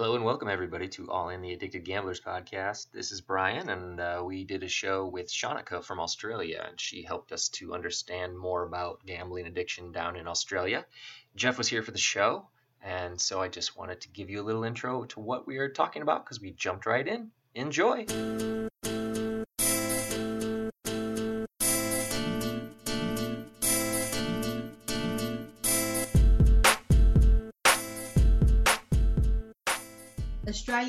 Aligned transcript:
Hello 0.00 0.14
and 0.14 0.24
welcome 0.24 0.48
everybody 0.48 0.88
to 0.88 1.10
All 1.10 1.28
in 1.28 1.42
the 1.42 1.52
Addicted 1.52 1.84
Gamblers 1.84 2.22
podcast. 2.22 2.90
This 2.90 3.12
is 3.12 3.20
Brian, 3.20 3.68
and 3.68 4.00
uh, 4.00 4.22
we 4.24 4.44
did 4.44 4.62
a 4.62 4.68
show 4.68 5.04
with 5.04 5.28
Shonica 5.28 5.84
from 5.84 6.00
Australia, 6.00 6.64
and 6.66 6.80
she 6.80 7.02
helped 7.02 7.32
us 7.32 7.50
to 7.50 7.74
understand 7.74 8.38
more 8.38 8.62
about 8.62 9.04
gambling 9.04 9.46
addiction 9.46 9.92
down 9.92 10.16
in 10.16 10.26
Australia. 10.26 10.86
Jeff 11.36 11.58
was 11.58 11.68
here 11.68 11.82
for 11.82 11.90
the 11.90 11.98
show, 11.98 12.48
and 12.82 13.20
so 13.20 13.42
I 13.42 13.48
just 13.48 13.76
wanted 13.76 14.00
to 14.00 14.08
give 14.08 14.30
you 14.30 14.40
a 14.40 14.42
little 14.42 14.64
intro 14.64 15.04
to 15.04 15.20
what 15.20 15.46
we 15.46 15.58
are 15.58 15.68
talking 15.68 16.00
about 16.00 16.24
because 16.24 16.40
we 16.40 16.52
jumped 16.52 16.86
right 16.86 17.06
in. 17.06 17.30
Enjoy! 17.54 18.06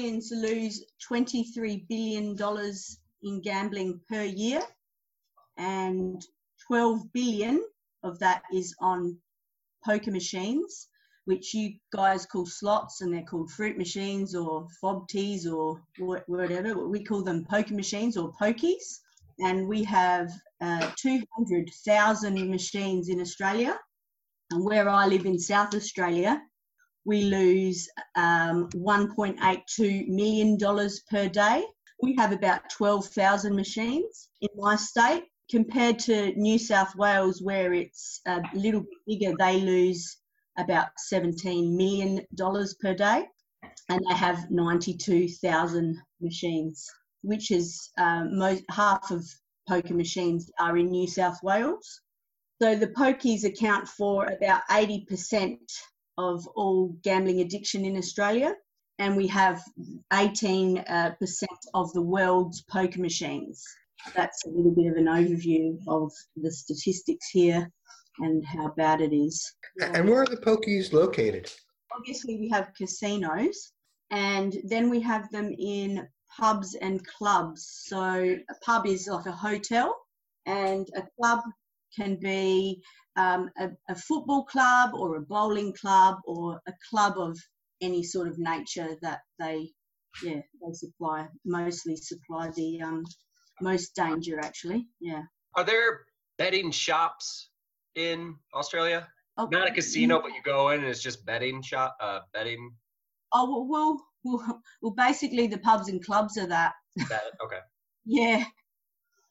Australians 0.01 0.31
lose 0.31 0.83
$23 1.07 1.87
billion 1.87 2.35
in 3.21 3.41
gambling 3.41 4.01
per 4.09 4.23
year, 4.23 4.63
and 5.57 6.25
12 6.65 7.13
billion 7.13 7.63
of 8.01 8.17
that 8.17 8.41
is 8.51 8.73
on 8.79 9.15
poker 9.85 10.09
machines, 10.09 10.87
which 11.25 11.53
you 11.53 11.75
guys 11.93 12.25
call 12.25 12.47
slots, 12.47 13.01
and 13.01 13.13
they're 13.13 13.21
called 13.21 13.51
fruit 13.51 13.77
machines 13.77 14.33
or 14.33 14.67
FOBTs 14.83 15.45
or 15.45 15.79
whatever. 16.25 16.87
We 16.87 17.03
call 17.03 17.21
them 17.21 17.45
poker 17.47 17.75
machines 17.75 18.17
or 18.17 18.33
pokies. 18.41 19.01
And 19.39 19.67
we 19.67 19.83
have 19.83 20.31
uh, 20.61 20.89
200,000 20.97 22.49
machines 22.49 23.09
in 23.09 23.21
Australia. 23.21 23.77
And 24.49 24.65
where 24.65 24.89
I 24.89 25.05
live 25.05 25.27
in 25.27 25.37
South 25.37 25.75
Australia, 25.75 26.41
we 27.05 27.23
lose 27.23 27.89
um, 28.15 28.69
$1.82 28.75 30.07
million 30.07 30.57
per 31.09 31.27
day. 31.27 31.63
We 32.01 32.15
have 32.15 32.31
about 32.31 32.69
12,000 32.69 33.55
machines 33.55 34.29
in 34.41 34.49
my 34.55 34.75
state. 34.75 35.23
Compared 35.49 35.99
to 35.99 36.31
New 36.39 36.57
South 36.57 36.95
Wales, 36.95 37.41
where 37.41 37.73
it's 37.73 38.21
a 38.25 38.41
little 38.53 38.81
bit 38.81 39.19
bigger, 39.19 39.33
they 39.37 39.59
lose 39.59 40.17
about 40.57 40.87
$17 41.11 41.75
million 41.75 42.25
per 42.81 42.93
day 42.93 43.25
and 43.89 44.01
they 44.09 44.15
have 44.15 44.49
92,000 44.49 45.97
machines, 46.21 46.89
which 47.21 47.51
is 47.51 47.89
um, 47.97 48.37
most, 48.37 48.63
half 48.69 49.11
of 49.11 49.25
poker 49.67 49.93
machines 49.93 50.49
are 50.59 50.77
in 50.77 50.89
New 50.89 51.07
South 51.07 51.37
Wales. 51.43 52.01
So 52.61 52.75
the 52.75 52.87
pokies 52.87 53.43
account 53.43 53.87
for 53.87 54.25
about 54.25 54.61
80% 54.69 55.57
of 56.17 56.45
all 56.55 56.95
gambling 57.03 57.41
addiction 57.41 57.85
in 57.85 57.97
Australia, 57.97 58.55
and 58.99 59.15
we 59.15 59.27
have 59.27 59.61
18% 60.13 60.83
uh, 60.87 61.11
of 61.73 61.91
the 61.93 62.01
world's 62.01 62.63
poker 62.63 62.99
machines. 62.99 63.63
That's 64.15 64.45
a 64.45 64.49
little 64.49 64.71
bit 64.71 64.91
of 64.91 64.97
an 64.97 65.05
overview 65.05 65.77
of 65.87 66.11
the 66.35 66.51
statistics 66.51 67.29
here 67.29 67.71
and 68.19 68.45
how 68.45 68.69
bad 68.77 69.01
it 69.01 69.13
is. 69.13 69.53
And 69.79 70.07
where 70.09 70.21
are 70.21 70.25
the 70.25 70.37
pokies 70.37 70.93
located? 70.93 71.51
Obviously, 71.95 72.37
we 72.37 72.49
have 72.49 72.73
casinos, 72.77 73.73
and 74.11 74.57
then 74.65 74.89
we 74.89 75.01
have 75.01 75.29
them 75.31 75.53
in 75.57 76.07
pubs 76.37 76.75
and 76.75 77.05
clubs. 77.05 77.83
So, 77.85 78.01
a 78.03 78.55
pub 78.65 78.85
is 78.87 79.07
like 79.07 79.25
a 79.25 79.31
hotel, 79.31 79.95
and 80.45 80.87
a 80.95 81.03
club 81.19 81.41
can 81.95 82.15
be 82.15 82.81
um, 83.15 83.49
a, 83.57 83.69
a, 83.89 83.95
football 83.95 84.43
club 84.45 84.93
or 84.93 85.15
a 85.15 85.21
bowling 85.21 85.73
club 85.73 86.17
or 86.25 86.61
a 86.67 86.73
club 86.89 87.17
of 87.17 87.37
any 87.81 88.03
sort 88.03 88.27
of 88.27 88.37
nature 88.37 88.95
that 89.01 89.19
they 89.39 89.69
yeah 90.23 90.41
they 90.61 90.73
supply 90.73 91.27
mostly 91.45 91.95
supply 91.95 92.49
the 92.55 92.81
um, 92.81 93.03
most 93.61 93.95
danger 93.95 94.39
actually. 94.39 94.87
Yeah. 94.99 95.23
Are 95.55 95.63
there 95.63 96.01
betting 96.37 96.71
shops 96.71 97.49
in 97.95 98.35
australia? 98.53 99.07
Oh, 99.37 99.47
not 99.51 99.67
a 99.67 99.71
casino 99.71 100.21
but 100.21 100.31
you 100.31 100.41
go 100.43 100.69
in 100.69 100.79
and 100.79 100.89
it's 100.89 101.01
just 101.01 101.25
betting 101.25 101.61
shop 101.61 101.97
uh 101.99 102.19
betting? 102.33 102.71
Oh 103.33 103.67
well 103.67 104.01
well, 104.23 104.61
well 104.81 104.93
basically 104.93 105.47
the 105.47 105.57
pubs 105.57 105.89
and 105.89 106.03
clubs 106.03 106.37
are 106.37 106.47
that. 106.47 106.73
That 107.09 107.23
okay. 107.43 107.59
Yeah. 108.03 108.45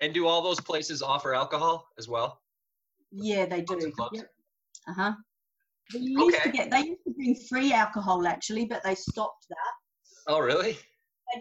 And 0.00 0.14
do 0.14 0.28
all 0.28 0.42
those 0.42 0.60
places 0.60 1.02
offer 1.02 1.34
alcohol 1.34 1.88
as 1.98 2.08
well 2.08 2.39
yeah, 3.12 3.46
they 3.46 3.62
do. 3.62 3.92
Yep. 4.12 4.26
Uh 4.88 4.94
huh. 4.94 5.12
They 5.92 6.00
used 6.00 6.36
okay. 6.36 6.50
to 6.50 6.56
get 6.56 6.70
they 6.70 6.80
used 6.80 7.04
to 7.06 7.14
bring 7.14 7.34
free 7.48 7.72
alcohol 7.72 8.26
actually, 8.26 8.66
but 8.66 8.82
they 8.84 8.94
stopped 8.94 9.46
that. 9.48 9.74
Oh 10.28 10.38
really? 10.40 10.78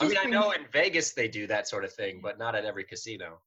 I 0.01 0.07
mean, 0.07 0.17
I 0.21 0.25
know 0.25 0.51
in 0.51 0.65
Vegas 0.71 1.13
they 1.13 1.27
do 1.27 1.47
that 1.47 1.67
sort 1.67 1.83
of 1.83 1.91
thing, 1.93 2.19
but 2.21 2.37
not 2.37 2.55
at 2.55 2.65
every 2.65 2.83
casino. 2.83 3.41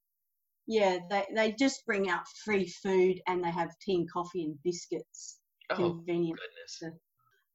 Yeah, 0.67 0.99
they 1.11 1.27
they 1.35 1.53
just 1.53 1.85
bring 1.87 2.09
out 2.09 2.27
free 2.45 2.69
food 2.69 3.21
and 3.27 3.43
they 3.43 3.51
have 3.51 3.71
tea 3.81 3.97
and 3.97 4.13
coffee 4.13 4.45
and 4.45 4.57
biscuits. 4.63 5.39
Oh, 5.71 5.77
convenient. 5.77 6.39
goodness. 6.39 6.99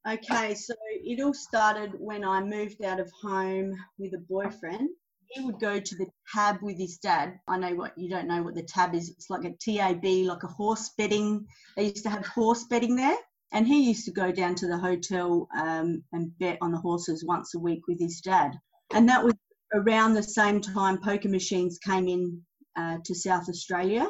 Okay, 0.06 0.54
so 0.54 0.74
it 0.90 1.22
all 1.22 1.34
started 1.34 1.92
when 1.98 2.24
I 2.24 2.42
moved 2.42 2.82
out 2.82 3.00
of 3.00 3.10
home 3.22 3.74
with 3.98 4.14
a 4.14 4.24
boyfriend 4.28 4.88
he 5.30 5.44
would 5.44 5.60
go 5.60 5.78
to 5.78 5.96
the 5.96 6.06
tab 6.32 6.62
with 6.62 6.78
his 6.78 6.98
dad. 6.98 7.38
I 7.48 7.58
know 7.58 7.74
what 7.74 7.96
you 7.96 8.08
don't 8.08 8.28
know 8.28 8.42
what 8.42 8.54
the 8.54 8.62
tab 8.62 8.94
is. 8.94 9.10
It's 9.10 9.30
like 9.30 9.44
a 9.44 9.54
TAB, 9.60 10.04
like 10.04 10.42
a 10.42 10.48
horse 10.48 10.90
betting. 10.96 11.46
They 11.76 11.84
used 11.84 12.04
to 12.04 12.10
have 12.10 12.26
horse 12.26 12.64
betting 12.64 12.96
there. 12.96 13.16
And 13.52 13.66
he 13.66 13.88
used 13.88 14.04
to 14.04 14.10
go 14.10 14.30
down 14.30 14.54
to 14.56 14.66
the 14.66 14.76
hotel 14.76 15.48
um, 15.56 16.04
and 16.12 16.38
bet 16.38 16.58
on 16.60 16.72
the 16.72 16.78
horses 16.78 17.24
once 17.24 17.54
a 17.54 17.58
week 17.58 17.86
with 17.88 17.98
his 17.98 18.20
dad. 18.20 18.52
And 18.92 19.08
that 19.08 19.24
was 19.24 19.34
around 19.72 20.14
the 20.14 20.22
same 20.22 20.60
time 20.60 20.98
poker 20.98 21.28
machines 21.28 21.78
came 21.78 22.08
in 22.08 22.42
uh, 22.76 22.98
to 23.04 23.14
South 23.14 23.48
Australia 23.48 24.08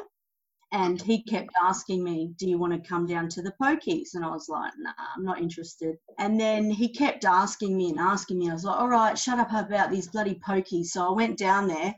and 0.71 1.01
he 1.01 1.23
kept 1.23 1.49
asking 1.61 2.03
me, 2.03 2.33
Do 2.37 2.47
you 2.47 2.59
want 2.59 2.73
to 2.73 2.89
come 2.89 3.07
down 3.07 3.27
to 3.29 3.41
the 3.41 3.53
pokies? 3.61 4.09
And 4.13 4.23
I 4.23 4.29
was 4.29 4.49
like, 4.49 4.71
Nah, 4.77 4.91
I'm 5.15 5.23
not 5.23 5.41
interested. 5.41 5.95
And 6.19 6.39
then 6.39 6.69
he 6.69 6.89
kept 6.89 7.25
asking 7.25 7.75
me 7.75 7.89
and 7.89 7.99
asking 7.99 8.37
me. 8.37 8.49
I 8.49 8.53
was 8.53 8.65
like, 8.65 8.79
All 8.79 8.87
right, 8.87 9.17
shut 9.17 9.39
up 9.39 9.51
about 9.51 9.89
these 9.89 10.09
bloody 10.09 10.39
pokies. 10.47 10.87
So 10.87 11.07
I 11.07 11.11
went 11.11 11.37
down 11.37 11.67
there 11.67 11.95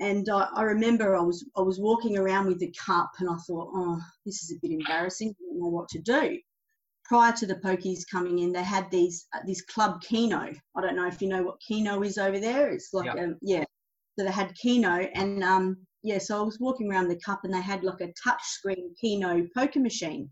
and 0.00 0.28
I, 0.28 0.48
I 0.54 0.62
remember 0.62 1.16
I 1.16 1.22
was 1.22 1.46
I 1.56 1.62
was 1.62 1.80
walking 1.80 2.18
around 2.18 2.46
with 2.46 2.58
the 2.58 2.74
cup 2.84 3.10
and 3.20 3.30
I 3.30 3.36
thought, 3.46 3.70
Oh, 3.74 4.00
this 4.26 4.42
is 4.42 4.52
a 4.52 4.60
bit 4.60 4.72
embarrassing. 4.72 5.30
I 5.30 5.44
don't 5.46 5.60
know 5.60 5.68
what 5.68 5.88
to 5.90 6.00
do. 6.00 6.38
Prior 7.04 7.32
to 7.32 7.46
the 7.46 7.56
pokies 7.56 8.04
coming 8.08 8.40
in, 8.40 8.52
they 8.52 8.62
had 8.62 8.90
these 8.90 9.26
uh, 9.34 9.40
this 9.46 9.62
club 9.62 10.02
keno. 10.02 10.52
I 10.76 10.80
don't 10.80 10.94
know 10.94 11.08
if 11.08 11.22
you 11.22 11.28
know 11.28 11.42
what 11.42 11.60
keno 11.66 12.02
is 12.02 12.18
over 12.18 12.38
there. 12.38 12.70
It's 12.70 12.92
like 12.92 13.06
yep. 13.06 13.16
um, 13.18 13.36
yeah. 13.40 13.64
So 14.18 14.26
they 14.26 14.30
had 14.30 14.54
keno 14.56 15.08
and 15.14 15.42
um 15.42 15.86
yeah, 16.02 16.18
so 16.18 16.38
I 16.38 16.42
was 16.42 16.58
walking 16.58 16.90
around 16.90 17.08
the 17.08 17.20
cup 17.20 17.40
and 17.44 17.52
they 17.52 17.60
had 17.60 17.84
like 17.84 18.00
a 18.00 18.12
touch 18.12 18.42
screen 18.42 18.94
Keno 19.00 19.46
poker 19.54 19.80
machine. 19.80 20.30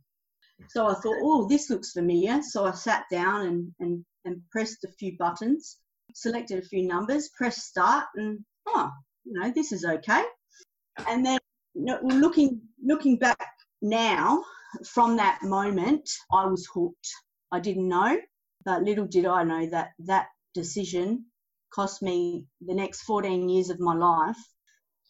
So 0.70 0.86
I 0.86 0.94
thought, 0.94 1.18
oh, 1.22 1.46
this 1.48 1.70
looks 1.70 1.92
familiar. 1.92 2.40
So 2.42 2.64
I 2.64 2.72
sat 2.72 3.04
down 3.10 3.46
and, 3.46 3.72
and, 3.80 4.04
and 4.24 4.42
pressed 4.50 4.84
a 4.84 4.92
few 4.98 5.16
buttons, 5.18 5.76
selected 6.14 6.58
a 6.58 6.66
few 6.66 6.86
numbers, 6.86 7.30
pressed 7.36 7.66
start, 7.66 8.06
and 8.16 8.40
oh, 8.66 8.90
you 9.24 9.38
know, 9.38 9.52
this 9.54 9.72
is 9.72 9.84
okay. 9.84 10.24
And 11.06 11.24
then 11.24 11.38
looking 11.74 12.60
looking 12.84 13.18
back 13.18 13.48
now, 13.82 14.42
from 14.84 15.16
that 15.16 15.42
moment, 15.42 16.08
I 16.32 16.46
was 16.46 16.66
hooked. 16.72 17.08
I 17.52 17.60
didn't 17.60 17.88
know, 17.88 18.18
but 18.64 18.82
little 18.82 19.06
did 19.06 19.26
I 19.26 19.44
know 19.44 19.66
that 19.70 19.90
that 20.00 20.26
decision 20.54 21.26
cost 21.70 22.02
me 22.02 22.46
the 22.60 22.74
next 22.74 23.02
14 23.02 23.48
years 23.48 23.70
of 23.70 23.78
my 23.78 23.94
life 23.94 24.36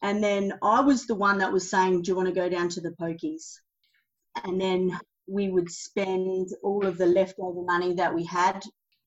and 0.02 0.22
then 0.22 0.52
I 0.62 0.80
was 0.80 1.06
the 1.06 1.14
one 1.14 1.38
that 1.38 1.52
was 1.52 1.70
saying, 1.70 2.02
Do 2.02 2.10
you 2.10 2.16
want 2.16 2.28
to 2.28 2.34
go 2.34 2.48
down 2.48 2.68
to 2.70 2.80
the 2.80 2.94
pokies? 3.00 3.54
And 4.44 4.60
then 4.60 4.98
we 5.26 5.50
would 5.50 5.70
spend 5.70 6.48
all 6.62 6.86
of 6.86 6.98
the 6.98 7.06
leftover 7.06 7.62
money 7.62 7.94
that 7.94 8.14
we 8.14 8.24
had 8.24 8.62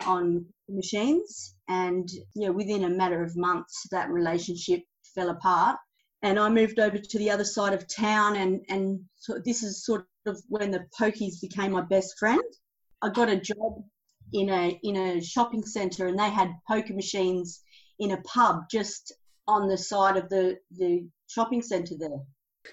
on 0.06 0.46
machines. 0.70 1.56
And 1.68 2.10
yeah, 2.36 2.50
within 2.50 2.84
a 2.84 2.90
matter 2.90 3.24
of 3.24 3.38
months, 3.38 3.88
that 3.92 4.10
relationship 4.10 4.82
fell 5.16 5.30
apart. 5.30 5.78
And 6.24 6.38
I 6.38 6.50
moved 6.50 6.78
over 6.78 6.98
to 6.98 7.18
the 7.18 7.32
other 7.32 7.46
side 7.46 7.74
of 7.74 7.88
town, 7.88 8.36
and, 8.36 8.62
and 8.70 9.00
so 9.16 9.40
this 9.44 9.64
is 9.64 9.84
sort 9.84 10.06
of 10.28 10.40
when 10.50 10.70
the 10.70 10.86
pokies 11.00 11.42
became 11.42 11.72
my 11.72 11.82
best 11.82 12.20
friend. 12.20 12.44
I 13.02 13.10
got 13.10 13.30
a 13.30 13.38
job 13.38 13.84
in 14.32 14.50
a 14.50 14.80
in 14.84 14.98
a 14.98 15.22
shopping 15.22 15.64
centre, 15.64 16.08
and 16.08 16.20
they 16.20 16.30
had 16.30 16.54
poker 16.68 16.94
machines 16.94 17.64
in 17.98 18.12
a 18.12 18.22
pub 18.22 18.66
just 18.70 19.14
on 19.48 19.68
the 19.68 19.78
side 19.78 20.18
of 20.18 20.30
the, 20.30 20.58
the 20.78 21.08
shopping 21.28 21.62
centre 21.62 21.96
there. 21.98 22.22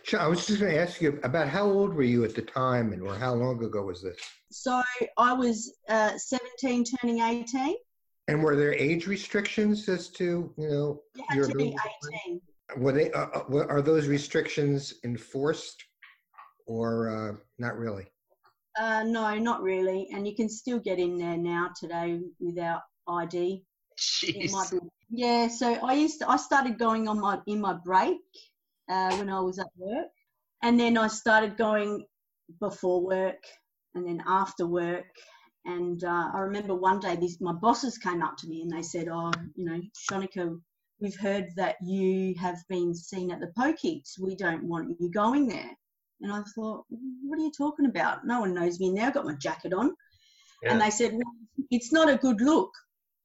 Sure, 0.02 0.20
I 0.20 0.26
was 0.26 0.46
just 0.46 0.60
going 0.60 0.72
to 0.72 0.78
ask 0.78 1.00
you 1.00 1.18
about 1.22 1.48
how 1.48 1.64
old 1.64 1.94
were 1.94 2.02
you 2.02 2.24
at 2.24 2.34
the 2.34 2.42
time 2.42 2.92
and 2.92 3.02
or 3.02 3.14
how 3.14 3.34
long 3.34 3.62
ago 3.62 3.82
was 3.82 4.02
this? 4.02 4.18
So 4.50 4.82
I 5.16 5.32
was 5.32 5.72
uh, 5.88 6.16
17 6.16 6.84
turning 6.84 7.20
18. 7.20 7.74
And 8.28 8.42
were 8.42 8.56
there 8.56 8.74
age 8.74 9.06
restrictions 9.06 9.88
as 9.88 10.08
to, 10.10 10.52
you 10.58 10.68
know, 10.68 11.02
you 11.14 11.24
had 11.28 11.36
your 11.36 11.48
to 11.48 11.56
be 11.56 11.76
18. 12.26 12.40
Were 12.76 12.92
they, 12.92 13.10
uh, 13.12 13.26
uh 13.26 13.66
are 13.68 13.80
those 13.80 14.06
restrictions 14.06 14.94
enforced 15.04 15.82
or 16.66 17.08
uh, 17.08 17.36
not 17.58 17.78
really? 17.78 18.06
Uh, 18.78 19.02
no, 19.04 19.34
not 19.38 19.62
really. 19.62 20.08
And 20.12 20.28
you 20.28 20.36
can 20.36 20.48
still 20.50 20.78
get 20.78 20.98
in 20.98 21.16
there 21.16 21.38
now 21.38 21.70
today 21.78 22.20
without 22.38 22.82
ID. 23.08 23.64
Jeez. 23.98 24.44
It 24.44 24.52
might 24.52 24.70
be. 24.70 24.78
Yeah, 25.10 25.48
so 25.48 25.74
I 25.74 25.94
used 25.94 26.20
to, 26.20 26.28
I 26.28 26.36
started 26.36 26.78
going 26.78 27.08
on 27.08 27.20
my 27.20 27.40
in 27.46 27.60
my 27.60 27.74
break 27.74 28.18
uh, 28.88 29.16
when 29.16 29.28
I 29.28 29.40
was 29.40 29.58
at 29.58 29.68
work, 29.76 30.08
and 30.62 30.78
then 30.78 30.96
I 30.96 31.08
started 31.08 31.56
going 31.56 32.04
before 32.60 33.04
work 33.04 33.42
and 33.94 34.06
then 34.06 34.22
after 34.26 34.66
work. 34.66 35.06
And 35.64 36.02
uh, 36.04 36.30
I 36.32 36.38
remember 36.40 36.74
one 36.74 37.00
day, 37.00 37.16
these 37.16 37.40
my 37.40 37.52
bosses 37.52 37.98
came 37.98 38.22
up 38.22 38.36
to 38.38 38.48
me 38.48 38.62
and 38.62 38.70
they 38.70 38.82
said, 38.82 39.08
"Oh, 39.08 39.32
you 39.56 39.64
know, 39.64 39.80
Shonica, 40.10 40.58
we've 41.00 41.18
heard 41.18 41.46
that 41.56 41.76
you 41.82 42.34
have 42.40 42.58
been 42.68 42.94
seen 42.94 43.32
at 43.32 43.40
the 43.40 43.52
Pokies. 43.58 44.18
We 44.20 44.36
don't 44.36 44.64
want 44.64 44.96
you 45.00 45.10
going 45.10 45.48
there." 45.48 45.70
And 46.20 46.32
I 46.32 46.42
thought, 46.54 46.84
"What 46.88 47.38
are 47.38 47.42
you 47.42 47.52
talking 47.56 47.86
about? 47.86 48.26
No 48.26 48.40
one 48.40 48.54
knows 48.54 48.78
me 48.78 48.92
now. 48.92 49.08
I've 49.08 49.14
got 49.14 49.26
my 49.26 49.34
jacket 49.34 49.72
on." 49.72 49.94
And 50.62 50.80
they 50.80 50.90
said, 50.90 51.12
well, 51.12 51.34
"It's 51.70 51.92
not 51.92 52.08
a 52.08 52.16
good 52.16 52.40
look, 52.40 52.72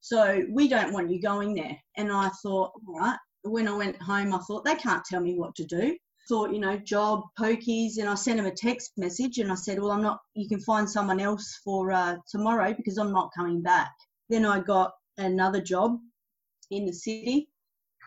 so 0.04 0.44
we 0.50 0.68
don't 0.68 0.92
want 0.92 1.10
you 1.10 1.20
going 1.20 1.54
there." 1.54 1.76
And 1.96 2.12
I 2.12 2.28
thought, 2.42 2.72
"All 2.86 2.98
right." 2.98 3.18
When 3.46 3.68
I 3.68 3.76
went 3.76 4.00
home, 4.00 4.34
I 4.34 4.38
thought 4.38 4.64
they 4.64 4.74
can't 4.74 5.04
tell 5.04 5.20
me 5.20 5.34
what 5.34 5.54
to 5.56 5.64
do 5.64 5.94
thought, 6.28 6.52
you 6.52 6.58
know, 6.58 6.76
job, 6.78 7.22
pokies, 7.38 7.98
and 7.98 8.08
I 8.08 8.14
sent 8.14 8.38
him 8.38 8.46
a 8.46 8.50
text 8.50 8.92
message 8.96 9.38
and 9.38 9.52
I 9.52 9.54
said, 9.54 9.78
well, 9.78 9.90
I'm 9.90 10.02
not, 10.02 10.20
you 10.34 10.48
can 10.48 10.60
find 10.60 10.88
someone 10.88 11.20
else 11.20 11.60
for 11.64 11.92
uh, 11.92 12.16
tomorrow 12.28 12.72
because 12.72 12.98
I'm 12.98 13.12
not 13.12 13.30
coming 13.36 13.62
back. 13.62 13.92
Then 14.30 14.46
I 14.46 14.60
got 14.60 14.92
another 15.18 15.60
job 15.60 15.98
in 16.70 16.86
the 16.86 16.92
city 16.92 17.48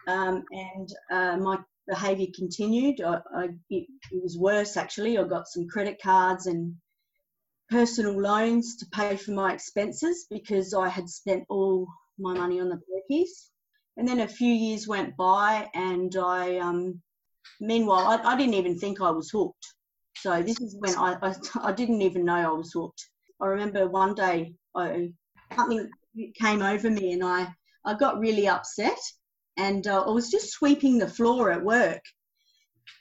um, 0.07 0.43
and 0.51 0.89
uh, 1.11 1.37
my 1.37 1.59
behaviour 1.87 2.27
continued. 2.35 3.01
I, 3.01 3.19
I, 3.35 3.43
it, 3.69 3.87
it 4.11 4.23
was 4.23 4.37
worse 4.37 4.77
actually. 4.77 5.17
I 5.17 5.23
got 5.23 5.47
some 5.47 5.67
credit 5.67 6.01
cards 6.01 6.47
and 6.47 6.73
personal 7.69 8.19
loans 8.19 8.77
to 8.77 8.85
pay 8.87 9.17
for 9.17 9.31
my 9.31 9.53
expenses 9.53 10.25
because 10.29 10.73
I 10.73 10.87
had 10.89 11.09
spent 11.09 11.45
all 11.49 11.87
my 12.17 12.33
money 12.33 12.59
on 12.59 12.69
the 12.69 12.79
pokies. 13.11 13.49
And 13.97 14.07
then 14.07 14.19
a 14.19 14.27
few 14.27 14.53
years 14.53 14.87
went 14.87 15.17
by 15.17 15.69
and 15.73 16.15
I, 16.15 16.57
um, 16.57 17.01
meanwhile, 17.59 18.07
I, 18.07 18.33
I 18.33 18.37
didn't 18.37 18.53
even 18.53 18.77
think 18.77 19.01
I 19.01 19.11
was 19.11 19.29
hooked. 19.29 19.65
So 20.17 20.41
this 20.41 20.59
is 20.61 20.75
when 20.79 20.95
I, 20.95 21.17
I, 21.21 21.35
I 21.61 21.71
didn't 21.71 22.01
even 22.01 22.25
know 22.25 22.35
I 22.35 22.57
was 22.57 22.71
hooked. 22.73 23.03
I 23.41 23.47
remember 23.47 23.87
one 23.87 24.15
day 24.15 24.53
I, 24.75 25.11
something 25.55 25.89
came 26.39 26.61
over 26.61 26.89
me 26.89 27.13
and 27.13 27.23
I, 27.23 27.47
I 27.85 27.95
got 27.95 28.19
really 28.19 28.47
upset 28.47 28.99
and 29.57 29.87
uh, 29.87 30.03
I 30.03 30.11
was 30.11 30.29
just 30.29 30.51
sweeping 30.51 30.97
the 30.97 31.07
floor 31.07 31.51
at 31.51 31.63
work. 31.63 32.01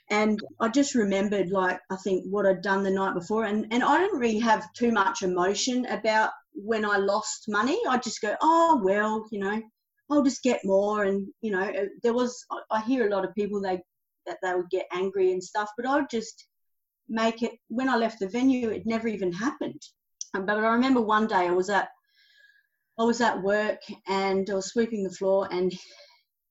And 0.09 0.39
I 0.59 0.69
just 0.69 0.95
remembered, 0.95 1.49
like, 1.49 1.79
I 1.91 1.97
think 1.97 2.25
what 2.29 2.45
I'd 2.45 2.61
done 2.61 2.83
the 2.83 2.91
night 2.91 3.13
before. 3.13 3.43
And, 3.43 3.67
and 3.71 3.83
I 3.83 3.99
didn't 3.99 4.19
really 4.19 4.39
have 4.39 4.71
too 4.73 4.91
much 4.91 5.21
emotion 5.21 5.85
about 5.87 6.31
when 6.53 6.85
I 6.85 6.97
lost 6.97 7.45
money. 7.49 7.77
I 7.89 7.97
just 7.97 8.21
go, 8.21 8.35
oh, 8.41 8.81
well, 8.83 9.25
you 9.31 9.39
know, 9.39 9.61
I'll 10.09 10.23
just 10.23 10.43
get 10.43 10.61
more. 10.63 11.03
And, 11.03 11.27
you 11.41 11.51
know, 11.51 11.61
uh, 11.61 11.85
there 12.03 12.13
was, 12.13 12.45
I- 12.51 12.77
I 12.77 12.81
hear 12.83 13.05
a 13.05 13.09
lot 13.09 13.25
of 13.25 13.35
people, 13.35 13.61
they, 13.61 13.81
that 14.25 14.37
they 14.41 14.53
would 14.53 14.69
get 14.69 14.87
angry 14.93 15.33
and 15.33 15.43
stuff, 15.43 15.69
but 15.75 15.85
I'd 15.85 16.09
just 16.09 16.47
make 17.09 17.43
it, 17.43 17.51
when 17.67 17.89
I 17.89 17.97
left 17.97 18.19
the 18.19 18.29
venue, 18.29 18.69
it 18.69 18.85
never 18.85 19.07
even 19.09 19.33
happened. 19.33 19.81
But 20.33 20.49
I 20.57 20.67
remember 20.69 21.01
one 21.01 21.27
day 21.27 21.47
I 21.47 21.51
was 21.51 21.69
at, 21.69 21.89
I 22.99 23.03
was 23.03 23.21
at 23.21 23.41
work 23.41 23.79
and 24.07 24.49
I 24.49 24.53
was 24.53 24.67
sweeping 24.67 25.03
the 25.03 25.11
floor 25.11 25.47
and 25.51 25.73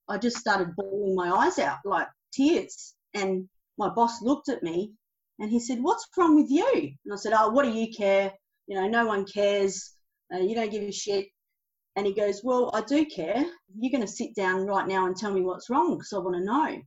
I 0.07 0.17
just 0.17 0.37
started 0.37 0.75
bawling 0.75 1.15
my 1.15 1.29
eyes 1.29 1.59
out 1.59 1.77
like 1.85 2.07
tears. 2.33 2.93
And 3.17 3.49
my 3.77 3.89
boss 3.89 4.21
looked 4.21 4.49
at 4.49 4.63
me 4.63 4.93
and 5.39 5.49
he 5.49 5.59
said, 5.59 5.81
What's 5.81 6.07
wrong 6.17 6.35
with 6.35 6.49
you? 6.49 6.67
And 7.05 7.13
I 7.13 7.17
said, 7.17 7.33
Oh, 7.35 7.49
what 7.49 7.65
do 7.65 7.71
you 7.71 7.91
care? 7.91 8.31
You 8.67 8.75
know, 8.75 8.87
no 8.87 9.05
one 9.05 9.25
cares. 9.25 9.93
Uh, 10.33 10.39
you 10.39 10.55
don't 10.55 10.71
give 10.71 10.83
a 10.83 10.91
shit. 10.91 11.27
And 11.95 12.05
he 12.05 12.13
goes, 12.13 12.41
Well, 12.43 12.69
I 12.73 12.81
do 12.81 13.05
care. 13.05 13.43
You're 13.77 13.91
going 13.91 14.05
to 14.05 14.11
sit 14.11 14.35
down 14.35 14.65
right 14.65 14.87
now 14.87 15.07
and 15.07 15.15
tell 15.15 15.33
me 15.33 15.41
what's 15.41 15.69
wrong 15.69 15.95
because 15.95 16.13
I 16.13 16.19
want 16.19 16.35
to 16.37 16.43
know. 16.43 16.81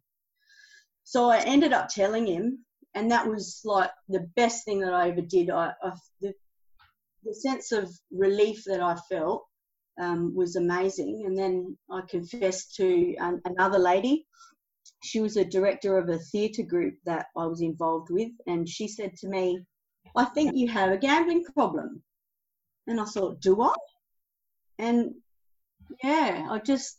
So 1.04 1.30
I 1.30 1.38
ended 1.38 1.72
up 1.72 1.88
telling 1.88 2.26
him, 2.26 2.64
and 2.94 3.10
that 3.10 3.26
was 3.26 3.60
like 3.64 3.90
the 4.08 4.28
best 4.36 4.64
thing 4.64 4.80
that 4.80 4.94
I 4.94 5.08
ever 5.10 5.22
did. 5.22 5.50
I, 5.50 5.72
I 5.82 5.92
the, 6.20 6.32
the 7.24 7.34
sense 7.34 7.72
of 7.72 7.90
relief 8.12 8.62
that 8.66 8.80
I 8.80 8.96
felt 9.08 9.44
um, 10.00 10.34
was 10.34 10.56
amazing. 10.56 11.24
And 11.26 11.36
then 11.36 11.76
I 11.90 12.02
confessed 12.08 12.76
to 12.76 13.16
um, 13.16 13.40
another 13.44 13.78
lady. 13.78 14.26
She 15.02 15.20
was 15.20 15.36
a 15.36 15.44
director 15.44 15.98
of 15.98 16.08
a 16.08 16.18
theatre 16.18 16.62
group 16.62 16.94
that 17.06 17.26
I 17.36 17.46
was 17.46 17.62
involved 17.62 18.08
with, 18.10 18.30
and 18.46 18.68
she 18.68 18.88
said 18.88 19.16
to 19.16 19.28
me, 19.28 19.60
I 20.16 20.24
think 20.24 20.52
you 20.54 20.68
have 20.68 20.90
a 20.90 20.98
gambling 20.98 21.44
problem. 21.54 22.02
And 22.86 23.00
I 23.00 23.04
thought, 23.04 23.40
Do 23.40 23.62
I? 23.62 23.74
And 24.78 25.14
yeah, 26.02 26.48
I 26.50 26.58
just, 26.58 26.98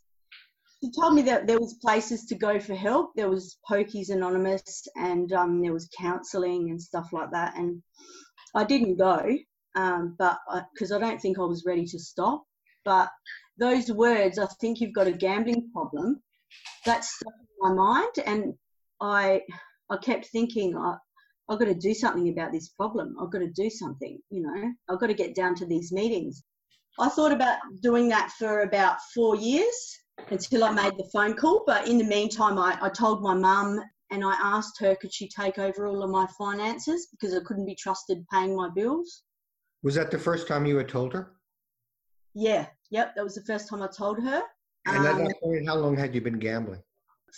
she 0.84 0.92
told 0.92 1.16
me 1.16 1.24
that 1.24 1.48
there 1.48 1.60
was 1.60 1.76
places 1.76 2.26
to 2.26 2.36
go 2.36 2.60
for 2.60 2.76
help. 2.76 3.12
There 3.16 3.30
was 3.30 3.58
Pokies 3.70 4.10
Anonymous 4.10 4.88
and 4.96 5.32
um, 5.34 5.62
there 5.62 5.74
was 5.74 5.90
counselling 5.98 6.70
and 6.70 6.82
stuff 6.82 7.10
like 7.12 7.32
that. 7.32 7.56
And 7.58 7.82
I 8.56 8.64
didn't 8.64 8.98
go, 8.98 9.38
um, 9.76 10.16
but 10.18 10.38
because 10.74 10.92
I, 10.92 10.98
I 10.98 11.00
don't 11.00 11.22
think 11.22 11.40
I 11.40 11.44
was 11.44 11.66
ready 11.66 11.86
to 11.86 12.00
stop. 12.00 12.44
But 12.84 13.10
those 13.58 13.92
words, 13.92 14.40
I 14.40 14.48
think 14.60 14.80
you've 14.80 14.94
got 14.94 15.08
a 15.08 15.12
gambling 15.12 15.70
problem. 15.72 16.22
That 16.86 17.06
stuck 17.06 17.34
in 17.40 17.48
my 17.62 17.74
mind, 17.74 18.14
and 18.26 18.54
I, 19.00 19.42
I 19.90 19.98
kept 19.98 20.28
thinking, 20.28 20.76
I, 20.76 20.96
I've 21.50 21.60
got 21.60 21.66
to 21.66 21.76
do 21.76 21.94
something 21.94 22.30
about 22.30 22.52
this 22.52 22.70
problem. 22.70 23.16
I've 23.22 23.32
got 23.32 23.40
to 23.40 23.52
do 23.52 23.70
something. 23.70 24.20
You 24.30 24.42
know, 24.44 24.72
I've 24.90 25.00
got 25.00 25.08
to 25.08 25.14
get 25.14 25.36
down 25.36 25.56
to 25.56 25.66
these 25.66 25.92
meetings. 25.92 26.44
I 27.00 27.10
thought 27.10 27.32
about 27.32 27.58
doing 27.82 28.10
that 28.10 28.32
for 28.38 28.62
about 28.62 28.98
four 29.14 29.36
years 29.36 29.98
until 30.30 30.64
I 30.64 30.72
made 30.72 30.94
the 30.98 31.10
phone 31.14 31.36
call. 31.36 31.64
But 31.66 31.88
in 31.88 31.98
the 31.98 32.04
meantime, 32.04 32.58
I, 32.58 32.78
I 32.82 32.90
told 32.90 33.22
my 33.22 33.34
mum 33.34 33.80
and 34.12 34.24
I 34.24 34.34
asked 34.42 34.80
her 34.82 34.96
could 34.96 35.14
she 35.14 35.30
take 35.30 35.58
over 35.58 35.88
all 35.88 36.04
of 36.04 36.10
my 36.10 36.28
finances 36.38 37.08
because 37.12 37.34
I 37.36 37.40
couldn't 37.46 37.66
be 37.66 37.76
trusted 37.76 38.26
paying 38.32 38.56
my 38.56 38.70
bills. 38.76 39.24
Was 39.84 39.96
that 39.96 40.12
the 40.12 40.20
first 40.20 40.48
time 40.48 40.66
you 40.66 40.78
had 40.78 40.90
told 40.90 41.14
her? 41.14 41.32
Yeah, 42.34 42.68
yep, 42.92 43.16
that 43.16 43.24
was 43.24 43.36
the 43.36 43.44
first 43.44 43.68
time 43.70 43.82
I 43.82 43.88
told 43.88 44.22
her. 44.22 44.44
And 44.86 45.06
at 45.06 45.16
Um, 45.16 45.26
that 45.26 45.42
point, 45.42 45.68
how 45.68 45.76
long 45.76 45.98
had 45.98 46.14
you 46.14 46.22
been 46.22 46.40
gambling? 46.40 46.82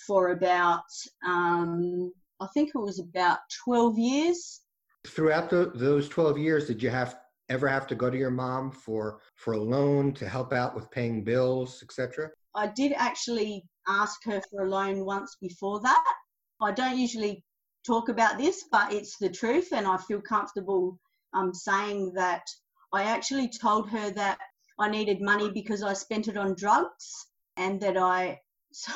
For 0.07 0.29
about, 0.29 0.83
um, 1.25 2.11
I 2.39 2.47
think 2.53 2.69
it 2.69 2.79
was 2.79 2.99
about 2.99 3.39
12 3.63 3.97
years. 3.97 4.61
Throughout 5.07 5.49
the, 5.49 5.71
those 5.75 6.07
12 6.09 6.37
years, 6.37 6.67
did 6.67 6.81
you 6.81 6.89
have 6.89 7.17
ever 7.49 7.67
have 7.67 7.87
to 7.87 7.95
go 7.95 8.09
to 8.09 8.17
your 8.17 8.31
mom 8.31 8.71
for 8.71 9.19
for 9.35 9.53
a 9.53 9.61
loan 9.61 10.13
to 10.13 10.27
help 10.27 10.53
out 10.53 10.75
with 10.75 10.89
paying 10.91 11.23
bills, 11.23 11.83
etc.? 11.83 12.29
I 12.55 12.67
did 12.67 12.93
actually 12.95 13.63
ask 13.87 14.23
her 14.25 14.41
for 14.49 14.65
a 14.65 14.69
loan 14.69 15.05
once 15.05 15.37
before 15.41 15.79
that. 15.81 16.15
I 16.61 16.71
don't 16.71 16.97
usually 16.97 17.43
talk 17.85 18.09
about 18.09 18.37
this, 18.37 18.65
but 18.71 18.93
it's 18.93 19.17
the 19.17 19.29
truth, 19.29 19.69
and 19.73 19.85
I 19.85 19.97
feel 19.97 20.21
comfortable 20.21 20.97
um, 21.33 21.53
saying 21.53 22.13
that 22.13 22.43
I 22.93 23.03
actually 23.03 23.49
told 23.49 23.89
her 23.89 24.09
that 24.11 24.37
I 24.79 24.89
needed 24.89 25.21
money 25.21 25.51
because 25.51 25.83
I 25.83 25.93
spent 25.93 26.27
it 26.27 26.37
on 26.37 26.55
drugs, 26.55 27.27
and 27.57 27.81
that 27.81 27.97
I 27.97 28.39
so, 28.73 28.91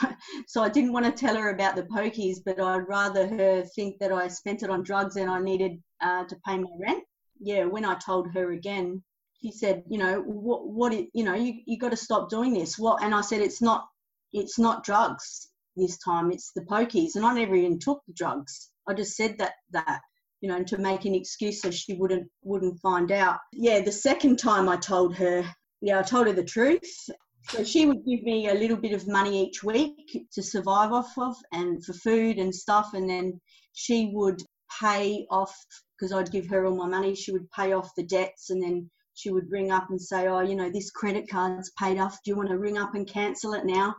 so 0.48 0.63
I 0.63 0.69
didn't 0.69 0.93
want 0.93 1.05
to 1.05 1.12
tell 1.12 1.36
her 1.36 1.50
about 1.50 1.75
the 1.75 1.84
pokies, 1.84 2.38
but 2.46 2.60
I'd 2.60 2.88
rather 2.88 3.27
her 3.27 3.63
think 3.63 4.00
that 4.00 4.12
I 4.12 4.27
spent 4.27 4.63
it 4.63 4.69
on 4.69 4.84
drugs 4.84 5.15
and 5.15 5.29
I 5.29 5.39
needed 5.39 5.81
uh, 6.01 6.25
to 6.25 6.36
pay 6.46 6.57
my 6.57 6.69
rent. 6.79 7.03
Yeah, 7.39 7.65
when 7.65 7.86
I 7.86 7.96
told 7.96 8.34
her 8.34 8.51
again, 8.51 9.03
she 9.41 9.51
said, 9.51 9.84
you 9.88 10.00
know, 10.00 10.22
what, 10.22 10.67
what, 10.67 10.93
you 11.13 11.24
know, 11.24 11.36
you, 11.36 11.62
you 11.65 11.77
got 11.77 11.91
to 11.91 11.98
stop 11.98 12.29
doing 12.29 12.53
this. 12.53 12.77
What? 12.77 13.03
And 13.03 13.13
I 13.13 13.22
said, 13.22 13.41
it's 13.41 13.62
not, 13.62 13.88
it's 14.34 14.57
not 14.57 14.84
drugs 14.84 15.48
this 15.75 15.98
time. 16.00 16.31
It's 16.31 16.51
the 16.53 16.62
pokies, 16.62 17.15
and 17.15 17.25
I 17.25 17.34
never 17.34 17.55
even 17.55 17.79
took 17.79 18.01
the 18.07 18.13
drugs. 18.13 18.72
I 18.88 18.93
just 18.93 19.15
said 19.15 19.38
that 19.38 19.53
that, 19.72 20.01
you 20.41 20.50
know, 20.50 20.55
and 20.55 20.67
to 20.67 20.77
make 20.77 21.05
an 21.05 21.13
excuse 21.13 21.62
so 21.62 21.72
she 21.72 21.93
wouldn't 21.93 22.27
wouldn't 22.43 22.79
find 22.79 23.12
out. 23.12 23.39
Yeah, 23.53 23.81
the 23.81 23.91
second 23.91 24.38
time 24.38 24.67
I 24.67 24.77
told 24.77 25.15
her, 25.17 25.46
yeah, 25.81 26.00
I 26.00 26.01
told 26.01 26.27
her 26.27 26.34
the 26.34 26.43
truth. 26.43 27.10
So 27.50 27.63
she 27.63 27.86
would 27.86 28.04
give 28.06 28.24
me 28.24 28.50
a 28.50 28.54
little 28.54 28.75
bit 28.75 28.92
of 28.92 29.08
money 29.08 29.46
each 29.46 29.63
week 29.63 30.27
to 30.34 30.44
survive 30.44 30.92
off 30.92 31.18
of, 31.18 31.36
and 31.54 31.84
for 31.84 31.94
food 31.94 32.39
and 32.39 32.54
stuff, 32.54 32.94
and 32.94 33.10
then 33.10 33.39
she 33.74 34.12
would 34.13 34.44
pay 34.82 35.25
off 35.32 35.56
because 35.96 36.12
I'd 36.12 36.32
give 36.32 36.48
her 36.48 36.66
all 36.66 36.75
my 36.75 36.88
money. 36.88 37.16
She 37.16 37.32
would 37.32 37.50
pay 37.51 37.72
off 37.72 37.96
the 37.96 38.04
debts, 38.04 38.50
and 38.50 38.62
then 38.62 38.89
she 39.13 39.32
would 39.32 39.50
ring 39.50 39.72
up 39.72 39.89
and 39.89 40.01
say, 40.01 40.27
"Oh, 40.27 40.42
you 40.42 40.56
know, 40.56 40.70
this 40.70 40.92
credit 40.92 41.30
card's 41.30 41.72
paid 41.80 41.98
off. 41.98 42.20
Do 42.24 42.32
you 42.32 42.36
want 42.36 42.50
to 42.50 42.58
ring 42.58 42.77
up 42.77 42.96
and 42.96 43.08
cancel 43.08 43.54
it 43.54 43.66
now?" 43.66 43.96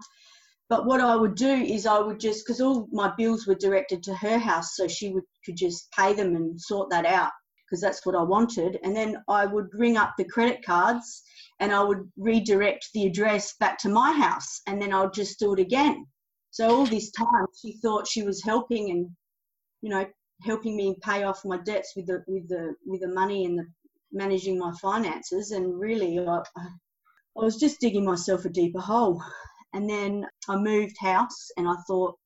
But 0.68 0.84
what 0.84 1.00
I 1.00 1.16
would 1.16 1.34
do 1.34 1.50
is 1.50 1.86
I 1.86 2.00
would 2.00 2.20
just 2.20 2.44
because 2.44 2.60
all 2.60 2.86
my 2.92 3.14
bills 3.16 3.46
were 3.46 3.54
directed 3.54 4.02
to 4.02 4.14
her 4.14 4.38
house, 4.38 4.76
so 4.76 4.86
she 4.86 5.08
would 5.08 5.24
could 5.46 5.56
just 5.56 5.90
pay 5.92 6.12
them 6.12 6.36
and 6.36 6.60
sort 6.60 6.90
that 6.90 7.06
out 7.06 7.32
because 7.64 7.80
that's 7.80 8.04
what 8.04 8.14
I 8.14 8.22
wanted. 8.22 8.78
And 8.82 8.94
then 8.94 9.16
I 9.26 9.46
would 9.46 9.68
ring 9.72 9.96
up 9.96 10.12
the 10.18 10.24
credit 10.24 10.62
cards 10.62 11.22
and 11.60 11.72
I 11.72 11.82
would 11.82 12.10
redirect 12.16 12.88
the 12.94 13.06
address 13.06 13.54
back 13.58 13.78
to 13.78 13.88
my 13.88 14.12
house, 14.12 14.60
and 14.66 14.80
then 14.80 14.92
I'll 14.92 15.10
just 15.10 15.38
do 15.38 15.52
it 15.54 15.60
again. 15.60 16.06
So 16.50 16.68
all 16.68 16.86
this 16.86 17.10
time, 17.12 17.46
she 17.60 17.78
thought 17.82 18.06
she 18.06 18.22
was 18.22 18.42
helping 18.42 18.90
and 18.90 19.10
you 19.82 19.90
know 19.90 20.06
helping 20.42 20.76
me 20.76 20.96
pay 21.02 21.24
off 21.24 21.44
my 21.44 21.58
debts 21.58 21.92
with 21.96 22.06
the 22.06 22.22
with 22.26 22.48
the 22.48 22.74
with 22.86 23.00
the 23.00 23.08
money 23.08 23.44
and 23.44 23.58
the 23.58 23.66
managing 24.12 24.58
my 24.58 24.72
finances 24.80 25.50
and 25.50 25.78
really 25.78 26.18
I, 26.18 26.42
I 26.56 27.44
was 27.44 27.56
just 27.56 27.80
digging 27.80 28.04
myself 28.04 28.44
a 28.44 28.48
deeper 28.48 28.80
hole. 28.80 29.22
And 29.72 29.88
then 29.88 30.26
I 30.48 30.56
moved 30.56 30.96
house 30.98 31.50
and 31.56 31.68
I 31.68 31.74
thought, 31.86 32.16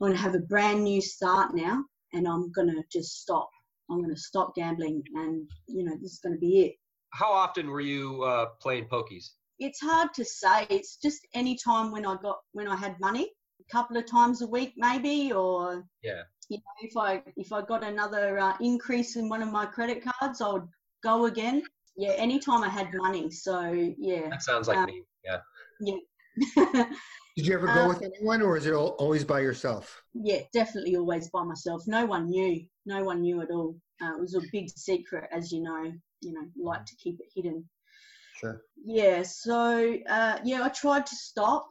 I'm 0.00 0.08
going 0.08 0.16
to 0.16 0.22
have 0.22 0.34
a 0.34 0.40
brand 0.40 0.82
new 0.82 1.00
start 1.00 1.54
now 1.54 1.84
and 2.12 2.26
I'm 2.26 2.50
going 2.50 2.68
to 2.68 2.82
just 2.90 3.20
stop. 3.20 3.48
I'm 3.90 3.98
going 3.98 4.14
to 4.14 4.20
stop 4.20 4.54
gambling 4.56 5.02
and, 5.14 5.48
you 5.68 5.84
know, 5.84 5.96
this 6.00 6.14
is 6.14 6.20
going 6.20 6.34
to 6.34 6.40
be 6.40 6.62
it. 6.62 6.72
How 7.18 7.32
often 7.32 7.68
were 7.70 7.80
you 7.80 8.22
uh, 8.22 8.46
playing 8.60 8.86
pokies? 8.86 9.30
It's 9.58 9.80
hard 9.80 10.12
to 10.14 10.24
say. 10.24 10.66
It's 10.68 10.96
just 10.96 11.26
any 11.34 11.56
time 11.56 11.90
when 11.90 12.04
I 12.06 12.16
got, 12.22 12.38
when 12.52 12.68
I 12.68 12.76
had 12.76 13.00
money, 13.00 13.30
a 13.60 13.64
couple 13.72 13.96
of 13.96 14.06
times 14.06 14.42
a 14.42 14.46
week 14.46 14.74
maybe, 14.76 15.32
or 15.32 15.84
Yeah. 16.02 16.22
you 16.48 16.58
know, 16.58 16.74
if 16.88 16.96
I 16.96 17.22
if 17.36 17.52
I 17.52 17.62
got 17.62 17.82
another 17.82 18.38
uh, 18.38 18.56
increase 18.60 19.16
in 19.16 19.28
one 19.28 19.42
of 19.42 19.50
my 19.50 19.66
credit 19.66 20.04
cards, 20.04 20.40
I 20.40 20.52
would 20.52 20.68
go 21.02 21.26
again. 21.26 21.62
Yeah, 21.96 22.10
anytime 22.10 22.62
I 22.62 22.68
had 22.68 22.92
money. 22.94 23.30
So 23.30 23.72
yeah, 23.98 24.28
That 24.30 24.42
sounds 24.42 24.68
like 24.68 24.78
Um, 24.78 24.86
me. 24.86 25.02
Yeah. 25.24 25.38
Yeah. 25.80 26.84
Did 27.36 27.46
you 27.46 27.54
ever 27.54 27.66
go 27.74 27.84
Uh, 27.84 27.88
with 27.88 28.02
anyone, 28.02 28.42
or 28.42 28.56
is 28.56 28.66
it 28.66 28.74
all, 28.74 28.90
always 28.98 29.24
by 29.24 29.40
yourself? 29.40 30.02
yeah, 30.14 30.40
definitely 30.52 30.96
always 30.96 31.28
by 31.30 31.44
myself. 31.44 31.82
No 31.86 32.06
one 32.06 32.28
knew. 32.30 32.66
No 32.86 33.04
one 33.04 33.20
knew 33.22 33.40
at 33.42 33.50
all. 33.50 33.76
Uh, 34.02 34.12
it 34.14 34.20
was 34.20 34.34
a 34.34 34.40
big 34.52 34.68
secret, 34.70 35.28
as 35.32 35.52
you 35.52 35.62
know. 35.62 35.92
You 36.22 36.32
know, 36.32 36.46
like 36.56 36.84
to 36.86 36.96
keep 36.96 37.20
it 37.20 37.26
hidden. 37.34 37.68
Sure. 38.40 38.62
Yeah. 38.84 39.22
So 39.22 39.96
uh, 40.08 40.38
yeah, 40.44 40.62
I 40.62 40.68
tried 40.68 41.06
to 41.06 41.16
stop, 41.16 41.68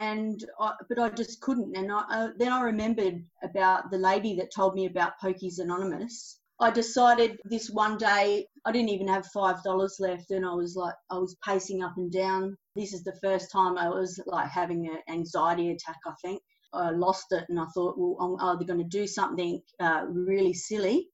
and 0.00 0.42
I, 0.60 0.72
but 0.88 0.98
I 0.98 1.10
just 1.10 1.40
couldn't. 1.40 1.76
And 1.76 1.92
I, 1.92 2.04
uh, 2.10 2.28
then 2.38 2.52
I 2.52 2.62
remembered 2.62 3.24
about 3.42 3.90
the 3.90 3.98
lady 3.98 4.36
that 4.36 4.54
told 4.54 4.74
me 4.74 4.86
about 4.86 5.20
Pokies 5.22 5.58
Anonymous. 5.58 6.40
I 6.58 6.70
decided 6.70 7.38
this 7.44 7.68
one 7.68 7.98
day 7.98 8.46
I 8.64 8.72
didn't 8.72 8.88
even 8.88 9.08
have 9.08 9.26
five 9.26 9.62
dollars 9.62 9.96
left, 10.00 10.30
and 10.30 10.46
I 10.46 10.54
was 10.54 10.74
like, 10.74 10.94
I 11.10 11.18
was 11.18 11.36
pacing 11.44 11.82
up 11.82 11.94
and 11.98 12.10
down. 12.10 12.56
This 12.74 12.94
is 12.94 13.04
the 13.04 13.18
first 13.22 13.52
time 13.52 13.76
I 13.76 13.88
was 13.90 14.18
like 14.26 14.48
having 14.48 14.88
an 14.88 14.98
anxiety 15.08 15.70
attack. 15.70 15.98
I 16.06 16.12
think 16.22 16.40
I 16.72 16.90
lost 16.90 17.26
it, 17.32 17.44
and 17.50 17.60
I 17.60 17.66
thought, 17.74 17.96
well, 17.98 18.16
I'm 18.20 18.48
either 18.48 18.64
going 18.64 18.78
to 18.78 18.98
do 18.98 19.06
something 19.06 19.60
uh, 19.80 20.06
really 20.08 20.54
silly, 20.54 21.08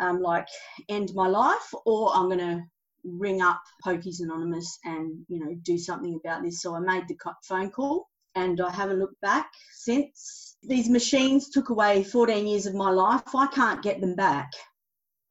um, 0.00 0.20
like 0.20 0.48
end 0.88 1.12
my 1.14 1.28
life, 1.28 1.72
or 1.86 2.14
I'm 2.14 2.26
going 2.26 2.38
to 2.38 2.62
ring 3.04 3.42
up 3.42 3.60
Pokies 3.84 4.20
Anonymous 4.20 4.78
and 4.84 5.24
you 5.28 5.38
know 5.38 5.54
do 5.62 5.78
something 5.78 6.18
about 6.24 6.42
this. 6.42 6.62
So 6.62 6.74
I 6.74 6.80
made 6.80 7.08
the 7.08 7.16
phone 7.44 7.70
call, 7.70 8.08
and 8.34 8.60
I 8.60 8.70
haven't 8.70 8.98
looked 8.98 9.20
back 9.20 9.50
since. 9.72 10.56
These 10.66 10.88
machines 10.88 11.50
took 11.50 11.68
away 11.68 12.02
14 12.04 12.46
years 12.46 12.64
of 12.64 12.74
my 12.74 12.90
life. 12.90 13.34
I 13.34 13.46
can't 13.48 13.82
get 13.82 14.00
them 14.00 14.14
back. 14.14 14.50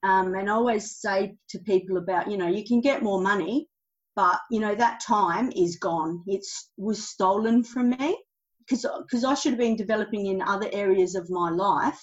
Um, 0.04 0.36
and 0.36 0.48
I 0.48 0.54
always 0.54 0.98
say 0.98 1.36
to 1.50 1.60
people 1.60 1.98
about 1.98 2.30
you 2.30 2.38
know 2.38 2.48
you 2.48 2.64
can 2.66 2.82
get 2.82 3.04
more 3.04 3.22
money, 3.22 3.68
but 4.16 4.40
you 4.52 4.60
know 4.60 4.76
that 4.76 5.02
time 5.02 5.52
is 5.56 5.78
gone. 5.78 6.24
It 6.28 6.46
was 6.78 7.08
stolen 7.08 7.64
from 7.64 7.92
me 7.92 8.18
because 8.60 8.86
because 9.02 9.24
I 9.24 9.34
should 9.34 9.54
have 9.54 9.60
been 9.60 9.76
developing 9.76 10.28
in 10.28 10.42
other 10.42 10.70
areas 10.72 11.16
of 11.16 11.30
my 11.30 11.50
life 11.50 12.02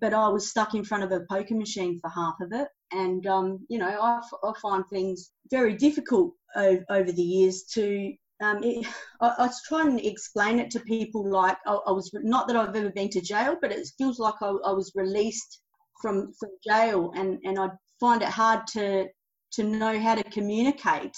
but 0.00 0.14
I 0.14 0.28
was 0.28 0.48
stuck 0.48 0.74
in 0.74 0.84
front 0.84 1.04
of 1.04 1.12
a 1.12 1.26
poker 1.30 1.54
machine 1.54 2.00
for 2.00 2.10
half 2.10 2.34
of 2.40 2.52
it. 2.52 2.68
And, 2.92 3.26
um, 3.26 3.66
you 3.68 3.78
know, 3.78 3.88
I, 3.88 4.18
f- 4.18 4.40
I 4.42 4.52
find 4.60 4.84
things 4.88 5.32
very 5.50 5.74
difficult 5.74 6.34
o- 6.56 6.84
over 6.90 7.12
the 7.12 7.22
years 7.22 7.64
to. 7.74 8.12
Um, 8.42 8.62
it, 8.64 8.86
I, 9.20 9.34
I 9.38 9.50
trying 9.68 9.96
to 9.98 10.06
explain 10.06 10.58
it 10.58 10.70
to 10.72 10.80
people 10.80 11.28
like 11.28 11.56
I, 11.66 11.74
I 11.86 11.92
was 11.92 12.10
not 12.14 12.48
that 12.48 12.56
I've 12.56 12.74
ever 12.74 12.90
been 12.90 13.10
to 13.10 13.20
jail, 13.20 13.56
but 13.60 13.70
it 13.72 13.86
feels 13.98 14.18
like 14.18 14.34
I, 14.40 14.48
I 14.48 14.72
was 14.72 14.92
released 14.94 15.60
from 16.00 16.32
from 16.38 16.50
jail, 16.66 17.12
and 17.14 17.38
and 17.44 17.58
I 17.58 17.68
find 18.00 18.22
it 18.22 18.28
hard 18.28 18.66
to 18.68 19.06
to 19.52 19.62
know 19.62 19.98
how 19.98 20.14
to 20.14 20.24
communicate. 20.24 21.16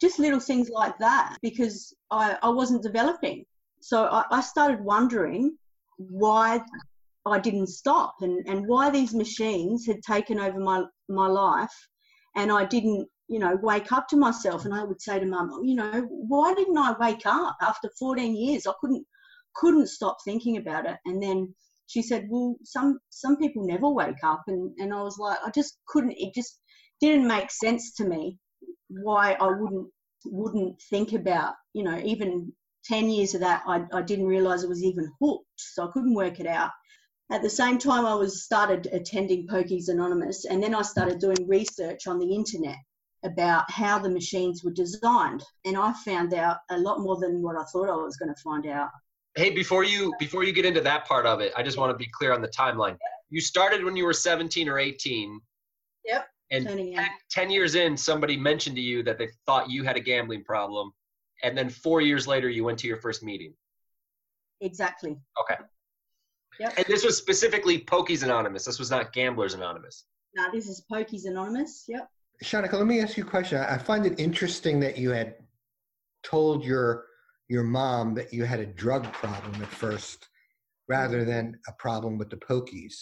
Just 0.00 0.18
little 0.18 0.40
things 0.40 0.68
like 0.68 0.98
that 0.98 1.36
because 1.42 1.94
I, 2.10 2.36
I 2.42 2.48
wasn't 2.48 2.82
developing. 2.82 3.44
So 3.80 4.06
I, 4.06 4.24
I 4.30 4.40
started 4.40 4.80
wondering 4.80 5.56
why 5.96 6.60
I 7.24 7.38
didn't 7.38 7.68
stop 7.68 8.16
and, 8.20 8.44
and 8.48 8.66
why 8.66 8.90
these 8.90 9.14
machines 9.14 9.86
had 9.86 10.02
taken 10.02 10.40
over 10.40 10.58
my, 10.58 10.84
my 11.08 11.28
life 11.28 11.72
and 12.34 12.50
I 12.50 12.64
didn't, 12.64 13.08
you 13.28 13.38
know, 13.38 13.56
wake 13.62 13.92
up 13.92 14.08
to 14.08 14.16
myself. 14.16 14.64
And 14.64 14.74
I 14.74 14.82
would 14.82 15.00
say 15.00 15.18
to 15.18 15.26
mum, 15.26 15.50
"Oh, 15.52 15.62
you 15.62 15.74
know, 15.74 16.06
why 16.08 16.54
didn't 16.54 16.78
I 16.78 16.94
wake 16.98 17.24
up 17.26 17.56
after 17.62 17.88
14 17.98 18.34
years? 18.34 18.66
I 18.66 18.72
couldn't, 18.80 19.06
couldn't 19.54 19.86
stop 19.88 20.16
thinking 20.24 20.56
about 20.56 20.86
it. 20.86 20.96
And 21.04 21.22
then 21.22 21.54
she 21.86 22.02
said, 22.02 22.26
well, 22.28 22.56
some, 22.64 22.98
some 23.10 23.36
people 23.36 23.66
never 23.66 23.88
wake 23.88 24.24
up. 24.24 24.42
And, 24.48 24.72
and 24.78 24.92
I 24.92 25.02
was 25.02 25.18
like, 25.18 25.38
I 25.44 25.50
just 25.50 25.78
couldn't, 25.86 26.16
it 26.16 26.34
just 26.34 26.58
didn't 27.00 27.28
make 27.28 27.50
sense 27.50 27.94
to 27.96 28.08
me 28.08 28.38
why 28.88 29.34
I 29.34 29.46
wouldn't, 29.46 29.88
wouldn't 30.24 30.80
think 30.90 31.12
about, 31.12 31.54
you 31.72 31.84
know, 31.84 32.00
even 32.04 32.52
10 32.86 33.10
years 33.10 33.34
of 33.34 33.40
that, 33.40 33.62
I, 33.66 33.84
I 33.92 34.02
didn't 34.02 34.26
realize 34.26 34.64
it 34.64 34.68
was 34.68 34.82
even 34.82 35.08
hooked. 35.20 35.44
So 35.56 35.84
I 35.84 35.90
couldn't 35.92 36.14
work 36.14 36.40
it 36.40 36.46
out 36.46 36.70
at 37.32 37.42
the 37.42 37.50
same 37.50 37.78
time 37.78 38.06
i 38.06 38.14
was 38.14 38.44
started 38.44 38.88
attending 38.92 39.46
pokies 39.46 39.88
anonymous 39.88 40.44
and 40.44 40.62
then 40.62 40.74
i 40.74 40.82
started 40.82 41.18
doing 41.18 41.48
research 41.48 42.06
on 42.06 42.18
the 42.18 42.34
internet 42.34 42.76
about 43.24 43.70
how 43.70 43.98
the 43.98 44.10
machines 44.10 44.62
were 44.62 44.72
designed 44.72 45.42
and 45.64 45.76
i 45.76 45.92
found 46.04 46.34
out 46.34 46.58
a 46.70 46.78
lot 46.78 47.00
more 47.00 47.18
than 47.18 47.42
what 47.42 47.56
i 47.56 47.64
thought 47.72 47.88
i 47.88 47.96
was 47.96 48.16
going 48.16 48.32
to 48.32 48.42
find 48.42 48.66
out 48.66 48.88
Hey, 49.34 49.48
before 49.48 49.82
you 49.82 50.12
before 50.18 50.44
you 50.44 50.52
get 50.52 50.66
into 50.66 50.82
that 50.82 51.06
part 51.06 51.24
of 51.24 51.40
it, 51.40 51.52
I 51.56 51.62
just 51.62 51.78
want 51.78 51.90
to 51.90 51.96
be 51.96 52.10
clear 52.12 52.34
on 52.34 52.42
the 52.42 52.48
timeline. 52.48 52.98
You 53.30 53.40
started 53.40 53.82
when 53.82 53.96
you 53.96 54.04
were 54.04 54.12
17 54.12 54.68
or 54.68 54.78
18. 54.78 55.40
Yep, 56.04 56.26
And 56.50 56.66
10, 56.66 56.94
out 56.98 57.08
10 57.30 57.50
years 57.50 57.74
in, 57.74 57.96
somebody 57.96 58.36
mentioned 58.36 58.76
to 58.76 58.82
you 58.82 59.02
that 59.04 59.16
they 59.16 59.28
thought 59.46 59.70
you 59.70 59.84
had 59.84 59.96
a 59.96 60.00
gambling 60.00 60.44
problem, 60.44 60.92
and 61.42 61.56
then 61.56 61.70
four 61.70 62.02
years 62.02 62.26
later, 62.26 62.50
you 62.50 62.62
went 62.64 62.78
to 62.80 62.86
your 62.86 62.98
first 62.98 63.22
meeting. 63.22 63.54
exactly 64.60 65.16
Okay. 65.40 65.56
Yep. 66.60 66.74
And 66.76 66.86
this 66.86 67.04
was 67.04 67.16
specifically 67.16 67.80
Pokies 67.80 68.22
Anonymous. 68.22 68.64
This 68.64 68.78
was 68.78 68.90
not 68.90 69.12
Gamblers 69.12 69.54
Anonymous. 69.54 70.04
now 70.34 70.50
this 70.50 70.66
is 70.66 70.84
pokies 70.90 71.26
anonymous 71.26 71.84
yep 71.88 72.08
Shonica, 72.42 72.72
let 72.72 72.86
me 72.86 73.00
ask 73.00 73.16
you 73.16 73.22
a 73.22 73.26
question. 73.26 73.58
I 73.58 73.74
I 73.74 73.78
find 73.78 74.04
it 74.04 74.18
interesting 74.18 74.80
that 74.80 74.98
you 74.98 75.10
had 75.10 75.36
told 76.22 76.64
your 76.64 77.06
your 77.48 77.62
mom 77.62 78.14
that 78.14 78.32
you 78.32 78.44
had 78.44 78.60
a 78.60 78.66
drug 78.66 79.04
problem 79.12 79.62
at 79.62 79.68
first, 79.68 80.28
rather 80.88 81.24
than 81.24 81.58
a 81.68 81.72
problem 81.72 82.18
with 82.18 82.30
the 82.30 82.36
pokies. 82.36 82.94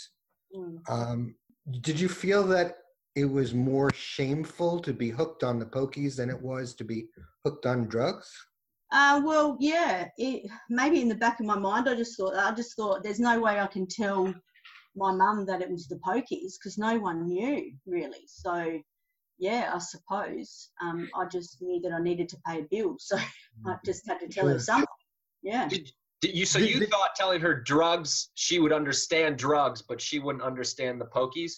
Mm. 0.54 0.78
Um, 0.88 1.35
did 1.80 1.99
you 2.00 2.09
feel 2.09 2.42
that 2.49 2.78
it 3.14 3.25
was 3.25 3.54
more 3.54 3.90
shameful 3.95 4.80
to 4.80 4.92
be 4.92 5.11
hooked 5.11 5.45
on 5.45 5.59
the 5.59 5.66
pokies 5.66 6.16
than 6.16 6.30
it 6.30 6.40
was 6.40 6.75
to 6.75 6.85
be 6.85 7.07
hooked 7.45 7.66
on 7.66 7.87
drugs? 7.87 8.30
Uh, 8.92 9.20
well, 9.25 9.56
yeah. 9.61 10.09
It, 10.18 10.50
maybe 10.68 11.00
in 11.00 11.09
the 11.09 11.14
back 11.14 11.40
of 11.40 11.47
my 11.47 11.59
mind, 11.59 11.88
I 11.88 11.94
just 11.94 12.16
thought, 12.16 12.35
I 12.35 12.52
just 12.52 12.76
thought, 12.76 13.02
there's 13.02 13.20
no 13.20 13.40
way 13.40 13.61
I 13.61 13.66
can 13.66 13.87
tell 13.87 14.35
my 14.97 15.12
mum 15.12 15.47
that 15.47 15.62
it 15.62 15.70
was 15.70 15.87
the 15.87 16.00
pokies 16.06 16.54
because 16.59 16.76
no 16.76 16.99
one 16.99 17.26
knew 17.26 17.73
really. 17.87 18.25
So, 18.26 18.80
yeah, 19.38 19.70
I 19.73 19.78
suppose 19.78 20.70
um, 20.82 21.09
I 21.14 21.26
just 21.26 21.62
knew 21.62 21.80
that 21.82 21.92
I 21.92 22.00
needed 22.00 22.28
to 22.30 22.37
pay 22.47 22.61
a 22.61 22.66
bill, 22.70 22.97
so 22.99 23.16
I 23.66 23.76
just 23.85 24.06
had 24.09 24.18
to 24.20 24.28
tell 24.28 24.49
her 24.49 24.59
something. 24.59 24.87
Yeah. 25.42 25.68
Did, 25.68 25.90
did 26.20 26.37
you 26.37 26.44
so 26.44 26.59
you 26.59 26.85
thought 26.87 27.14
telling 27.14 27.40
her 27.40 27.62
drugs 27.62 28.30
she 28.35 28.59
would 28.59 28.73
understand 28.73 29.38
drugs, 29.38 29.82
but 29.82 30.00
she 30.00 30.18
wouldn't 30.18 30.44
understand 30.44 31.00
the 31.00 31.06
Pokies? 31.06 31.52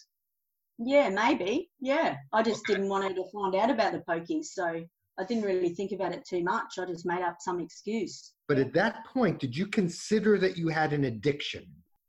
Yeah, 0.78 1.08
maybe. 1.08 1.70
Yeah. 1.80 2.16
I 2.32 2.42
just 2.42 2.60
Okay. 2.60 2.74
didn't 2.74 2.88
want 2.88 3.04
her 3.04 3.14
to 3.14 3.24
find 3.32 3.54
out 3.54 3.70
about 3.70 3.92
the 3.92 4.00
pokies, 4.00 4.46
so 4.46 4.84
I 5.22 5.24
didn't 5.24 5.44
really 5.44 5.68
think 5.68 5.92
about 5.92 6.12
it 6.12 6.26
too 6.28 6.42
much. 6.42 6.78
I 6.80 6.84
just 6.84 7.06
made 7.06 7.22
up 7.22 7.36
some 7.38 7.60
excuse. 7.60 8.32
But 8.48 8.58
at 8.58 8.72
that 8.74 9.06
point, 9.06 9.38
did 9.38 9.56
you 9.56 9.66
consider 9.68 10.36
that 10.38 10.56
you 10.58 10.66
had 10.66 10.92
an 10.92 11.04
addiction? 11.04 11.64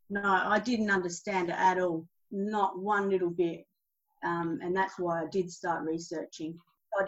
No, 0.10 0.24
I 0.24 0.58
didn't 0.58 0.90
understand 0.90 1.50
it 1.50 1.56
at 1.58 1.80
all. 1.80 2.08
Not 2.32 2.80
one 2.80 3.12
little 3.12 3.30
bit. 3.30 3.66
Um, 4.26 4.60
and 4.64 4.76
that's 4.76 4.98
why 4.98 5.22
I 5.22 5.26
did 5.32 5.52
start 5.52 5.86
researching. 5.86 6.58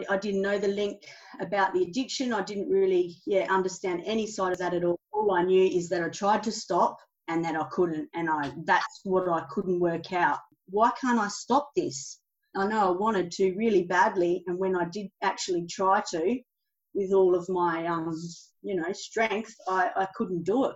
I 0.08 0.16
didn't 0.16 0.42
know 0.42 0.58
the 0.58 0.68
link 0.68 1.02
about 1.40 1.72
the 1.74 1.82
addiction. 1.82 2.32
I 2.32 2.42
didn't 2.42 2.68
really, 2.68 3.16
yeah, 3.26 3.46
understand 3.50 4.02
any 4.04 4.26
side 4.26 4.52
of 4.52 4.58
that 4.58 4.74
at 4.74 4.84
all. 4.84 4.98
All 5.12 5.34
I 5.34 5.42
knew 5.42 5.64
is 5.64 5.88
that 5.88 6.02
I 6.02 6.08
tried 6.08 6.42
to 6.44 6.52
stop 6.52 6.98
and 7.28 7.44
that 7.44 7.56
I 7.56 7.64
couldn't. 7.70 8.08
And 8.14 8.28
I, 8.30 8.52
that's 8.64 9.00
what 9.02 9.28
I 9.28 9.44
couldn't 9.50 9.80
work 9.80 10.12
out. 10.12 10.38
Why 10.68 10.90
can't 11.00 11.18
I 11.18 11.28
stop 11.28 11.70
this? 11.74 12.20
I 12.56 12.66
know 12.66 12.88
I 12.88 12.90
wanted 12.90 13.30
to 13.32 13.54
really 13.54 13.84
badly. 13.84 14.42
And 14.46 14.58
when 14.58 14.76
I 14.76 14.86
did 14.86 15.08
actually 15.22 15.66
try 15.66 16.02
to, 16.10 16.38
with 16.94 17.12
all 17.12 17.34
of 17.34 17.46
my, 17.48 17.86
um, 17.86 18.12
you 18.62 18.76
know, 18.76 18.92
strength, 18.92 19.54
I, 19.68 19.90
I 19.96 20.06
couldn't 20.14 20.44
do 20.44 20.64
it. 20.66 20.74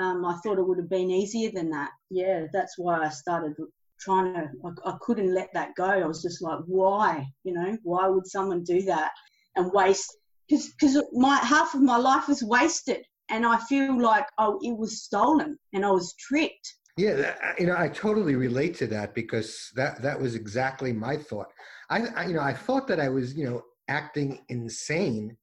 Um, 0.00 0.24
I 0.26 0.36
thought 0.42 0.58
it 0.58 0.66
would 0.66 0.78
have 0.78 0.90
been 0.90 1.10
easier 1.10 1.50
than 1.50 1.70
that. 1.70 1.90
Yeah, 2.10 2.46
that's 2.52 2.76
why 2.76 3.00
I 3.00 3.08
started 3.08 3.54
trying 3.98 4.34
to. 4.34 4.50
I, 4.64 4.90
I 4.90 4.96
couldn't 5.00 5.34
let 5.34 5.48
that 5.54 5.74
go. 5.74 5.86
I 5.86 6.06
was 6.06 6.22
just 6.22 6.42
like, 6.42 6.60
why? 6.66 7.26
You 7.44 7.54
know, 7.54 7.78
why 7.82 8.06
would 8.06 8.26
someone 8.26 8.62
do 8.62 8.82
that 8.82 9.12
and 9.56 9.72
waste? 9.72 10.14
Because 10.48 11.02
my 11.12 11.36
half 11.36 11.74
of 11.74 11.80
my 11.80 11.96
life 11.96 12.28
was 12.28 12.42
wasted, 12.42 13.04
and 13.30 13.46
I 13.46 13.58
feel 13.58 14.00
like 14.00 14.26
oh, 14.38 14.58
it 14.62 14.76
was 14.76 15.02
stolen, 15.02 15.58
and 15.72 15.84
I 15.84 15.90
was 15.90 16.14
tricked. 16.18 16.75
Yeah, 16.96 17.34
you 17.58 17.66
know, 17.66 17.76
I 17.76 17.88
totally 17.88 18.36
relate 18.36 18.74
to 18.76 18.86
that 18.86 19.14
because 19.14 19.70
that 19.76 20.00
that 20.02 20.18
was 20.18 20.34
exactly 20.34 20.92
my 20.92 21.16
thought. 21.16 21.48
I, 21.90 22.06
I 22.06 22.26
you 22.26 22.34
know, 22.34 22.40
I 22.40 22.54
thought 22.54 22.88
that 22.88 23.00
I 23.00 23.10
was, 23.10 23.34
you 23.34 23.44
know, 23.44 23.62
acting 23.88 24.44
insane 24.48 25.36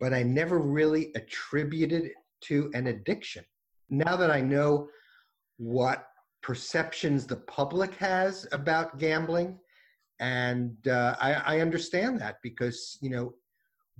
but 0.00 0.12
I 0.12 0.22
never 0.22 0.58
really 0.58 1.12
attributed 1.14 2.06
it 2.06 2.12
to 2.42 2.70
an 2.74 2.88
addiction. 2.88 3.44
Now 3.90 4.16
that 4.16 4.30
I 4.30 4.40
know 4.40 4.88
what 5.56 6.06
perceptions 6.42 7.26
the 7.26 7.36
public 7.36 7.94
has 7.96 8.46
about 8.52 8.98
gambling, 8.98 9.58
and 10.20 10.76
uh, 10.88 11.14
I, 11.20 11.34
I 11.34 11.60
understand 11.60 12.20
that 12.20 12.36
because 12.42 12.98
you 13.00 13.10
know 13.10 13.34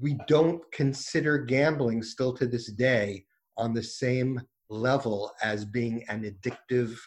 we 0.01 0.19
don't 0.27 0.61
consider 0.73 1.39
gambling 1.39 2.03
still 2.03 2.33
to 2.35 2.47
this 2.47 2.71
day 2.73 3.25
on 3.57 3.73
the 3.73 3.83
same 3.83 4.41
level 4.71 5.33
as 5.43 5.65
being 5.65 6.05
an 6.09 6.23
addictive 6.25 6.99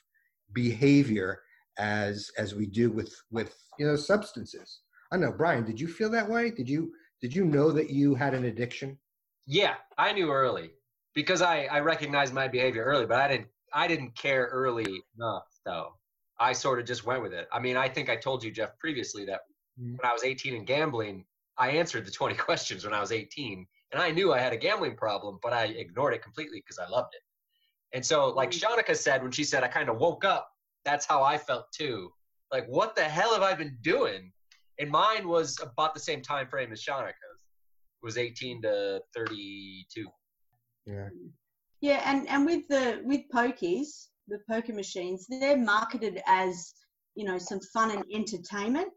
behavior 0.53 1.41
as 1.77 2.29
as 2.37 2.53
we 2.53 2.65
do 2.65 2.91
with 2.91 3.13
with 3.31 3.55
you 3.79 3.87
know 3.87 3.95
substances. 3.95 4.81
I 5.11 5.15
don't 5.17 5.21
know, 5.25 5.31
Brian. 5.37 5.65
Did 5.65 5.79
you 5.79 5.87
feel 5.87 6.09
that 6.11 6.29
way? 6.29 6.51
Did 6.51 6.69
you 6.69 6.93
did 7.21 7.35
you 7.35 7.45
know 7.45 7.71
that 7.71 7.89
you 7.89 8.15
had 8.15 8.33
an 8.33 8.45
addiction? 8.45 8.97
Yeah, 9.45 9.75
I 9.97 10.13
knew 10.13 10.31
early 10.31 10.71
because 11.13 11.41
I 11.41 11.65
I 11.65 11.79
recognized 11.79 12.33
my 12.33 12.47
behavior 12.47 12.83
early, 12.83 13.05
but 13.05 13.19
I 13.19 13.27
didn't 13.27 13.47
I 13.73 13.87
didn't 13.87 14.15
care 14.15 14.49
early 14.51 15.03
enough 15.15 15.47
though. 15.65 15.93
I 16.39 16.53
sort 16.53 16.79
of 16.79 16.85
just 16.85 17.05
went 17.05 17.21
with 17.21 17.33
it. 17.33 17.47
I 17.53 17.59
mean, 17.59 17.77
I 17.77 17.87
think 17.87 18.09
I 18.09 18.15
told 18.15 18.43
you 18.43 18.51
Jeff 18.51 18.77
previously 18.79 19.25
that 19.25 19.41
Mhm. 19.79 19.97
when 19.97 20.09
I 20.09 20.13
was 20.13 20.23
18 20.23 20.55
and 20.55 20.65
gambling, 20.67 21.25
I 21.57 21.69
answered 21.71 22.05
the 22.05 22.11
20 22.11 22.35
questions 22.47 22.83
when 22.83 22.93
I 22.93 22.99
was 22.99 23.11
18, 23.11 23.67
and 23.91 24.01
I 24.01 24.11
knew 24.11 24.33
I 24.33 24.39
had 24.39 24.51
a 24.53 24.57
gambling 24.57 24.97
problem, 24.97 25.39
but 25.41 25.53
I 25.53 25.65
ignored 25.65 26.13
it 26.13 26.23
completely 26.23 26.59
because 26.59 26.79
I 26.79 26.87
loved 26.89 27.13
it. 27.13 27.21
And 27.93 28.05
so, 28.05 28.29
like 28.29 28.51
mm. 28.51 28.61
Shonica 28.61 28.95
said 28.95 29.21
when 29.21 29.31
she 29.31 29.43
said 29.43 29.63
I 29.63 29.67
kind 29.67 29.89
of 29.89 29.97
woke 29.97 30.25
up, 30.25 30.49
that's 30.85 31.05
how 31.05 31.23
I 31.23 31.37
felt 31.37 31.65
too. 31.71 32.11
Like, 32.51 32.65
what 32.67 32.95
the 32.95 33.03
hell 33.03 33.33
have 33.33 33.43
I 33.43 33.53
been 33.53 33.77
doing? 33.81 34.31
And 34.79 34.89
mine 34.89 35.27
was 35.27 35.59
about 35.61 35.93
the 35.93 35.99
same 35.99 36.21
time 36.21 36.47
frame 36.47 36.71
as 36.71 36.83
Shonica's. 36.83 37.13
It 38.01 38.05
was 38.05 38.17
18 38.17 38.61
to 38.63 39.01
32. 39.15 40.07
Yeah. 40.85 41.09
Yeah, 41.81 42.01
and 42.05 42.29
and 42.29 42.45
with 42.45 42.67
the 42.67 43.01
with 43.03 43.21
pokies, 43.33 44.07
the 44.27 44.39
poker 44.49 44.73
machines, 44.73 45.25
they're 45.27 45.57
marketed 45.57 46.21
as 46.27 46.73
you 47.15 47.25
know 47.25 47.39
some 47.39 47.59
fun 47.73 47.91
and 47.91 48.05
entertainment. 48.13 48.89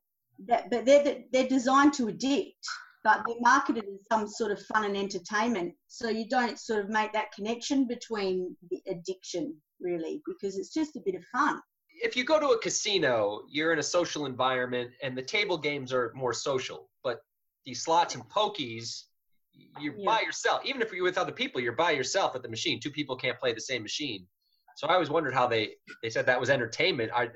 That, 0.46 0.70
but 0.70 0.84
they're 0.84 1.22
they're 1.32 1.48
designed 1.48 1.94
to 1.94 2.08
addict, 2.08 2.66
but 3.04 3.22
they're 3.26 3.36
marketed 3.40 3.84
as 3.84 4.00
some 4.10 4.26
sort 4.26 4.50
of 4.50 4.60
fun 4.66 4.84
and 4.84 4.96
entertainment. 4.96 5.74
So 5.88 6.08
you 6.08 6.26
don't 6.28 6.58
sort 6.58 6.82
of 6.82 6.88
make 6.90 7.12
that 7.12 7.32
connection 7.32 7.86
between 7.86 8.56
the 8.70 8.82
addiction 8.88 9.54
really, 9.80 10.22
because 10.26 10.56
it's 10.58 10.72
just 10.72 10.96
a 10.96 11.00
bit 11.04 11.14
of 11.14 11.24
fun. 11.26 11.60
if 12.02 12.16
you 12.16 12.24
go 12.24 12.40
to 12.40 12.48
a 12.48 12.58
casino, 12.60 13.42
you're 13.48 13.72
in 13.72 13.78
a 13.78 13.82
social 13.82 14.26
environment, 14.26 14.90
and 15.02 15.16
the 15.16 15.22
table 15.22 15.56
games 15.56 15.92
are 15.92 16.12
more 16.14 16.32
social. 16.32 16.90
But 17.04 17.20
the 17.66 17.72
slots 17.74 18.14
and 18.16 18.24
pokies, 18.28 19.04
you're 19.80 19.94
Yeah. 19.96 20.04
by 20.04 20.20
yourself. 20.22 20.64
Even 20.64 20.82
if 20.82 20.92
you're 20.92 21.04
with 21.04 21.16
other 21.18 21.30
people, 21.32 21.60
you're 21.60 21.72
by 21.86 21.92
yourself 21.92 22.34
at 22.34 22.42
the 22.42 22.48
machine. 22.48 22.80
Two 22.80 22.90
people 22.90 23.14
can't 23.16 23.38
play 23.38 23.52
the 23.52 23.60
same 23.60 23.82
machine. 23.82 24.26
So 24.76 24.88
I 24.88 24.94
always 24.94 25.08
wondered 25.10 25.34
how 25.34 25.46
they 25.46 25.76
they 26.02 26.10
said 26.10 26.26
that 26.26 26.40
was 26.40 26.50
entertainment. 26.50 27.12
I, 27.14 27.28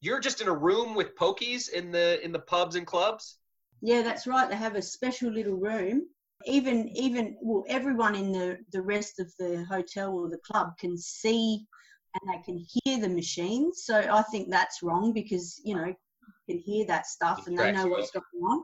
you're 0.00 0.18
just 0.18 0.40
in 0.40 0.48
a 0.48 0.52
room 0.68 0.94
with 0.96 1.14
pokies 1.14 1.68
in 1.68 1.92
the 1.92 2.20
in 2.24 2.32
the 2.32 2.40
pubs 2.40 2.74
and 2.74 2.84
clubs. 2.86 3.38
Yeah, 3.82 4.02
that's 4.02 4.26
right. 4.26 4.48
They 4.48 4.56
have 4.56 4.76
a 4.76 4.82
special 4.82 5.30
little 5.30 5.56
room. 5.56 6.06
Even 6.46 6.88
even 6.96 7.36
well, 7.42 7.64
everyone 7.68 8.14
in 8.14 8.32
the 8.32 8.58
the 8.72 8.82
rest 8.82 9.20
of 9.20 9.32
the 9.38 9.64
hotel 9.68 10.14
or 10.14 10.28
the 10.28 10.38
club 10.38 10.68
can 10.78 10.96
see 10.96 11.66
and 12.14 12.32
they 12.32 12.42
can 12.42 12.64
hear 12.84 13.00
the 13.00 13.08
machines. 13.08 13.82
So 13.84 13.96
I 13.98 14.22
think 14.22 14.50
that's 14.50 14.82
wrong 14.82 15.12
because 15.12 15.60
you 15.64 15.74
know 15.74 15.86
you 15.86 15.94
can 16.48 16.58
hear 16.58 16.86
that 16.86 17.06
stuff 17.06 17.46
and 17.46 17.58
they 17.58 17.72
know 17.72 17.86
what's 17.86 18.10
going 18.10 18.44
on. 18.44 18.62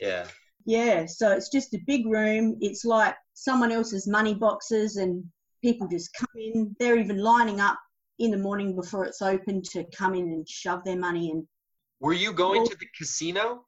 Yeah. 0.00 0.26
Yeah, 0.66 1.06
so 1.06 1.30
it's 1.32 1.48
just 1.48 1.74
a 1.74 1.80
big 1.86 2.06
room. 2.06 2.56
It's 2.60 2.84
like 2.84 3.16
someone 3.32 3.72
else's 3.72 4.06
money 4.06 4.34
boxes, 4.34 4.96
and 4.96 5.24
people 5.62 5.88
just 5.88 6.12
come 6.12 6.28
in. 6.36 6.76
They're 6.78 6.98
even 6.98 7.18
lining 7.18 7.60
up 7.60 7.78
in 8.18 8.30
the 8.30 8.38
morning 8.38 8.76
before 8.76 9.06
it's 9.06 9.22
open 9.22 9.62
to 9.72 9.84
come 9.96 10.14
in 10.14 10.24
and 10.24 10.48
shove 10.48 10.84
their 10.84 10.98
money 10.98 11.30
in. 11.30 11.48
Were 12.00 12.12
you 12.12 12.32
going 12.32 12.66
to 12.66 12.76
the 12.76 12.86
casino? 12.96 13.64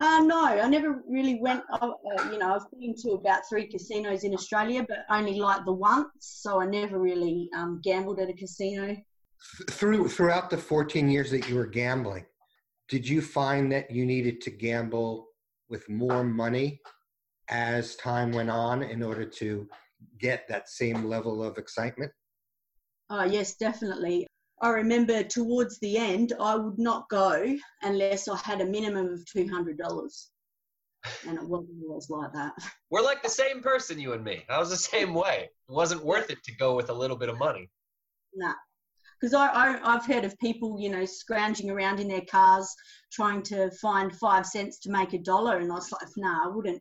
Uh, 0.00 0.22
no, 0.22 0.46
I 0.46 0.66
never 0.66 1.02
really 1.06 1.38
went. 1.40 1.62
Uh, 1.70 1.90
uh, 1.90 2.30
you 2.32 2.38
know, 2.38 2.54
I've 2.54 2.70
been 2.70 2.94
to 3.02 3.10
about 3.12 3.42
three 3.46 3.66
casinos 3.66 4.24
in 4.24 4.32
Australia, 4.32 4.84
but 4.88 5.04
only 5.10 5.38
like 5.38 5.66
the 5.66 5.72
once. 5.72 6.08
So 6.20 6.60
I 6.60 6.66
never 6.66 6.98
really 6.98 7.50
um, 7.54 7.80
gambled 7.84 8.18
at 8.18 8.30
a 8.30 8.32
casino. 8.32 8.96
Through 9.70 10.08
throughout 10.08 10.48
the 10.48 10.56
14 10.56 11.08
years 11.08 11.30
that 11.30 11.48
you 11.48 11.54
were 11.54 11.66
gambling, 11.66 12.24
did 12.88 13.06
you 13.06 13.20
find 13.20 13.70
that 13.72 13.90
you 13.90 14.06
needed 14.06 14.40
to 14.42 14.50
gamble 14.50 15.28
with 15.68 15.88
more 15.88 16.24
money 16.24 16.80
as 17.50 17.96
time 17.96 18.32
went 18.32 18.50
on 18.50 18.82
in 18.82 19.02
order 19.02 19.24
to 19.24 19.68
get 20.18 20.48
that 20.48 20.68
same 20.68 21.04
level 21.04 21.42
of 21.42 21.58
excitement? 21.58 22.10
Oh, 23.10 23.24
yes, 23.24 23.54
definitely. 23.54 24.26
I 24.62 24.70
remember 24.70 25.22
towards 25.22 25.78
the 25.78 25.96
end, 25.96 26.34
I 26.38 26.54
would 26.54 26.78
not 26.78 27.08
go 27.08 27.56
unless 27.82 28.28
I 28.28 28.36
had 28.36 28.60
a 28.60 28.66
minimum 28.66 29.08
of 29.08 29.24
two 29.24 29.48
hundred 29.48 29.78
dollars, 29.78 30.30
and 31.26 31.38
it 31.38 31.48
wasn't 31.48 31.82
always 31.88 32.10
like 32.10 32.32
that. 32.34 32.52
We're 32.90 33.02
like 33.02 33.22
the 33.22 33.30
same 33.30 33.62
person, 33.62 33.98
you 33.98 34.12
and 34.12 34.22
me. 34.22 34.44
I 34.48 34.58
was 34.58 34.70
the 34.70 34.76
same 34.76 35.14
way. 35.14 35.48
It 35.68 35.72
wasn't 35.72 36.04
worth 36.04 36.30
it 36.30 36.42
to 36.44 36.56
go 36.56 36.76
with 36.76 36.90
a 36.90 36.94
little 36.94 37.16
bit 37.16 37.30
of 37.30 37.38
money. 37.38 37.70
Nah. 38.34 38.54
Because 39.18 39.34
I, 39.34 39.48
I, 39.48 39.94
I've 39.94 40.06
heard 40.06 40.24
of 40.24 40.38
people, 40.38 40.80
you 40.80 40.88
know, 40.88 41.04
scrounging 41.04 41.70
around 41.70 42.00
in 42.00 42.08
their 42.08 42.24
cars 42.30 42.74
trying 43.12 43.42
to 43.44 43.70
find 43.72 44.14
five 44.16 44.46
cents 44.46 44.78
to 44.80 44.90
make 44.90 45.12
a 45.12 45.18
dollar. 45.18 45.58
And 45.58 45.70
I 45.70 45.74
was 45.74 45.92
like, 45.92 46.08
nah, 46.16 46.46
I 46.46 46.48
wouldn't. 46.48 46.80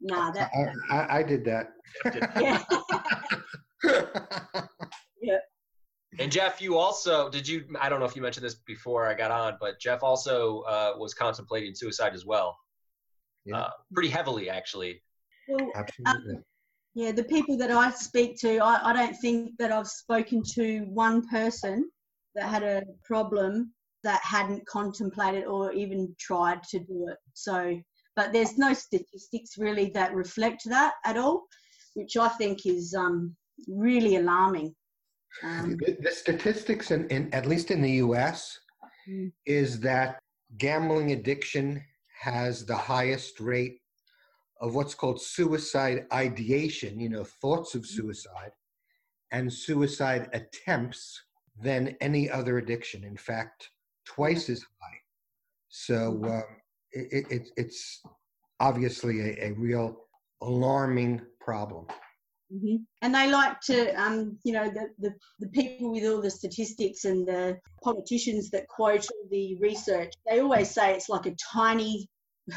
Nah, 0.00 0.30
that, 0.32 0.50
I, 0.90 0.94
I, 0.94 1.18
I 1.18 1.22
did 1.22 1.44
that. 1.46 1.70
yeah. 2.40 2.62
And 6.28 6.32
Jeff, 6.34 6.60
you 6.60 6.76
also 6.76 7.30
did 7.30 7.48
you? 7.48 7.64
I 7.80 7.88
don't 7.88 8.00
know 8.00 8.04
if 8.04 8.14
you 8.14 8.20
mentioned 8.20 8.44
this 8.44 8.56
before 8.56 9.08
I 9.08 9.14
got 9.14 9.30
on, 9.30 9.56
but 9.58 9.80
Jeff 9.80 10.02
also 10.02 10.60
uh, 10.68 10.92
was 10.98 11.14
contemplating 11.14 11.74
suicide 11.74 12.12
as 12.12 12.26
well, 12.26 12.54
Yeah. 13.46 13.60
uh, 13.60 13.70
pretty 13.94 14.10
heavily 14.10 14.50
actually. 14.50 15.02
Well, 15.48 15.72
Absolutely. 15.74 16.40
yeah, 16.92 17.12
the 17.12 17.24
people 17.24 17.56
that 17.56 17.70
I 17.70 17.90
speak 17.92 18.38
to, 18.40 18.58
I, 18.58 18.90
I 18.90 18.92
don't 18.92 19.14
think 19.14 19.56
that 19.58 19.72
I've 19.72 19.88
spoken 19.88 20.42
to 20.52 20.80
one 20.90 21.26
person 21.28 21.90
that 22.34 22.50
had 22.50 22.62
a 22.62 22.82
problem 23.04 23.72
that 24.04 24.20
hadn't 24.22 24.66
contemplated 24.66 25.46
or 25.46 25.72
even 25.72 26.14
tried 26.20 26.62
to 26.64 26.78
do 26.78 27.08
it. 27.08 27.16
So, 27.32 27.80
but 28.16 28.34
there's 28.34 28.58
no 28.58 28.74
statistics 28.74 29.56
really 29.56 29.88
that 29.94 30.14
reflect 30.14 30.64
that 30.66 30.92
at 31.06 31.16
all, 31.16 31.46
which 31.94 32.18
I 32.18 32.28
think 32.28 32.66
is 32.66 32.94
um, 32.94 33.34
really 33.66 34.16
alarming. 34.16 34.74
Um, 35.42 35.76
The, 35.78 35.96
the 36.00 36.10
statistics, 36.10 36.90
in, 36.90 37.06
in 37.08 37.32
at 37.32 37.46
least 37.46 37.70
in 37.70 37.82
the 37.82 37.92
U.S., 38.06 38.58
Mm. 39.08 39.32
is 39.46 39.80
that 39.80 40.18
gambling 40.58 41.12
addiction 41.12 41.82
has 42.20 42.66
the 42.66 42.76
highest 42.76 43.40
rate 43.40 43.80
of 44.60 44.74
what's 44.74 44.94
called 44.94 45.22
suicide 45.22 46.06
ideation. 46.12 47.00
You 47.00 47.08
know, 47.08 47.24
thoughts 47.24 47.74
of 47.74 47.86
suicide 47.86 48.52
and 49.32 49.52
suicide 49.52 50.28
attempts 50.32 51.22
than 51.60 51.96
any 52.00 52.30
other 52.30 52.58
addiction. 52.58 53.04
In 53.04 53.16
fact, 53.16 53.70
twice 54.04 54.48
as 54.50 54.62
high. 54.80 54.98
So 55.68 56.20
um, 56.24 56.42
it, 56.92 57.26
it, 57.30 57.48
it's 57.56 58.02
obviously 58.60 59.20
a, 59.20 59.48
a 59.48 59.52
real 59.52 60.04
alarming 60.42 61.22
problem. 61.40 61.86
Hmm 62.50 62.76
And 63.02 63.14
they 63.14 63.30
like 63.30 63.60
to, 63.62 63.92
um, 64.00 64.38
you 64.44 64.52
know, 64.52 64.70
the, 64.70 64.88
the, 64.98 65.14
the 65.40 65.48
people 65.48 65.92
with 65.92 66.04
all 66.04 66.20
the 66.22 66.30
statistics 66.30 67.04
and 67.04 67.26
the 67.26 67.58
politicians 67.82 68.50
that 68.50 68.68
quote 68.68 69.06
all 69.10 69.28
the 69.30 69.56
research, 69.60 70.12
they 70.28 70.40
always 70.40 70.70
say 70.70 70.94
it's 70.94 71.08
like 71.08 71.26
a 71.26 71.36
tiny, 71.52 72.08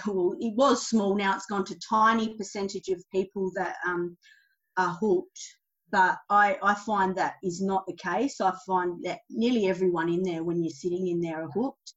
well, 0.07 0.35
it 0.39 0.53
was 0.55 0.87
small, 0.87 1.15
now 1.15 1.35
it's 1.35 1.45
gone 1.47 1.65
to 1.65 1.75
tiny 1.89 2.35
percentage 2.37 2.87
of 2.89 3.03
people 3.11 3.51
that 3.55 3.75
um, 3.85 4.17
are 4.77 4.97
hooked. 5.01 5.39
But 5.91 6.17
I, 6.29 6.57
I 6.63 6.73
find 6.73 7.15
that 7.17 7.35
is 7.43 7.61
not 7.61 7.85
the 7.85 7.95
case. 7.97 8.39
I 8.39 8.53
find 8.65 9.03
that 9.03 9.19
nearly 9.29 9.67
everyone 9.67 10.07
in 10.07 10.23
there, 10.23 10.43
when 10.43 10.63
you're 10.63 10.71
sitting 10.71 11.09
in 11.09 11.19
there, 11.19 11.43
are 11.43 11.49
hooked. 11.53 11.93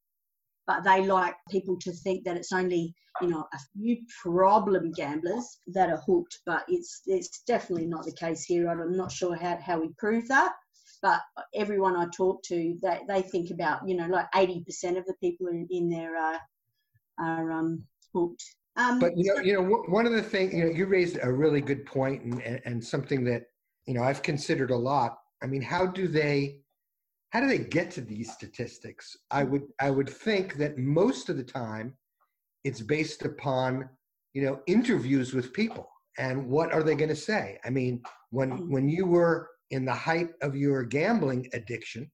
But 0.67 0.85
they 0.85 1.07
like 1.07 1.35
people 1.51 1.77
to 1.81 1.93
think 1.93 2.25
that 2.25 2.37
it's 2.37 2.53
only 2.53 2.95
you 3.21 3.29
know 3.29 3.47
a 3.53 3.59
few 3.77 3.99
problem 4.23 4.91
gamblers 4.93 5.59
that 5.69 5.89
are 5.89 6.03
hooked 6.07 6.41
but 6.47 6.65
it's 6.69 7.03
it's 7.07 7.43
definitely 7.47 7.87
not 7.87 8.05
the 8.05 8.13
case 8.13 8.43
here 8.45 8.69
i'm 8.69 8.97
not 8.97 9.13
sure 9.13 9.37
how, 9.37 9.57
how 9.65 9.81
we 9.81 9.89
prove 9.99 10.27
that 10.27 10.53
but 11.01 11.21
everyone 11.55 11.97
i 11.97 12.07
talk 12.17 12.43
to 12.43 12.77
they, 12.83 13.01
they 13.07 13.23
think 13.23 13.51
about 13.51 13.87
you 13.89 13.97
know 13.97 14.07
like 14.07 14.31
80% 14.33 14.99
of 14.99 15.07
the 15.07 15.15
people 15.21 15.47
in, 15.49 15.67
in 15.71 15.89
there 15.89 16.17
are 16.17 16.41
are 17.21 17.53
um 17.53 17.85
hooked 18.13 18.43
um 18.77 18.99
But 18.99 19.17
you 19.17 19.33
know, 19.33 19.41
you 19.41 19.53
know, 19.55 19.85
one 19.89 20.07
of 20.07 20.13
the 20.13 20.23
things 20.23 20.53
you 20.53 20.65
know, 20.65 20.71
you 20.71 20.87
raised 20.87 21.19
a 21.23 21.33
really 21.33 21.61
good 21.61 21.87
point, 21.87 22.23
and, 22.25 22.43
and 22.43 22.61
and 22.65 22.85
something 22.85 23.23
that 23.25 23.45
you 23.87 23.95
know 23.95 24.03
I've 24.03 24.23
considered 24.23 24.73
a 24.73 24.77
lot. 24.77 25.19
I 25.43 25.47
mean, 25.47 25.63
how 25.63 25.87
do 25.87 26.09
they, 26.09 26.59
how 27.35 27.41
do 27.41 27.49
they 27.49 27.59
get 27.59 27.91
to 27.91 28.01
these 28.01 28.33
statistics? 28.33 29.17
I 29.33 29.43
would 29.43 29.65
I 29.81 29.91
would 29.91 30.09
think 30.09 30.55
that 30.55 30.79
most 30.79 31.29
of 31.29 31.37
the 31.37 31.43
time, 31.43 31.95
it's 32.63 32.81
based 32.81 33.25
upon 33.25 33.89
you 34.35 34.43
know 34.43 34.61
interviews 34.67 35.35
with 35.35 35.53
people, 35.53 35.91
and 36.17 36.47
what 36.49 36.73
are 36.73 36.85
they 36.85 36.95
going 36.95 37.09
to 37.09 37.17
say? 37.17 37.59
I 37.65 37.71
mean, 37.71 38.03
when 38.31 38.51
Mm. 38.53 38.71
when 38.71 38.89
you 38.89 39.05
were 39.07 39.51
in 39.71 39.85
the 39.85 40.01
height 40.09 40.31
of 40.43 40.55
your 40.55 40.85
gambling 40.85 41.49
addiction, 41.53 42.09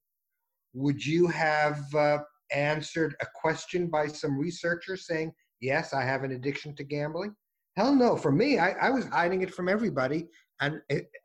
would 0.72 1.04
you 1.04 1.26
have 1.26 1.82
uh, 1.94 2.18
answered 2.50 3.14
a 3.20 3.26
question 3.34 3.90
by 3.90 4.06
some 4.06 4.38
researcher 4.38 4.96
saying, 4.96 5.32
"Yes, 5.60 5.92
I 5.92 6.02
have 6.02 6.24
an 6.24 6.32
addiction 6.32 6.74
to 6.76 6.84
gambling"? 6.84 7.36
Hell 7.76 7.94
no. 7.94 8.16
For 8.16 8.32
me, 8.32 8.58
I, 8.58 8.70
I 8.86 8.90
was 8.90 9.04
hiding 9.04 9.42
it 9.42 9.52
from 9.52 9.68
everybody, 9.68 10.28
and 10.62 10.80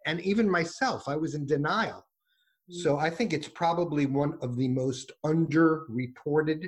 and 0.05 0.19
even 0.19 0.49
myself, 0.49 1.07
I 1.07 1.15
was 1.15 1.33
in 1.33 1.45
denial. 1.45 2.05
So 2.69 2.97
I 2.97 3.09
think 3.09 3.31
it's 3.31 3.47
probably 3.47 4.07
one 4.07 4.37
of 4.41 4.55
the 4.55 4.67
most 4.67 5.11
underreported 5.23 6.67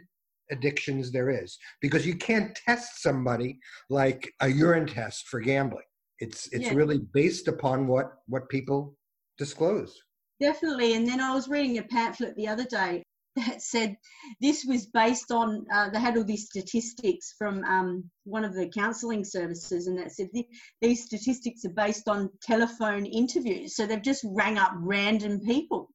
addictions 0.52 1.12
there 1.12 1.30
is 1.30 1.58
because 1.82 2.06
you 2.06 2.16
can't 2.16 2.56
test 2.56 3.02
somebody 3.02 3.60
like 3.90 4.32
a 4.42 4.48
urine 4.48 4.86
test 4.88 5.28
for 5.28 5.40
gambling. 5.40 5.84
It's 6.20 6.48
it's 6.54 6.66
Yeah. 6.66 6.74
really 6.76 7.00
based 7.00 7.48
upon 7.48 7.88
what 7.88 8.20
what 8.28 8.48
people 8.50 8.96
disclose. 9.38 10.00
Definitely. 10.40 10.94
And 10.94 11.08
then 11.08 11.20
I 11.20 11.34
was 11.34 11.48
reading 11.48 11.80
a 11.80 11.84
pamphlet 11.84 12.36
the 12.36 12.48
other 12.48 12.66
day 12.66 13.04
said 13.60 13.96
this 14.42 14.66
was 14.66 14.88
based 14.88 15.32
on, 15.32 15.66
uh, 15.74 15.90
they 15.90 16.00
had 16.00 16.18
all 16.18 16.24
these 16.24 16.46
statistics 16.46 17.36
from 17.38 17.64
um, 17.64 18.10
one 18.24 18.44
of 18.44 18.54
the 18.54 18.70
counselling 18.70 19.24
services, 19.24 19.88
and 19.88 19.98
that 19.98 20.12
said 20.12 20.28
th- 20.34 20.48
these 20.82 21.06
statistics 21.06 21.66
are 21.66 21.74
based 21.74 22.08
on 22.08 22.30
telephone 22.42 23.06
interviews. 23.06 23.76
So 23.76 23.86
they've 23.86 24.02
just 24.02 24.26
rang 24.26 24.58
up 24.58 24.72
random 24.76 25.40
people. 25.42 25.90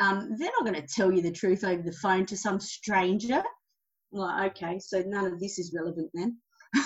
Um, 0.00 0.36
they're 0.38 0.50
not 0.58 0.64
going 0.70 0.80
to 0.80 0.94
tell 0.94 1.12
you 1.12 1.22
the 1.22 1.32
truth 1.32 1.64
over 1.64 1.82
the 1.82 1.92
phone 1.92 2.24
to 2.26 2.36
some 2.36 2.60
stranger. 2.60 3.42
Like, 4.12 4.56
okay, 4.56 4.78
so 4.78 5.02
none 5.06 5.26
of 5.26 5.40
this 5.40 5.58
is 5.58 5.74
relevant 5.76 6.10
then. 6.14 6.38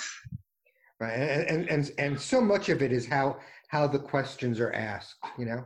Right. 1.01 1.15
And, 1.15 1.49
and 1.49 1.69
and 1.69 1.91
and 1.99 2.21
so 2.21 2.41
much 2.41 2.69
of 2.69 2.81
it 2.81 2.93
is 2.93 3.07
how 3.07 3.39
how 3.69 3.89
the 3.89 3.99
questions 3.99 4.61
are 4.61 4.73
asked, 4.73 5.17
you 5.37 5.47
know. 5.47 5.65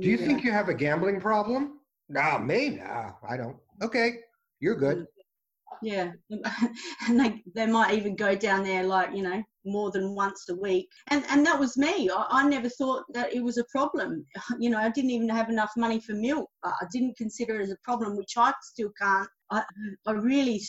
Do 0.00 0.08
you 0.08 0.16
Yeah. 0.18 0.26
think 0.26 0.42
you 0.42 0.50
have 0.50 0.68
a 0.68 0.74
gambling 0.74 1.20
problem? 1.20 1.78
No, 2.08 2.40
me? 2.40 2.70
No, 2.70 3.14
I 3.28 3.36
don't. 3.36 3.56
Okay, 3.82 4.16
you're 4.60 4.76
good. 4.76 5.06
Yeah, 5.82 6.12
and 7.08 7.20
they 7.20 7.42
they 7.54 7.66
might 7.66 7.94
even 7.94 8.16
go 8.16 8.34
down 8.34 8.64
there 8.64 8.84
like 8.84 9.14
you 9.14 9.22
know 9.22 9.42
more 9.64 9.90
than 9.90 10.14
once 10.14 10.48
a 10.48 10.54
week, 10.54 10.88
and 11.08 11.24
and 11.30 11.44
that 11.46 11.58
was 11.58 11.76
me. 11.76 12.10
I, 12.10 12.26
I 12.30 12.48
never 12.48 12.68
thought 12.68 13.04
that 13.12 13.34
it 13.34 13.42
was 13.42 13.58
a 13.58 13.64
problem. 13.70 14.24
You 14.58 14.70
know, 14.70 14.78
I 14.78 14.88
didn't 14.90 15.10
even 15.10 15.28
have 15.28 15.50
enough 15.50 15.72
money 15.76 16.00
for 16.00 16.14
milk. 16.14 16.48
I 16.64 16.86
didn't 16.92 17.16
consider 17.16 17.60
it 17.60 17.64
as 17.64 17.70
a 17.70 17.76
problem, 17.84 18.16
which 18.16 18.34
I 18.36 18.52
still 18.62 18.90
can't. 19.00 19.28
I 19.50 19.62
I 20.06 20.12
really, 20.12 20.62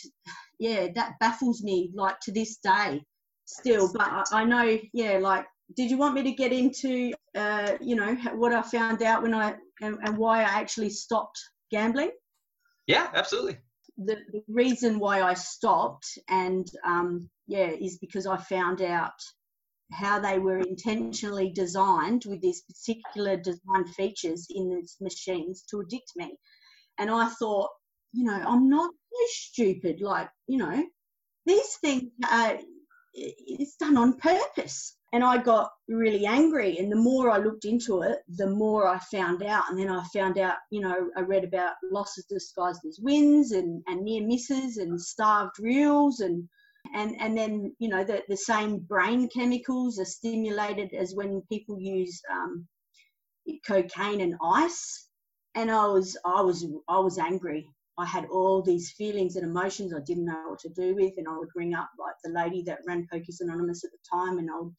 yeah, 0.59 0.87
that 0.95 1.13
baffles 1.19 1.63
me 1.63 1.91
like 1.93 2.19
to 2.21 2.31
this 2.31 2.57
day, 2.57 3.01
still. 3.45 3.91
But 3.93 4.07
I, 4.07 4.23
I 4.31 4.43
know, 4.43 4.77
yeah, 4.93 5.17
like. 5.19 5.45
Did 5.75 5.89
you 5.89 5.97
want 5.97 6.13
me 6.13 6.21
to 6.21 6.31
get 6.31 6.53
into, 6.53 7.11
uh, 7.33 7.71
you 7.81 7.95
know, 7.95 8.13
what 8.35 8.53
I 8.53 8.61
found 8.61 9.01
out 9.01 9.23
when 9.23 9.33
I 9.33 9.55
and, 9.81 9.97
and 10.03 10.15
why 10.15 10.41
I 10.41 10.59
actually 10.61 10.91
stopped 10.91 11.39
gambling? 11.71 12.11
Yeah, 12.87 13.09
absolutely. 13.13 13.57
the, 13.97 14.17
the 14.31 14.43
reason 14.47 14.99
why 14.99 15.21
I 15.21 15.33
stopped 15.33 16.17
and 16.29 16.69
um, 16.85 17.29
yeah 17.47 17.69
is 17.69 17.97
because 17.97 18.27
I 18.27 18.37
found 18.37 18.81
out 18.81 19.13
how 19.91 20.19
they 20.19 20.39
were 20.39 20.57
intentionally 20.59 21.51
designed 21.51 22.23
with 22.25 22.41
these 22.41 22.63
particular 22.63 23.37
design 23.37 23.85
features 23.95 24.47
in 24.49 24.69
these 24.69 24.97
machines 24.99 25.63
to 25.69 25.81
addict 25.81 26.11
me. 26.15 26.35
And 26.97 27.09
I 27.09 27.29
thought, 27.29 27.69
you 28.11 28.25
know, 28.25 28.33
I'm 28.47 28.69
not 28.69 28.91
so 28.91 29.25
stupid. 29.27 30.01
Like, 30.01 30.29
you 30.47 30.57
know, 30.57 30.83
these 31.45 31.75
things 31.77 32.11
are, 32.29 32.57
it's 33.13 33.75
done 33.75 33.97
on 33.97 34.17
purpose. 34.17 34.97
And 35.15 35.23
I 35.23 35.37
got 35.37 35.71
really 35.87 36.25
angry. 36.25 36.77
And 36.77 36.91
the 36.91 36.97
more 36.97 37.31
I 37.31 37.37
looked 37.37 37.63
into 37.63 38.01
it, 38.01 38.19
the 38.27 38.49
more 38.49 38.85
I 38.85 38.99
found 38.99 39.43
out. 39.43 39.63
And 39.69 39.79
then 39.79 39.89
I 39.89 40.03
found 40.13 40.37
out, 40.37 40.57
you 40.71 40.81
know, 40.81 41.09
I 41.15 41.21
read 41.21 41.45
about 41.45 41.75
losses 41.89 42.25
disguised 42.25 42.81
as 42.85 42.99
wins 43.01 43.53
and, 43.53 43.81
and 43.87 44.01
near 44.01 44.27
misses 44.27 44.75
and 44.75 44.99
starved 44.99 45.55
reels 45.57 46.19
and 46.19 46.49
and 46.93 47.15
and 47.21 47.37
then 47.37 47.73
you 47.79 47.87
know 47.87 48.03
the, 48.03 48.23
the 48.27 48.35
same 48.35 48.79
brain 48.79 49.29
chemicals 49.29 49.99
are 49.99 50.11
stimulated 50.19 50.93
as 50.93 51.15
when 51.15 51.41
people 51.49 51.79
use 51.79 52.21
um, 52.29 52.67
cocaine 53.65 54.21
and 54.21 54.35
ice 54.43 55.07
and 55.55 55.71
i 55.71 55.87
was 55.87 56.15
i 56.25 56.41
was 56.41 56.65
i 56.87 56.99
was 56.99 57.17
angry 57.17 57.67
i 57.97 58.05
had 58.05 58.25
all 58.25 58.61
these 58.61 58.91
feelings 58.91 59.35
and 59.35 59.45
emotions 59.45 59.93
i 59.95 59.99
didn't 60.05 60.25
know 60.25 60.49
what 60.49 60.59
to 60.59 60.69
do 60.69 60.93
with 60.93 61.13
and 61.17 61.27
i 61.27 61.35
would 61.35 61.49
ring 61.55 61.73
up 61.73 61.89
like 61.99 62.15
the 62.23 62.29
lady 62.29 62.61
that 62.61 62.85
ran 62.85 63.07
pokies 63.11 63.41
anonymous 63.41 63.83
at 63.83 63.91
the 63.91 64.17
time 64.17 64.37
and 64.37 64.49
i 64.51 64.59
would 64.59 64.73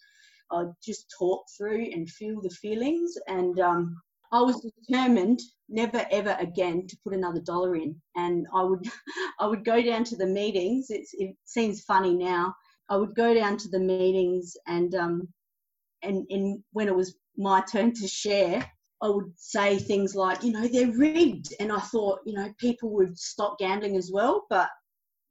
I'd 0.51 0.73
just 0.85 1.13
talk 1.19 1.45
through 1.57 1.87
and 1.93 2.09
feel 2.09 2.41
the 2.41 2.51
feelings 2.51 3.15
and 3.29 3.59
um, 3.61 3.97
I 4.33 4.41
was 4.43 4.61
determined 4.61 5.41
never 5.69 6.05
ever 6.11 6.37
again 6.39 6.87
to 6.87 6.97
put 7.05 7.15
another 7.15 7.41
dollar 7.41 7.77
in. 7.77 8.01
And 8.17 8.47
I 8.53 8.63
would, 8.63 8.85
I 9.41 9.47
would 9.47 9.65
go 9.65 9.83
down 9.83 10.05
to 10.05 10.17
the 10.17 10.27
meetings. 10.27 10.91
It's, 10.91 11.15
it 11.15 11.37
seems 11.45 11.83
funny 11.83 12.15
now. 12.15 12.55
I 12.89 12.97
would 12.97 13.15
go 13.15 13.35
down 13.35 13.57
to 13.59 13.69
the 13.69 13.81
meetings 13.81 14.57
and, 14.67 14.95
um, 14.95 15.29
and, 16.03 16.25
and 16.31 16.63
when 16.73 16.89
it 16.89 16.95
was 16.95 17.17
my 17.37 17.63
turn 17.63 17.93
to 17.95 18.07
share, 18.07 18.71
I 19.03 19.09
would 19.09 19.33
say 19.37 19.79
things 19.79 20.15
like, 20.15 20.43
you 20.43 20.53
know, 20.53 20.69
they're 20.69 20.97
rigged. 20.97 21.55
And 21.59 21.73
I 21.73 21.81
thought, 21.81 22.21
you 22.25 22.35
know, 22.35 22.53
people 22.59 22.91
would 22.91 23.19
stop 23.19 23.59
gambling 23.59 23.97
as 23.97 24.11
well, 24.13 24.45
but 24.49 24.69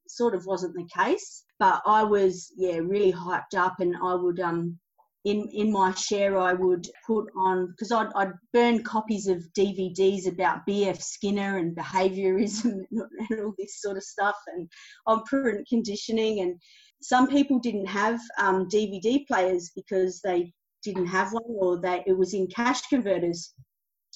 sort 0.08 0.36
of 0.36 0.46
wasn't 0.46 0.76
the 0.76 0.88
case. 0.94 1.44
But 1.60 1.82
I 1.86 2.04
was, 2.04 2.52
yeah, 2.58 2.78
really 2.78 3.14
hyped 3.14 3.56
up 3.56 3.80
and 3.80 3.96
I 4.04 4.16
would, 4.16 4.40
um, 4.40 4.78
in 5.26 5.50
in 5.52 5.72
my 5.72 5.94
share 5.96 6.38
I 6.38 6.54
would 6.54 6.88
put 7.06 7.26
on 7.36 7.68
because 7.68 7.92
I'd, 7.92 8.10
I'd 8.16 8.34
burn 8.54 8.84
copies 8.84 9.28
of 9.28 9.44
DVDs 9.58 10.28
about 10.28 10.66
B.F. 10.66 11.02
Skinner 11.02 11.58
and 11.58 11.76
behaviorism 11.76 12.82
and 12.92 13.40
all 13.40 13.54
this 13.58 13.82
sort 13.82 13.98
of 13.98 14.04
stuff 14.04 14.38
and 14.48 14.70
on 15.08 15.20
operant 15.20 15.68
conditioning 15.68 16.42
and 16.42 16.56
some 17.02 17.28
people 17.28 17.60
didn't 17.60 17.88
have 17.88 18.20
um, 18.40 18.68
DVD 18.70 19.26
players 19.28 19.72
because 19.76 20.22
they 20.24 20.54
didn't 20.84 21.08
have 21.08 21.34
one 21.34 21.44
or 21.48 21.82
they 21.82 22.04
it 22.06 22.18
was 22.18 22.34
in 22.34 22.48
cash 22.48 22.82
converters 22.84 23.54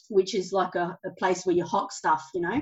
which 0.10 0.36
is 0.36 0.52
like 0.54 0.76
a, 0.76 0.96
a 1.06 1.10
place 1.18 1.46
where 1.46 1.56
you 1.56 1.66
hock 1.66 1.92
stuff 1.92 2.24
you 2.36 2.42
know 2.42 2.62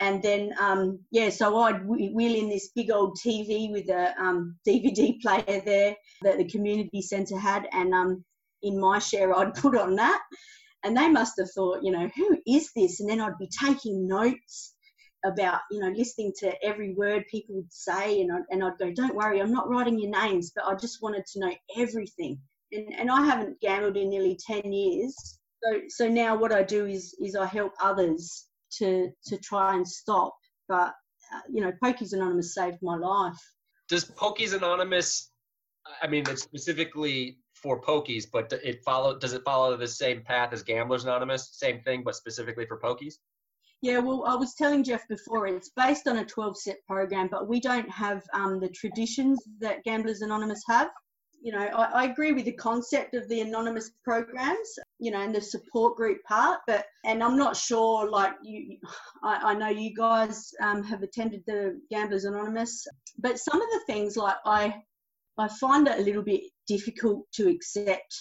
and 0.00 0.22
then 0.22 0.52
um, 0.60 0.98
yeah 1.10 1.30
so 1.30 1.56
i'd 1.62 1.86
wheel 1.86 2.34
in 2.34 2.48
this 2.48 2.70
big 2.74 2.90
old 2.90 3.16
tv 3.18 3.70
with 3.72 3.88
a 3.88 4.14
um, 4.20 4.56
dvd 4.66 5.20
player 5.20 5.62
there 5.64 5.96
that 6.22 6.38
the 6.38 6.48
community 6.48 7.00
centre 7.00 7.38
had 7.38 7.66
and 7.72 7.94
um, 7.94 8.24
in 8.62 8.78
my 8.78 8.98
share 8.98 9.36
i'd 9.36 9.54
put 9.54 9.76
on 9.76 9.96
that. 9.96 10.20
And 10.84 10.96
they 10.96 11.08
must 11.08 11.34
have 11.38 11.50
thought 11.50 11.82
you 11.82 11.90
know 11.90 12.08
who 12.14 12.38
is 12.46 12.70
this? 12.76 13.00
And 13.00 13.08
then 13.08 13.20
i'd 13.20 13.38
be 13.38 13.48
taking 13.48 14.06
notes 14.06 14.74
about 15.24 15.60
you 15.70 15.80
know 15.80 15.88
listening 15.96 16.32
to 16.38 16.52
every 16.64 16.94
word 16.94 17.24
people 17.30 17.56
would 17.56 17.72
say 17.72 18.20
and 18.20 18.30
I'd, 18.32 18.42
and 18.50 18.62
I'd 18.62 18.78
go 18.78 18.92
don't 18.92 19.14
worry 19.14 19.40
i'm 19.40 19.50
not 19.50 19.68
writing 19.68 19.98
your 19.98 20.10
names 20.10 20.52
but 20.54 20.64
i 20.66 20.74
just 20.74 21.02
wanted 21.02 21.24
to 21.26 21.40
know 21.40 21.52
everything. 21.76 22.38
And, 22.72 22.92
and 22.94 23.10
i 23.10 23.24
haven't 23.24 23.60
gambled 23.60 23.96
in 23.96 24.10
nearly 24.10 24.38
10 24.46 24.72
years. 24.72 25.14
So 25.64 25.80
so 25.88 26.08
now 26.08 26.36
what 26.36 26.52
i 26.52 26.62
do 26.62 26.86
is 26.86 27.16
is 27.20 27.34
i 27.34 27.46
help 27.46 27.72
others 27.80 28.45
to 28.78 29.10
to 29.26 29.38
try 29.38 29.74
and 29.74 29.86
stop. 29.86 30.36
But 30.68 30.94
uh, 31.32 31.40
you 31.50 31.60
know, 31.60 31.72
Pokies 31.82 32.12
Anonymous 32.12 32.54
saved 32.54 32.78
my 32.82 32.96
life. 32.96 33.38
Does 33.88 34.04
Pokies 34.04 34.54
Anonymous? 34.54 35.30
I 36.02 36.08
mean, 36.08 36.24
it's 36.28 36.42
specifically 36.42 37.38
for 37.54 37.80
Pokies, 37.80 38.24
but 38.30 38.52
it 38.64 38.82
follow. 38.84 39.18
Does 39.18 39.32
it 39.32 39.42
follow 39.44 39.76
the 39.76 39.88
same 39.88 40.22
path 40.22 40.52
as 40.52 40.62
Gamblers 40.62 41.04
Anonymous? 41.04 41.50
Same 41.52 41.80
thing, 41.82 42.02
but 42.04 42.14
specifically 42.14 42.66
for 42.66 42.78
Pokies. 42.78 43.14
Yeah, 43.82 43.98
well, 43.98 44.24
I 44.26 44.34
was 44.34 44.54
telling 44.54 44.82
Jeff 44.82 45.06
before, 45.06 45.46
it's 45.46 45.70
based 45.76 46.08
on 46.08 46.18
a 46.18 46.24
12 46.24 46.56
step 46.56 46.78
program, 46.86 47.28
but 47.30 47.46
we 47.46 47.60
don't 47.60 47.88
have 47.90 48.22
um, 48.32 48.58
the 48.58 48.70
traditions 48.70 49.38
that 49.60 49.84
Gamblers 49.84 50.22
Anonymous 50.22 50.62
have. 50.66 50.88
You 51.46 51.52
know, 51.52 51.58
I, 51.60 52.02
I, 52.02 52.04
agree 52.06 52.32
with 52.32 52.44
the 52.44 52.54
concept 52.54 53.14
of 53.14 53.28
the 53.28 53.40
anonymous 53.40 53.92
programs, 54.02 54.80
you 54.98 55.12
know, 55.12 55.20
and 55.20 55.32
the 55.32 55.40
support 55.40 55.94
group 55.96 56.18
part, 56.24 56.58
but, 56.66 56.86
and 57.04 57.22
I'm 57.22 57.38
not 57.38 57.56
sure, 57.56 58.10
like, 58.10 58.32
you, 58.42 58.78
I, 59.22 59.52
I 59.52 59.54
know 59.54 59.68
you 59.68 59.94
guys 59.94 60.52
um, 60.60 60.82
have 60.82 61.04
attended 61.04 61.44
the 61.46 61.80
Gamblers 61.88 62.24
Anonymous, 62.24 62.84
but 63.18 63.38
some 63.38 63.62
of 63.62 63.68
the 63.68 63.80
things, 63.86 64.16
like, 64.16 64.34
I, 64.44 64.74
I 65.38 65.46
find 65.60 65.86
it 65.86 66.00
a 66.00 66.02
little 66.02 66.24
bit 66.24 66.40
difficult 66.66 67.30
to 67.34 67.48
accept 67.48 68.12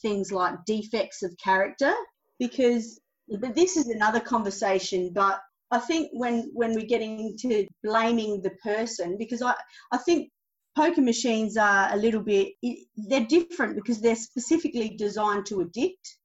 things 0.00 0.32
like 0.32 0.64
defects 0.64 1.22
of 1.22 1.36
character 1.36 1.92
because 2.38 2.98
but 3.38 3.54
this 3.54 3.76
is 3.76 3.88
another 3.88 4.18
conversation 4.18 5.12
but 5.14 5.40
i 5.70 5.78
think 5.78 6.08
when 6.12 6.50
when 6.54 6.74
we're 6.74 6.86
getting 6.86 7.36
to 7.38 7.66
blaming 7.84 8.40
the 8.42 8.50
person 8.62 9.16
because 9.18 9.42
i 9.42 9.54
i 9.92 9.98
think 9.98 10.30
poker 10.76 11.00
machines 11.02 11.56
are 11.56 11.92
a 11.92 11.96
little 11.96 12.22
bit 12.22 12.52
they're 12.96 13.26
different 13.26 13.76
because 13.76 14.00
they're 14.00 14.16
specifically 14.16 14.96
designed 14.96 15.44
to 15.46 15.60
addict 15.60 16.16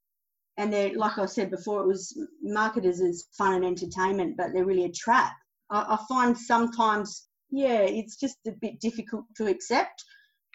and 0.57 0.71
they're 0.71 0.95
like 0.95 1.17
i 1.17 1.25
said 1.25 1.51
before 1.51 1.81
it 1.81 1.87
was 1.87 2.17
marketed 2.41 2.99
as 2.99 3.25
fun 3.37 3.55
and 3.55 3.65
entertainment 3.65 4.35
but 4.37 4.47
they're 4.53 4.65
really 4.65 4.85
a 4.85 4.91
trap 4.91 5.33
i, 5.69 5.79
I 5.79 5.97
find 6.07 6.37
sometimes 6.37 7.27
yeah 7.51 7.81
it's 7.81 8.17
just 8.17 8.37
a 8.47 8.51
bit 8.61 8.79
difficult 8.79 9.25
to 9.37 9.47
accept 9.47 10.03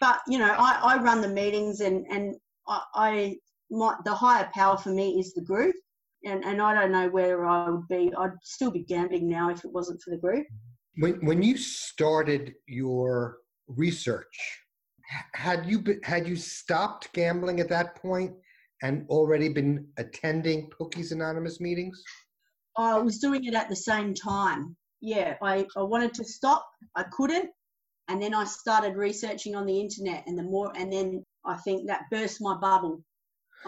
but 0.01 0.21
you 0.27 0.39
know 0.39 0.55
i, 0.59 0.81
I 0.83 1.03
run 1.03 1.21
the 1.21 1.29
meetings 1.29 1.81
and 1.81 2.07
and 2.11 2.35
I, 2.67 2.81
I 2.95 3.37
my, 3.71 3.97
the 4.05 4.15
higher 4.15 4.49
power 4.55 4.77
for 4.77 4.91
me 4.91 5.19
is 5.19 5.33
the 5.35 5.43
group, 5.43 5.75
and 6.25 6.45
and 6.45 6.61
I 6.61 6.75
don't 6.75 6.93
know 6.93 7.09
where 7.09 7.47
I 7.47 7.71
would 7.71 7.89
be. 7.89 8.13
I'd 8.17 8.33
still 8.43 8.71
be 8.71 8.85
gambling 8.85 9.29
now 9.29 9.51
if 9.51 9.65
it 9.65 9.73
wasn't 9.73 10.01
for 10.03 10.11
the 10.11 10.19
group. 10.19 10.47
When 10.97 11.15
when 11.27 11.43
you 11.43 11.57
started 11.57 12.53
your 12.67 13.39
research, 13.77 14.61
had 15.35 15.67
you 15.67 15.81
been, 15.81 16.01
had 16.03 16.27
you 16.27 16.37
stopped 16.37 17.13
gambling 17.13 17.61
at 17.61 17.69
that 17.69 17.97
point 17.97 18.33
and 18.83 19.07
already 19.09 19.49
been 19.49 19.87
attending 19.99 20.71
Pokies 20.71 21.13
Anonymous 21.13 21.61
meetings? 21.61 22.03
I 22.77 22.99
was 22.99 23.19
doing 23.19 23.45
it 23.45 23.55
at 23.55 23.69
the 23.69 23.77
same 23.77 24.15
time. 24.15 24.77
Yeah, 25.01 25.35
I, 25.43 25.67
I 25.77 25.83
wanted 25.83 26.15
to 26.15 26.25
stop, 26.25 26.67
I 26.97 27.05
couldn't, 27.13 27.51
and 28.09 28.23
then 28.23 28.35
I 28.35 28.45
started 28.45 28.97
researching 28.97 29.55
on 29.55 29.67
the 29.67 29.79
internet, 29.79 30.25
and 30.27 30.39
the 30.39 30.43
more, 30.43 30.73
and 30.77 30.93
then 30.93 31.25
I 31.45 31.57
think 31.57 31.89
that 31.89 32.03
burst 32.11 32.41
my 32.41 32.57
bubble. 32.57 33.03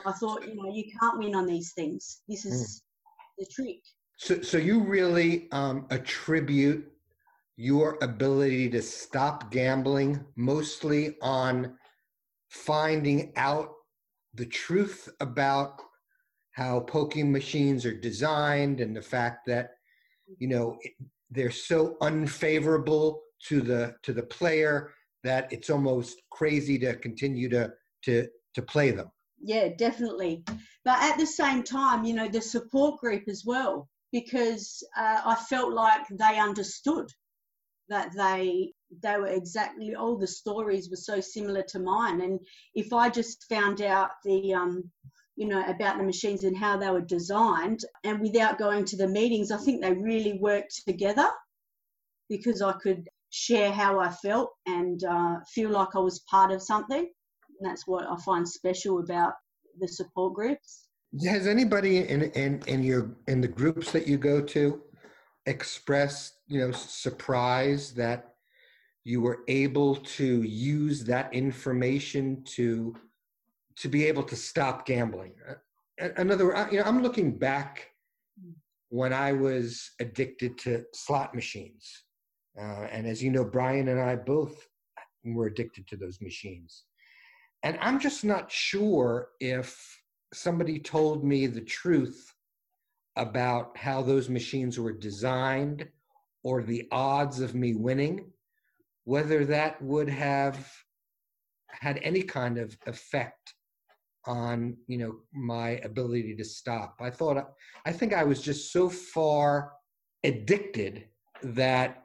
I 0.06 0.12
thought, 0.12 0.46
you 0.46 0.54
know, 0.56 0.72
you 0.72 0.84
can't 0.98 1.18
win 1.18 1.34
on 1.34 1.46
these 1.46 1.72
things. 1.72 2.22
This 2.28 2.44
is 2.44 2.82
mm. 2.82 3.44
the 3.44 3.46
trick. 3.52 3.80
So, 4.16 4.40
so 4.42 4.58
you 4.58 4.80
really 4.80 5.48
um, 5.52 5.86
attribute 5.90 6.90
your 7.56 7.98
ability 8.02 8.68
to 8.68 8.82
stop 8.82 9.50
gambling 9.50 10.24
mostly 10.36 11.16
on 11.22 11.76
finding 12.50 13.32
out 13.36 13.70
the 14.34 14.46
truth 14.46 15.08
about 15.20 15.80
how 16.52 16.80
poking 16.80 17.30
machines 17.30 17.86
are 17.86 17.98
designed 17.98 18.80
and 18.80 18.96
the 18.96 19.02
fact 19.02 19.46
that 19.46 19.70
you 20.38 20.48
know 20.48 20.78
they're 21.30 21.50
so 21.50 21.96
unfavorable 22.00 23.22
to 23.40 23.60
the 23.60 23.94
to 24.02 24.12
the 24.12 24.22
player 24.22 24.92
that 25.22 25.52
it's 25.52 25.70
almost 25.70 26.22
crazy 26.30 26.78
to 26.78 26.94
continue 26.96 27.48
to 27.48 27.70
to 28.02 28.26
to 28.54 28.62
play 28.62 28.90
them. 28.90 29.10
Yeah 29.40 29.68
definitely. 29.76 30.44
But 30.84 31.02
at 31.02 31.18
the 31.18 31.26
same 31.26 31.62
time 31.62 32.04
you 32.04 32.14
know 32.14 32.28
the 32.28 32.40
support 32.40 33.00
group 33.00 33.24
as 33.28 33.44
well 33.44 33.88
because 34.12 34.82
uh, 34.96 35.20
i 35.24 35.34
felt 35.34 35.72
like 35.72 36.06
they 36.08 36.38
understood 36.38 37.10
that 37.88 38.10
they 38.16 38.72
they 39.02 39.16
were 39.18 39.26
exactly 39.26 39.94
all 39.94 40.16
the 40.16 40.26
stories 40.26 40.88
were 40.88 40.96
so 40.96 41.20
similar 41.20 41.62
to 41.62 41.78
mine. 41.78 42.20
And 42.20 42.38
if 42.74 42.92
i 42.92 43.08
just 43.08 43.44
found 43.48 43.82
out 43.82 44.10
the 44.24 44.54
um 44.54 44.90
you 45.36 45.46
know 45.48 45.64
about 45.66 45.98
the 45.98 46.04
machines 46.04 46.44
and 46.44 46.56
how 46.56 46.76
they 46.76 46.90
were 46.90 47.00
designed 47.00 47.80
and 48.04 48.20
without 48.20 48.58
going 48.58 48.84
to 48.84 48.96
the 48.96 49.08
meetings 49.08 49.50
i 49.50 49.56
think 49.56 49.82
they 49.82 49.92
really 49.92 50.38
worked 50.38 50.82
together 50.86 51.28
because 52.28 52.62
i 52.62 52.72
could 52.74 53.08
share 53.30 53.72
how 53.72 53.98
i 53.98 54.08
felt 54.08 54.50
and 54.66 55.02
uh, 55.04 55.36
feel 55.52 55.70
like 55.70 55.88
i 55.96 55.98
was 55.98 56.20
part 56.30 56.52
of 56.52 56.62
something. 56.62 57.00
And 57.00 57.68
that's 57.68 57.86
what 57.86 58.06
i 58.06 58.16
find 58.24 58.48
special 58.48 59.00
about 59.00 59.32
the 59.80 59.88
support 59.88 60.34
groups. 60.34 60.86
Has 61.24 61.46
anybody 61.46 61.98
in 61.98 62.22
in 62.22 62.62
in 62.66 62.82
your 62.82 63.16
in 63.26 63.40
the 63.40 63.48
groups 63.48 63.90
that 63.92 64.06
you 64.06 64.18
go 64.18 64.40
to 64.40 64.80
expressed 65.46 66.33
you 66.54 66.60
know 66.60 66.70
surprise 66.70 67.92
that 67.94 68.34
you 69.02 69.20
were 69.20 69.40
able 69.48 69.96
to 69.96 70.42
use 70.42 71.02
that 71.04 71.34
information 71.34 72.44
to 72.44 72.94
to 73.76 73.88
be 73.88 74.04
able 74.04 74.22
to 74.22 74.36
stop 74.36 74.86
gambling. 74.86 75.32
Uh, 75.50 76.08
another 76.16 76.68
you 76.70 76.78
know 76.78 76.84
i'm 76.84 77.02
looking 77.02 77.36
back 77.36 77.90
when 78.90 79.12
i 79.12 79.32
was 79.32 79.90
addicted 80.00 80.56
to 80.56 80.84
slot 80.94 81.34
machines. 81.34 82.04
Uh, 82.56 82.86
and 82.92 83.04
as 83.04 83.20
you 83.20 83.30
know 83.30 83.44
brian 83.44 83.88
and 83.88 84.00
i 84.00 84.14
both 84.14 84.68
were 85.24 85.46
addicted 85.46 85.88
to 85.88 85.96
those 85.96 86.20
machines. 86.20 86.84
And 87.64 87.76
i'm 87.80 87.98
just 87.98 88.24
not 88.24 88.50
sure 88.50 89.30
if 89.40 89.68
somebody 90.32 90.78
told 90.78 91.24
me 91.24 91.48
the 91.48 91.66
truth 91.80 92.32
about 93.16 93.76
how 93.76 94.02
those 94.02 94.28
machines 94.28 94.78
were 94.78 94.92
designed 94.92 95.88
or 96.44 96.62
the 96.62 96.86
odds 96.92 97.40
of 97.40 97.54
me 97.54 97.74
winning, 97.74 98.30
whether 99.04 99.44
that 99.46 99.80
would 99.82 100.08
have 100.08 100.70
had 101.70 101.98
any 102.02 102.22
kind 102.22 102.58
of 102.58 102.76
effect 102.86 103.54
on 104.26 104.76
you 104.86 104.96
know 104.96 105.16
my 105.34 105.70
ability 105.82 106.34
to 106.36 106.44
stop. 106.44 106.96
I 107.00 107.10
thought 107.10 107.52
i 107.84 107.92
think 107.92 108.14
i 108.14 108.24
was 108.24 108.40
just 108.40 108.72
so 108.72 108.88
far 108.88 109.72
addicted 110.22 111.06
that 111.42 112.04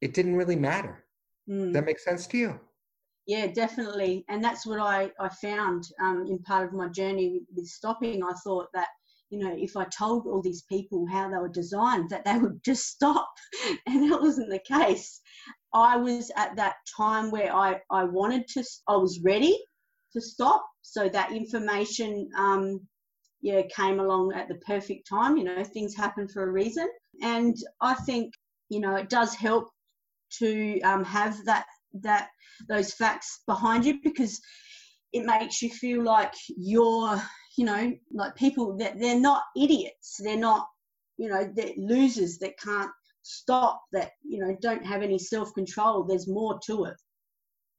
it 0.00 0.14
didn't 0.14 0.36
really 0.36 0.56
matter. 0.56 1.04
Mm. 1.48 1.72
that 1.72 1.84
makes 1.84 2.04
sense 2.04 2.26
to 2.28 2.38
you? 2.38 2.60
Yeah 3.26 3.46
definitely. 3.46 4.24
And 4.28 4.42
that's 4.42 4.66
what 4.66 4.80
i 4.80 5.10
i 5.20 5.28
found 5.28 5.88
um, 6.00 6.24
in 6.28 6.38
part 6.40 6.66
of 6.66 6.72
my 6.72 6.88
journey 6.88 7.42
with 7.54 7.66
stopping. 7.66 8.22
I 8.24 8.32
thought 8.44 8.68
that 8.74 8.88
you 9.30 9.38
know, 9.38 9.54
if 9.56 9.76
I 9.76 9.84
told 9.84 10.26
all 10.26 10.40
these 10.40 10.62
people 10.62 11.06
how 11.10 11.28
they 11.28 11.36
were 11.36 11.48
designed, 11.48 12.10
that 12.10 12.24
they 12.24 12.38
would 12.38 12.62
just 12.64 12.86
stop. 12.86 13.28
And 13.86 14.10
that 14.10 14.20
wasn't 14.20 14.50
the 14.50 14.60
case. 14.60 15.20
I 15.74 15.96
was 15.96 16.30
at 16.36 16.56
that 16.56 16.76
time 16.96 17.30
where 17.30 17.54
I, 17.54 17.80
I 17.90 18.04
wanted 18.04 18.46
to, 18.48 18.64
I 18.88 18.96
was 18.96 19.20
ready 19.22 19.58
to 20.12 20.20
stop. 20.20 20.64
So 20.82 21.08
that 21.08 21.32
information, 21.32 22.28
um, 22.38 22.80
yeah, 23.42 23.62
came 23.74 24.00
along 24.00 24.32
at 24.34 24.48
the 24.48 24.56
perfect 24.56 25.08
time. 25.08 25.36
You 25.36 25.44
know, 25.44 25.64
things 25.64 25.94
happen 25.94 26.28
for 26.28 26.44
a 26.44 26.52
reason. 26.52 26.88
And 27.22 27.56
I 27.80 27.94
think, 27.94 28.32
you 28.68 28.80
know, 28.80 28.94
it 28.96 29.08
does 29.08 29.34
help 29.34 29.68
to 30.38 30.80
um, 30.80 31.04
have 31.04 31.44
that, 31.44 31.66
that, 32.02 32.28
those 32.68 32.94
facts 32.94 33.42
behind 33.46 33.84
you 33.84 34.00
because 34.02 34.40
it 35.12 35.24
makes 35.24 35.62
you 35.62 35.70
feel 35.70 36.02
like 36.02 36.34
you're 36.56 37.20
you 37.56 37.64
know, 37.64 37.92
like 38.12 38.36
people 38.36 38.76
that 38.76 39.00
they're 39.00 39.18
not 39.18 39.42
idiots. 39.56 40.20
They're 40.22 40.36
not, 40.36 40.68
you 41.16 41.28
know, 41.28 41.50
they're 41.54 41.72
losers 41.76 42.38
that 42.38 42.58
can't 42.58 42.90
stop, 43.22 43.82
that, 43.92 44.12
you 44.22 44.38
know, 44.38 44.56
don't 44.60 44.84
have 44.84 45.02
any 45.02 45.18
self 45.18 45.52
control. 45.54 46.04
There's 46.04 46.28
more 46.28 46.58
to 46.66 46.84
it. 46.84 46.96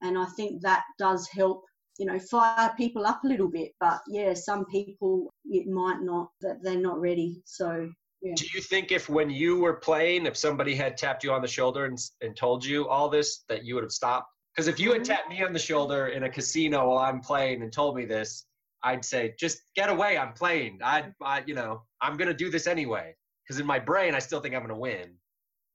And 0.02 0.18
I 0.18 0.26
think 0.36 0.62
that 0.62 0.84
does 1.00 1.28
help, 1.28 1.64
you 1.98 2.06
know, 2.06 2.20
fire 2.20 2.74
people 2.78 3.06
up 3.06 3.24
a 3.24 3.28
little 3.28 3.50
bit. 3.50 3.72
But 3.80 4.02
yeah, 4.08 4.34
some 4.34 4.66
people, 4.66 5.32
it 5.46 5.68
might 5.68 6.02
not, 6.02 6.30
that 6.42 6.58
they're 6.64 6.80
not 6.80 7.00
ready. 7.00 7.42
So, 7.46 7.90
yeah. 8.22 8.34
Do 8.36 8.46
you 8.54 8.62
think 8.62 8.92
if 8.92 9.10
when 9.10 9.30
you 9.30 9.60
were 9.60 9.76
playing, 9.76 10.26
if 10.26 10.36
somebody 10.36 10.76
had 10.76 10.98
tapped 10.98 11.24
you 11.24 11.32
on 11.32 11.42
the 11.44 11.48
shoulder 11.48 11.86
and, 11.86 11.98
and 12.22 12.36
told 12.36 12.66
you 12.66 12.88
all 12.90 13.10
this, 13.10 13.44
that 13.48 13.64
you 13.64 13.76
would 13.76 13.84
have 13.84 13.92
stopped? 13.92 14.32
Because 14.56 14.68
if 14.68 14.80
you 14.80 14.92
had 14.92 15.04
mm-hmm. 15.04 15.14
tapped 15.14 15.30
me 15.30 15.44
on 15.44 15.54
the 15.54 15.60
shoulder 15.60 16.08
in 16.08 16.24
a 16.24 16.30
casino 16.30 16.90
while 16.90 16.98
I'm 16.98 17.22
playing 17.22 17.62
and 17.62 17.72
told 17.72 17.96
me 17.96 18.06
this, 18.06 18.48
I'd 18.84 19.04
say, 19.04 19.34
just 19.40 19.62
get 19.76 19.90
away. 19.90 20.18
I'm 20.18 20.34
playing. 20.34 20.80
I, 20.84 21.06
I 21.22 21.44
you 21.46 21.56
know, 21.56 21.82
I'm 22.02 22.18
gonna 22.18 22.34
do 22.34 22.50
this 22.50 22.68
anyway. 22.68 23.16
Because 23.44 23.60
in 23.60 23.66
my 23.66 23.80
brain, 23.80 24.14
I 24.14 24.20
still 24.20 24.40
think 24.40 24.56
I'm 24.56 24.62
gonna 24.62 24.78
win. 24.78 25.14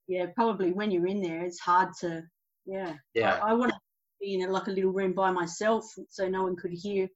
Yeah, 0.08 0.26
probably 0.34 0.72
when 0.72 0.90
you're 0.90 1.06
in 1.06 1.22
there, 1.22 1.44
it's 1.44 1.60
hard 1.60 1.88
to. 2.00 2.22
Yeah. 2.66 2.94
Yeah. 3.14 3.40
I, 3.42 3.50
I 3.50 3.52
want 3.54 3.72
to 3.72 3.78
be 4.20 4.34
in 4.34 4.48
a, 4.48 4.52
like 4.52 4.66
a 4.66 4.70
little 4.70 4.92
room 4.92 5.12
by 5.12 5.30
myself, 5.30 5.84
so 6.08 6.28
no 6.28 6.44
one 6.44 6.56
could 6.56 6.72
hear, 6.72 7.08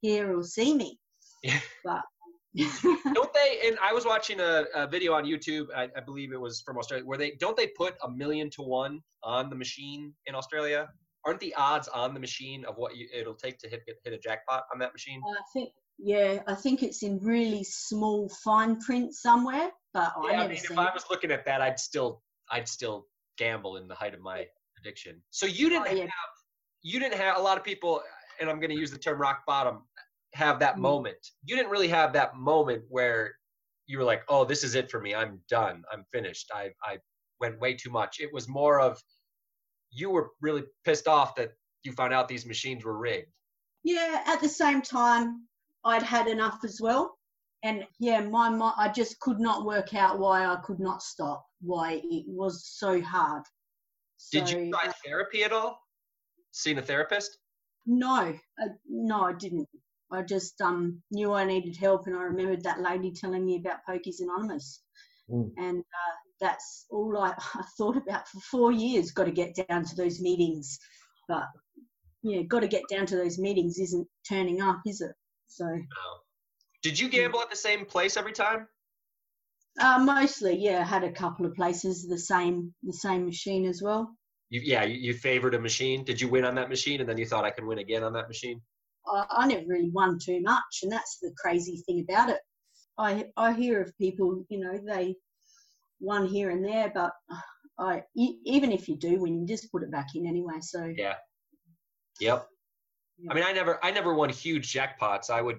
hear 0.00 0.36
or 0.36 0.42
see 0.42 0.74
me. 0.74 0.98
Yeah. 1.42 1.60
But. 1.84 2.02
don't 3.14 3.32
they? 3.32 3.60
And 3.64 3.78
I 3.82 3.94
was 3.94 4.04
watching 4.04 4.38
a, 4.38 4.64
a 4.74 4.86
video 4.86 5.14
on 5.14 5.24
YouTube. 5.24 5.68
I, 5.74 5.88
I 5.96 6.00
believe 6.00 6.32
it 6.32 6.40
was 6.40 6.60
from 6.60 6.76
Australia, 6.76 7.06
where 7.06 7.16
they 7.16 7.32
don't 7.40 7.56
they 7.56 7.68
put 7.68 7.94
a 8.04 8.10
million 8.10 8.50
to 8.50 8.62
one 8.62 9.00
on 9.22 9.48
the 9.48 9.56
machine 9.56 10.12
in 10.26 10.34
Australia 10.34 10.88
aren't 11.26 11.40
the 11.40 11.54
odds 11.54 11.88
on 11.88 12.14
the 12.14 12.20
machine 12.20 12.64
of 12.64 12.76
what 12.76 12.96
you, 12.96 13.08
it'll 13.14 13.34
take 13.34 13.58
to 13.58 13.68
hit 13.68 13.82
hit 14.04 14.12
a 14.12 14.18
jackpot 14.18 14.64
on 14.72 14.78
that 14.80 14.92
machine? 14.92 15.20
I 15.26 15.42
think 15.52 15.70
yeah, 15.98 16.42
I 16.46 16.54
think 16.54 16.82
it's 16.82 17.02
in 17.02 17.18
really 17.20 17.64
small 17.64 18.28
fine 18.42 18.80
print 18.80 19.14
somewhere. 19.14 19.70
But 19.94 20.12
yeah, 20.24 20.40
I, 20.40 20.44
I 20.44 20.48
mean, 20.48 20.56
if 20.56 20.70
I 20.78 20.92
was 20.92 21.04
looking 21.10 21.30
at 21.30 21.44
that, 21.46 21.60
I'd 21.60 21.78
still 21.78 22.22
I'd 22.50 22.68
still 22.68 23.06
gamble 23.38 23.76
in 23.76 23.88
the 23.88 23.94
height 23.94 24.14
of 24.14 24.20
my 24.20 24.46
addiction. 24.78 25.22
So 25.30 25.46
you 25.46 25.68
didn't 25.68 25.88
oh, 25.88 25.94
yeah. 25.94 26.02
have 26.02 26.10
you 26.82 26.98
didn't 26.98 27.18
have 27.18 27.36
a 27.36 27.40
lot 27.40 27.56
of 27.56 27.64
people, 27.64 28.02
and 28.40 28.50
I'm 28.50 28.58
going 28.58 28.70
to 28.70 28.76
use 28.76 28.90
the 28.90 28.98
term 28.98 29.20
rock 29.20 29.42
bottom, 29.46 29.82
have 30.34 30.58
that 30.60 30.74
mm-hmm. 30.74 30.82
moment. 30.82 31.18
You 31.44 31.56
didn't 31.56 31.70
really 31.70 31.88
have 31.88 32.12
that 32.14 32.36
moment 32.36 32.82
where 32.88 33.34
you 33.86 33.98
were 33.98 34.04
like, 34.04 34.22
oh, 34.28 34.44
this 34.44 34.64
is 34.64 34.74
it 34.74 34.90
for 34.90 35.00
me. 35.00 35.14
I'm 35.14 35.40
done. 35.48 35.82
I'm 35.92 36.04
finished. 36.12 36.50
I 36.52 36.70
I 36.84 36.98
went 37.40 37.60
way 37.60 37.74
too 37.74 37.90
much. 37.90 38.18
It 38.20 38.32
was 38.32 38.48
more 38.48 38.80
of 38.80 39.00
you 39.92 40.10
were 40.10 40.30
really 40.40 40.64
pissed 40.84 41.06
off 41.06 41.34
that 41.36 41.52
you 41.84 41.92
found 41.92 42.12
out 42.12 42.28
these 42.28 42.46
machines 42.46 42.84
were 42.84 42.96
rigged. 42.96 43.28
Yeah, 43.84 44.22
at 44.26 44.40
the 44.40 44.48
same 44.48 44.82
time, 44.82 45.46
I'd 45.84 46.02
had 46.02 46.28
enough 46.28 46.60
as 46.64 46.80
well. 46.80 47.18
And 47.64 47.84
yeah, 48.00 48.20
my, 48.20 48.48
my 48.48 48.72
I 48.76 48.88
just 48.88 49.20
could 49.20 49.38
not 49.38 49.64
work 49.64 49.94
out 49.94 50.18
why 50.18 50.46
I 50.46 50.56
could 50.64 50.80
not 50.80 51.02
stop, 51.02 51.44
why 51.60 52.00
it 52.02 52.24
was 52.26 52.66
so 52.66 53.00
hard. 53.00 53.42
So, 54.16 54.40
Did 54.40 54.50
you 54.50 54.70
try 54.70 54.88
uh, 54.88 54.92
therapy 55.04 55.44
at 55.44 55.52
all? 55.52 55.78
Seen 56.52 56.78
a 56.78 56.82
therapist? 56.82 57.38
No, 57.86 58.34
uh, 58.62 58.68
no, 58.88 59.22
I 59.22 59.32
didn't. 59.32 59.68
I 60.12 60.22
just 60.22 60.60
um, 60.60 61.02
knew 61.10 61.32
I 61.32 61.44
needed 61.44 61.76
help, 61.76 62.06
and 62.06 62.16
I 62.16 62.22
remembered 62.22 62.62
that 62.64 62.80
lady 62.80 63.12
telling 63.12 63.44
me 63.44 63.56
about 63.56 63.80
Pokies 63.88 64.20
Anonymous. 64.20 64.82
Mm. 65.30 65.50
And 65.56 65.78
uh, 65.78 66.21
that's 66.42 66.84
all 66.90 67.16
I, 67.16 67.32
I 67.54 67.64
thought 67.78 67.96
about 67.96 68.28
for 68.28 68.40
four 68.40 68.72
years. 68.72 69.12
Got 69.12 69.24
to 69.24 69.32
get 69.32 69.56
down 69.68 69.84
to 69.86 69.96
those 69.96 70.20
meetings, 70.20 70.78
but 71.28 71.44
yeah, 72.22 72.42
got 72.42 72.60
to 72.60 72.68
get 72.68 72.82
down 72.90 73.06
to 73.06 73.16
those 73.16 73.38
meetings 73.38 73.78
isn't 73.78 74.06
turning 74.28 74.60
up, 74.60 74.80
is 74.86 75.00
it? 75.00 75.12
So. 75.48 75.64
Did 76.82 76.98
you 76.98 77.08
gamble 77.08 77.40
at 77.40 77.48
the 77.48 77.56
same 77.56 77.86
place 77.86 78.16
every 78.16 78.32
time? 78.32 78.66
uh, 79.80 79.98
mostly, 79.98 80.56
yeah, 80.58 80.84
had 80.84 81.04
a 81.04 81.12
couple 81.12 81.46
of 81.46 81.54
places 81.54 82.06
the 82.06 82.18
same 82.18 82.74
the 82.82 82.92
same 82.92 83.24
machine 83.24 83.66
as 83.66 83.80
well. 83.82 84.14
You, 84.50 84.60
yeah, 84.62 84.84
you, 84.84 84.96
you 84.96 85.14
favored 85.14 85.54
a 85.54 85.58
machine. 85.58 86.04
Did 86.04 86.20
you 86.20 86.28
win 86.28 86.44
on 86.44 86.54
that 86.56 86.68
machine, 86.68 87.00
and 87.00 87.08
then 87.08 87.16
you 87.16 87.26
thought 87.26 87.44
I 87.44 87.50
could 87.50 87.64
win 87.64 87.78
again 87.78 88.04
on 88.04 88.12
that 88.12 88.28
machine? 88.28 88.60
I, 89.06 89.24
I 89.30 89.46
never 89.46 89.64
really 89.66 89.90
won 89.90 90.18
too 90.22 90.40
much, 90.42 90.80
and 90.82 90.92
that's 90.92 91.18
the 91.22 91.32
crazy 91.38 91.82
thing 91.86 92.04
about 92.08 92.28
it. 92.28 92.40
I 92.98 93.26
I 93.36 93.52
hear 93.52 93.80
of 93.80 93.96
people, 93.96 94.44
you 94.50 94.60
know, 94.60 94.78
they 94.86 95.16
won 96.02 96.26
here 96.26 96.50
and 96.50 96.62
there, 96.64 96.90
but 96.94 97.12
I 97.78 98.02
even 98.14 98.70
if 98.72 98.88
you 98.88 98.96
do 98.96 99.20
win, 99.20 99.40
you 99.40 99.46
just 99.46 99.70
put 99.72 99.82
it 99.82 99.90
back 99.90 100.08
in 100.14 100.26
anyway. 100.26 100.60
So 100.60 100.92
Yeah. 100.96 101.14
Yep. 102.20 102.46
I 103.30 103.34
mean, 103.34 103.44
I 103.44 103.52
never, 103.52 103.78
I 103.84 103.90
never 103.90 104.14
won 104.14 104.28
huge 104.30 104.72
jackpots. 104.72 105.30
I 105.30 105.40
would, 105.40 105.58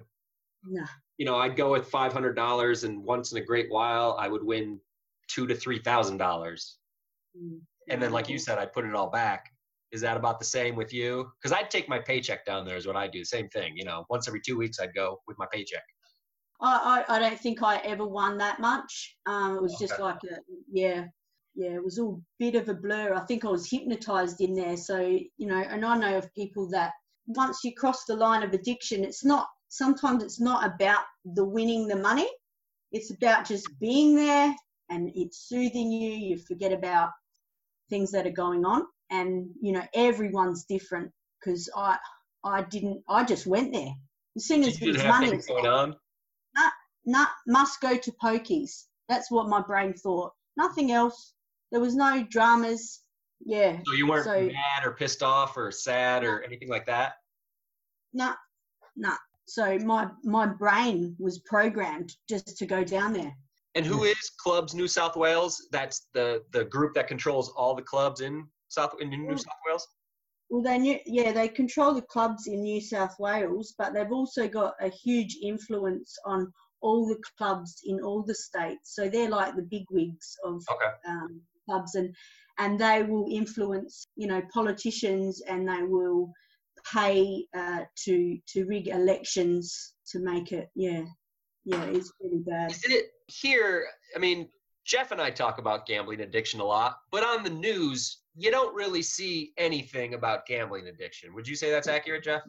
no, 0.66 0.84
you 1.16 1.24
know, 1.24 1.36
I'd 1.36 1.56
go 1.56 1.72
with 1.72 1.88
five 1.88 2.12
hundred 2.12 2.34
dollars, 2.34 2.84
and 2.84 3.02
once 3.02 3.32
in 3.32 3.38
a 3.38 3.44
great 3.44 3.70
while, 3.70 4.16
I 4.20 4.28
would 4.28 4.44
win 4.44 4.78
two 5.28 5.46
to 5.46 5.54
three 5.54 5.78
thousand 5.78 6.18
dollars. 6.18 6.78
mm, 7.36 7.58
And 7.88 8.02
then, 8.02 8.12
like 8.12 8.28
you 8.28 8.38
said, 8.38 8.58
I'd 8.58 8.72
put 8.72 8.84
it 8.84 8.94
all 8.94 9.10
back. 9.10 9.46
Is 9.92 10.00
that 10.02 10.16
about 10.16 10.38
the 10.40 10.44
same 10.44 10.74
with 10.76 10.92
you? 10.92 11.30
Because 11.40 11.56
I'd 11.56 11.70
take 11.70 11.88
my 11.88 11.98
paycheck 11.98 12.44
down 12.44 12.64
there. 12.66 12.76
Is 12.76 12.86
what 12.86 12.96
I 12.96 13.08
do. 13.08 13.24
Same 13.24 13.48
thing. 13.48 13.76
You 13.76 13.84
know, 13.84 14.04
once 14.10 14.28
every 14.28 14.40
two 14.44 14.56
weeks, 14.58 14.78
I'd 14.80 14.94
go 14.94 15.20
with 15.26 15.38
my 15.38 15.46
paycheck. 15.52 15.84
I, 16.60 17.04
I 17.08 17.16
I 17.16 17.18
don't 17.18 17.40
think 17.40 17.62
I 17.62 17.76
ever 17.78 18.06
won 18.06 18.38
that 18.38 18.60
much. 18.60 19.16
Um, 19.26 19.56
it 19.56 19.62
was 19.62 19.76
just 19.78 19.98
like 19.98 20.18
a 20.24 20.36
yeah. 20.70 21.06
Yeah, 21.56 21.70
it 21.70 21.84
was 21.84 22.00
all 22.00 22.20
bit 22.40 22.56
of 22.56 22.68
a 22.68 22.74
blur. 22.74 23.14
I 23.14 23.20
think 23.26 23.44
I 23.44 23.48
was 23.48 23.70
hypnotized 23.70 24.40
in 24.40 24.54
there. 24.56 24.76
So, 24.76 24.98
you 24.98 25.46
know, 25.46 25.62
and 25.70 25.84
I 25.84 25.96
know 25.96 26.18
of 26.18 26.34
people 26.34 26.68
that 26.70 26.90
once 27.28 27.60
you 27.62 27.72
cross 27.76 28.04
the 28.06 28.16
line 28.16 28.42
of 28.42 28.52
addiction, 28.52 29.04
it's 29.04 29.24
not, 29.24 29.46
sometimes 29.68 30.24
it's 30.24 30.40
not 30.40 30.66
about 30.66 31.04
the 31.24 31.44
winning 31.44 31.86
the 31.86 31.94
money. 31.94 32.28
It's 32.90 33.12
about 33.12 33.46
just 33.46 33.68
being 33.78 34.16
there 34.16 34.52
and 34.90 35.12
it's 35.14 35.48
soothing 35.48 35.92
you. 35.92 36.10
You 36.10 36.38
forget 36.38 36.72
about 36.72 37.10
things 37.88 38.10
that 38.10 38.26
are 38.26 38.30
going 38.30 38.64
on. 38.64 38.82
And, 39.12 39.48
you 39.62 39.70
know, 39.70 39.84
everyone's 39.94 40.64
different 40.64 41.12
because 41.38 41.70
I, 41.76 41.98
I 42.42 42.62
didn't, 42.62 43.00
I 43.08 43.22
just 43.22 43.46
went 43.46 43.72
there. 43.72 43.92
As 44.34 44.46
soon 44.46 44.64
as 44.64 44.76
didn't 44.78 45.02
have 45.02 45.20
money, 45.20 45.40
going 45.46 45.66
on. 45.66 45.94
Nah, 47.06 47.26
must 47.46 47.80
go 47.80 47.96
to 47.96 48.12
pokies. 48.22 48.84
That's 49.08 49.30
what 49.30 49.48
my 49.48 49.60
brain 49.60 49.94
thought. 49.94 50.32
Nothing 50.56 50.92
else. 50.92 51.34
There 51.70 51.80
was 51.80 51.94
no 51.94 52.24
dramas. 52.30 53.00
Yeah, 53.44 53.78
So 53.86 53.92
you 53.94 54.06
weren't 54.06 54.24
So- 54.24 54.40
mad 54.46 54.84
or 54.86 54.92
pissed 54.92 55.22
off 55.22 55.56
or 55.56 55.70
sad 55.70 56.24
or 56.24 56.42
anything 56.42 56.68
like 56.68 56.86
that. 56.86 57.14
nah, 58.12 58.34
nah. 58.96 59.16
So 59.46 59.78
my 59.80 60.08
my 60.22 60.46
brain 60.46 61.14
was 61.18 61.38
programmed 61.40 62.16
just 62.28 62.56
to 62.56 62.64
go 62.66 62.82
down 62.82 63.12
there. 63.12 63.36
And 63.74 63.84
who 63.84 64.04
is 64.04 64.30
Clubs 64.38 64.72
New 64.74 64.88
South 64.88 65.16
Wales? 65.16 65.66
That's 65.70 66.06
the 66.14 66.42
the 66.52 66.64
group 66.64 66.94
that 66.94 67.08
controls 67.08 67.50
all 67.50 67.74
the 67.74 67.82
clubs 67.82 68.20
in 68.22 68.48
South 68.68 68.94
in 69.00 69.10
New. 69.10 69.36
South 69.36 69.58
Wales. 69.66 69.86
Well, 70.48 70.62
they 70.62 70.78
knew, 70.78 70.98
yeah, 71.06 71.32
they 71.32 71.48
control 71.48 71.92
the 71.94 72.02
clubs 72.02 72.46
in 72.46 72.62
New 72.62 72.80
South 72.80 73.14
Wales, 73.18 73.74
but 73.76 73.92
they've 73.92 74.12
also 74.12 74.46
got 74.46 74.74
a 74.80 74.88
huge 74.88 75.36
influence 75.42 76.16
on 76.24 76.52
all 76.84 77.06
the 77.08 77.18
clubs 77.38 77.80
in 77.86 77.98
all 78.00 78.22
the 78.22 78.34
states. 78.34 78.94
So 78.94 79.08
they're 79.08 79.30
like 79.30 79.56
the 79.56 79.62
big 79.62 79.84
wigs 79.90 80.36
of 80.44 80.62
Okay. 80.70 80.92
um, 81.08 81.40
clubs, 81.66 81.94
and 81.94 82.14
and 82.58 82.78
they 82.78 83.02
will 83.02 83.26
influence, 83.30 84.06
you 84.16 84.28
know, 84.28 84.42
politicians, 84.52 85.42
and 85.48 85.66
they 85.68 85.82
will 85.82 86.30
pay 86.92 87.46
uh, 87.56 87.84
to 88.04 88.38
to 88.48 88.64
rig 88.66 88.88
elections 88.88 89.94
to 90.10 90.18
make 90.20 90.52
it. 90.52 90.68
Yeah, 90.74 91.04
yeah, 91.64 91.84
it's 91.84 92.12
really 92.20 92.42
bad. 92.46 92.70
Is 92.70 92.84
it 92.84 93.06
here? 93.28 93.86
I 94.14 94.18
mean, 94.18 94.48
Jeff 94.84 95.10
and 95.10 95.20
I 95.20 95.30
talk 95.30 95.58
about 95.58 95.86
gambling 95.86 96.20
addiction 96.20 96.60
a 96.60 96.64
lot, 96.64 96.98
but 97.10 97.24
on 97.24 97.42
the 97.42 97.50
news, 97.50 98.18
you 98.36 98.50
don't 98.50 98.74
really 98.74 99.02
see 99.02 99.52
anything 99.56 100.12
about 100.12 100.44
gambling 100.46 100.88
addiction. 100.88 101.34
Would 101.34 101.48
you 101.48 101.56
say 101.56 101.70
that's 101.70 101.88
accurate, 101.88 102.24
Jeff? 102.24 102.42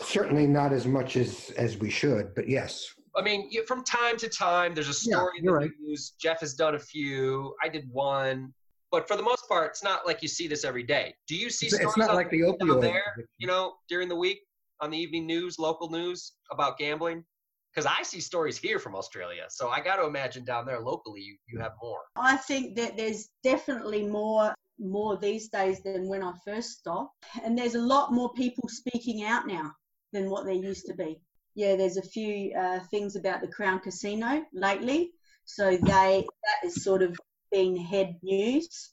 Certainly 0.00 0.46
not 0.46 0.72
as 0.72 0.86
much 0.86 1.16
as 1.16 1.50
as 1.58 1.76
we 1.76 1.90
should, 1.90 2.34
but 2.34 2.48
yes. 2.48 2.88
I 3.16 3.22
mean, 3.22 3.48
you, 3.50 3.64
from 3.66 3.84
time 3.84 4.16
to 4.18 4.28
time, 4.28 4.74
there's 4.74 4.88
a 4.88 5.08
Yeah, 5.08 5.16
story 5.16 5.38
in 5.38 5.44
the 5.46 5.52
right. 5.52 5.70
news. 5.80 6.14
Jeff 6.20 6.40
has 6.40 6.54
done 6.54 6.74
a 6.74 6.78
few. 6.78 7.54
I 7.62 7.68
did 7.68 7.88
one, 7.90 8.52
but 8.90 9.06
for 9.06 9.16
the 9.16 9.22
most 9.22 9.48
part, 9.48 9.70
it's 9.70 9.84
not 9.84 10.06
like 10.06 10.22
you 10.22 10.28
see 10.28 10.48
this 10.48 10.64
every 10.64 10.82
day. 10.82 11.14
Do 11.28 11.36
you 11.36 11.50
see 11.50 11.66
It's, 11.66 11.76
stories 11.76 11.88
it's 11.90 11.96
not 11.98 12.10
out 12.10 12.16
like 12.16 12.30
the 12.30 12.40
down 12.40 12.58
opioid. 12.58 12.80
there, 12.80 13.02
addiction. 13.14 13.28
you 13.38 13.46
know, 13.46 13.74
during 13.88 14.08
the 14.08 14.16
week 14.16 14.40
on 14.80 14.90
the 14.90 14.98
evening 14.98 15.26
news, 15.26 15.58
local 15.58 15.90
news 15.90 16.32
about 16.50 16.78
gambling? 16.78 17.24
Because 17.72 17.86
I 17.86 18.02
see 18.04 18.20
stories 18.20 18.56
here 18.56 18.78
from 18.78 18.94
Australia, 18.94 19.46
so 19.48 19.68
I 19.68 19.80
got 19.80 19.96
to 19.96 20.06
imagine 20.06 20.44
down 20.44 20.64
there 20.64 20.78
locally, 20.80 21.20
you, 21.20 21.36
you 21.48 21.58
have 21.58 21.72
more. 21.82 22.02
I 22.14 22.36
think 22.36 22.76
that 22.76 22.96
there's 22.96 23.30
definitely 23.42 24.06
more 24.06 24.54
more 24.80 25.16
these 25.16 25.48
days 25.48 25.80
than 25.84 26.08
when 26.08 26.22
I 26.22 26.32
first 26.44 26.78
stopped, 26.78 27.14
and 27.44 27.56
there's 27.56 27.74
a 27.76 27.80
lot 27.80 28.12
more 28.12 28.32
people 28.32 28.68
speaking 28.68 29.24
out 29.24 29.46
now 29.46 29.72
than 30.12 30.30
what 30.30 30.44
there 30.44 30.54
used 30.54 30.86
to 30.86 30.94
be. 30.94 31.20
Yeah, 31.54 31.76
there's 31.76 31.96
a 31.96 32.02
few 32.02 32.52
uh, 32.56 32.80
things 32.90 33.16
about 33.16 33.40
the 33.40 33.48
Crown 33.48 33.78
Casino 33.80 34.44
lately, 34.52 35.12
so 35.44 35.76
they 35.76 36.26
that 36.26 36.66
is 36.66 36.82
sort 36.82 37.02
of 37.02 37.16
been 37.52 37.76
head 37.76 38.16
news. 38.22 38.90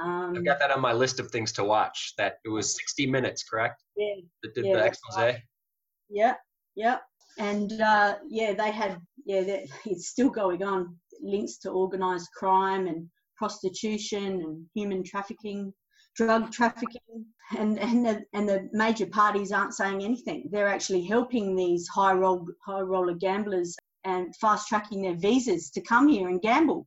Um, 0.00 0.34
I've 0.36 0.44
got 0.44 0.58
that 0.58 0.70
on 0.70 0.80
my 0.80 0.92
list 0.92 1.20
of 1.20 1.30
things 1.30 1.52
to 1.52 1.64
watch. 1.64 2.14
That 2.18 2.38
it 2.44 2.48
was 2.48 2.74
60 2.76 3.06
minutes, 3.06 3.44
correct? 3.44 3.82
yeah, 3.96 4.14
That 4.42 4.54
did 4.54 4.66
Yeah, 4.66 4.76
the 4.76 4.84
expose. 4.84 5.34
Yeah, 6.08 6.34
yeah, 6.74 6.98
and 7.38 7.80
uh, 7.80 8.16
yeah, 8.28 8.54
they 8.54 8.70
had 8.70 9.00
yeah, 9.24 9.42
that, 9.42 9.64
it's 9.86 10.08
still 10.08 10.30
going 10.30 10.62
on. 10.62 10.96
Links 11.22 11.58
to 11.58 11.70
organised 11.70 12.30
crime 12.34 12.86
and 12.86 13.08
prostitution 13.36 14.40
and 14.42 14.66
human 14.74 15.04
trafficking, 15.04 15.72
drug 16.24 16.52
trafficking, 16.52 17.26
and 17.58 17.78
and 17.78 18.06
the, 18.06 18.24
and 18.32 18.48
the 18.48 18.68
major 18.72 19.06
parties 19.06 19.52
aren't 19.52 19.74
saying 19.74 20.02
anything. 20.02 20.48
They're 20.50 20.68
actually 20.68 21.04
helping 21.04 21.56
these 21.56 21.86
high 21.88 22.12
roll 22.12 22.46
high 22.64 22.80
roller 22.80 23.14
gamblers 23.14 23.76
and 24.04 24.34
fast 24.36 24.68
tracking 24.68 25.02
their 25.02 25.16
visas 25.16 25.70
to 25.72 25.80
come 25.80 26.08
here 26.08 26.28
and 26.28 26.40
gamble. 26.40 26.86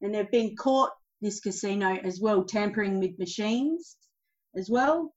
And 0.00 0.14
they've 0.14 0.30
been 0.30 0.56
caught 0.56 0.90
this 1.20 1.40
casino 1.40 1.96
as 2.04 2.20
well, 2.20 2.44
tampering 2.44 3.00
with 3.00 3.18
machines 3.18 3.96
as 4.56 4.68
well, 4.70 5.14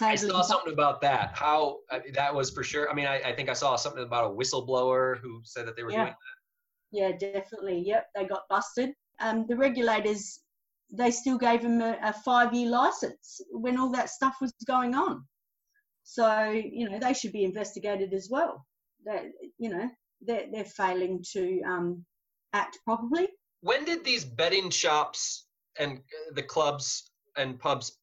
I 0.00 0.14
saw 0.14 0.42
something 0.42 0.72
about 0.72 1.00
that. 1.02 1.32
How 1.34 1.78
uh, 1.90 2.00
that 2.14 2.34
was 2.34 2.50
for 2.50 2.62
sure. 2.62 2.90
I 2.90 2.94
mean, 2.94 3.06
I, 3.06 3.20
I 3.20 3.32
think 3.34 3.50
I 3.50 3.52
saw 3.52 3.76
something 3.76 4.02
about 4.02 4.30
a 4.30 4.34
whistleblower 4.34 5.18
who 5.20 5.40
said 5.44 5.66
that 5.66 5.76
they 5.76 5.82
were 5.82 5.90
Yeah. 5.90 6.04
doing 6.04 6.14
that. 6.92 7.22
Yeah, 7.22 7.32
definitely. 7.32 7.82
Yep, 7.86 8.06
they 8.14 8.24
got 8.24 8.48
busted. 8.48 8.92
Um, 9.20 9.46
the 9.48 9.56
regulators, 9.56 10.40
they 10.92 11.10
still 11.10 11.38
gave 11.38 11.62
them 11.62 11.80
a, 11.80 11.96
a 12.02 12.12
five-year 12.12 12.68
license 12.68 13.40
when 13.50 13.78
all 13.78 13.90
that 13.90 14.10
stuff 14.10 14.36
was 14.40 14.52
going 14.66 14.94
on. 14.94 15.24
So 16.04 16.50
you 16.50 16.88
know 16.88 16.98
they 16.98 17.14
should 17.14 17.32
be 17.32 17.44
investigated 17.44 18.12
as 18.12 18.28
well. 18.30 18.66
That 19.04 19.24
you 19.58 19.70
know 19.70 19.88
they're 20.20 20.46
they're 20.52 20.64
failing 20.64 21.24
to 21.32 21.62
um, 21.62 22.04
act 22.52 22.78
properly. 22.84 23.28
when 23.60 23.84
did 23.84 24.04
these 24.04 24.24
betting 24.24 24.70
shops 24.70 25.46
and 25.78 25.98
uh, 25.98 26.34
the 26.34 26.42
clubs 26.42 27.10
and 27.36 27.58
pubs 27.58 27.98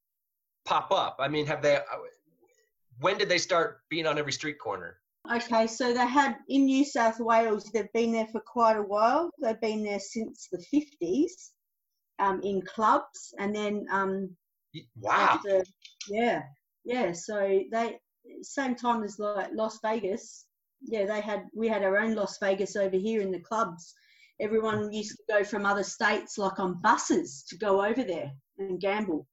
pop 0.65 0.91
up? 0.91 1.17
I 1.19 1.27
mean, 1.27 1.45
have 1.45 1.61
they? 1.61 1.75
uh, 1.75 1.81
When 2.99 3.17
did 3.17 3.29
they 3.29 3.37
start 3.37 3.81
being 3.89 4.07
on 4.07 4.17
every 4.17 4.31
street 4.31 4.57
corner? 4.59 4.99
Okay, 5.31 5.67
so 5.67 5.93
they 5.93 6.07
had 6.07 6.37
in 6.47 6.65
New 6.65 6.85
South 6.85 7.19
Wales. 7.19 7.65
They've 7.65 7.93
been 7.93 8.11
there 8.13 8.27
for 8.31 8.41
quite 8.41 8.77
a 8.77 8.81
while. 8.81 9.29
They've 9.41 9.61
been 9.61 9.83
there 9.83 9.99
since 9.99 10.47
the 10.51 10.59
fifties 10.71 11.51
um, 12.19 12.41
in 12.43 12.61
clubs, 12.61 13.33
and 13.39 13.55
then 13.55 13.85
um, 13.91 14.35
Wow. 14.99 15.39
after- 15.43 15.63
yeah, 16.09 16.43
yeah. 16.85 17.11
So 17.13 17.61
they 17.71 17.99
same 18.41 18.75
time 18.75 19.03
as 19.03 19.17
like 19.19 19.49
Las 19.53 19.79
Vegas. 19.83 20.45
Yeah, 20.81 21.05
they 21.05 21.21
had 21.21 21.43
we 21.53 21.67
had 21.67 21.83
our 21.83 21.97
own 21.97 22.15
Las 22.15 22.37
Vegas 22.41 22.75
over 22.75 22.95
here 22.97 23.21
in 23.21 23.31
the 23.31 23.39
clubs. 23.41 23.93
Everyone 24.39 24.91
used 24.93 25.17
to 25.17 25.23
go 25.37 25.43
from 25.43 25.65
other 25.65 25.83
states, 25.83 26.37
like 26.37 26.59
on 26.59 26.79
buses, 26.81 27.43
to 27.49 27.57
go 27.57 27.83
over 27.83 28.03
there 28.03 28.31
and 28.57 28.79
gamble. 28.79 29.27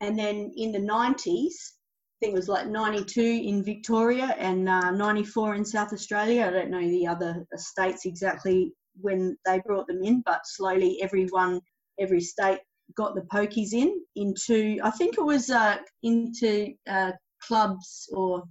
And 0.00 0.18
then 0.18 0.50
in 0.56 0.72
the 0.72 0.80
nineties, 0.80 1.74
I 1.74 2.26
think 2.26 2.34
it 2.34 2.38
was 2.38 2.48
like 2.48 2.66
ninety 2.66 3.04
two 3.04 3.42
in 3.44 3.62
Victoria 3.64 4.34
and 4.38 4.68
uh, 4.68 4.90
ninety 4.90 5.24
four 5.24 5.54
in 5.54 5.64
South 5.64 5.92
Australia. 5.92 6.46
I 6.46 6.50
don't 6.50 6.70
know 6.70 6.80
the 6.80 7.06
other 7.06 7.44
states 7.56 8.04
exactly 8.06 8.72
when 9.00 9.36
they 9.46 9.60
brought 9.60 9.86
them 9.86 10.02
in, 10.02 10.22
but 10.26 10.40
slowly 10.46 11.00
everyone, 11.02 11.60
every 11.98 12.20
state 12.20 12.60
got 12.96 13.14
the 13.14 13.22
pokies 13.22 13.72
in 13.72 14.00
into 14.16 14.78
I 14.82 14.90
think 14.90 15.16
it 15.16 15.24
was 15.24 15.50
uh, 15.50 15.76
into 16.02 16.74
uh, 16.88 17.12
clubs 17.46 18.08
or 18.12 18.44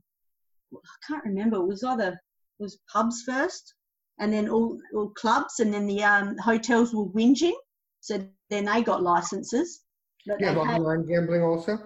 I 0.73 1.07
can't 1.07 1.25
remember. 1.25 1.57
It 1.57 1.67
was 1.67 1.83
either 1.83 2.09
it 2.09 2.63
was 2.63 2.79
pubs 2.91 3.23
first, 3.23 3.73
and 4.19 4.31
then 4.31 4.49
all, 4.49 4.77
all 4.95 5.09
clubs, 5.09 5.59
and 5.59 5.73
then 5.73 5.85
the 5.85 6.03
um, 6.03 6.37
hotels 6.37 6.93
were 6.93 7.05
whinging, 7.05 7.55
so 7.99 8.25
then 8.49 8.65
they 8.65 8.81
got 8.81 9.03
licenses. 9.03 9.81
But 10.25 10.39
they 10.39 10.47
online 10.47 11.05
gambling 11.07 11.41
also? 11.41 11.77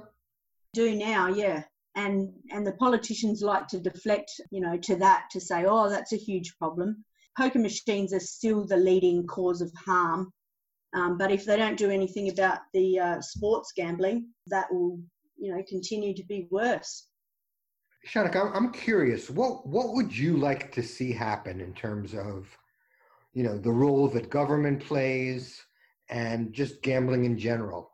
do 0.74 0.96
now, 0.96 1.30
yeah. 1.30 1.64
and 1.96 2.32
and 2.52 2.68
the 2.68 2.74
politicians 2.74 3.42
like 3.42 3.68
to 3.70 3.80
deflect 3.80 4.30
you 4.52 4.62
know 4.62 4.78
to 4.78 4.96
that 4.98 5.24
to 5.32 5.40
say 5.40 5.64
oh 5.66 5.90
that's 5.90 6.12
a 6.12 6.18
huge 6.18 6.54
problem 6.58 7.04
poker 7.38 7.60
machines 7.60 8.14
are 8.14 8.20
still 8.20 8.66
the 8.66 8.76
leading 8.76 9.26
cause 9.26 9.62
of 9.62 9.72
harm 9.86 10.30
um, 10.96 11.18
but 11.18 11.32
if 11.32 11.46
they 11.46 11.58
don't 11.58 11.78
do 11.78 11.90
anything 11.90 12.30
about 12.30 12.60
the 12.74 13.00
uh, 13.00 13.22
sports 13.22 13.72
gambling 13.76 14.28
that 14.48 14.72
will 14.72 15.00
you 15.38 15.54
know 15.54 15.62
continue 15.68 16.14
to 16.14 16.24
be 16.24 16.48
worse 16.52 17.08
Shonica, 18.08 18.52
I'm 18.56 18.72
curious. 18.72 19.32
What 19.32 19.68
what 19.68 19.94
would 19.94 20.16
you 20.16 20.38
like 20.38 20.72
to 20.74 20.84
see 20.84 21.12
happen 21.12 21.60
in 21.60 21.74
terms 21.74 22.14
of, 22.14 22.48
you 23.34 23.42
know, 23.42 23.58
the 23.58 23.72
role 23.72 24.08
that 24.10 24.30
government 24.30 24.86
plays 24.86 25.60
and 26.10 26.54
just 26.54 26.84
gambling 26.84 27.26
in 27.26 27.36
general? 27.36 27.90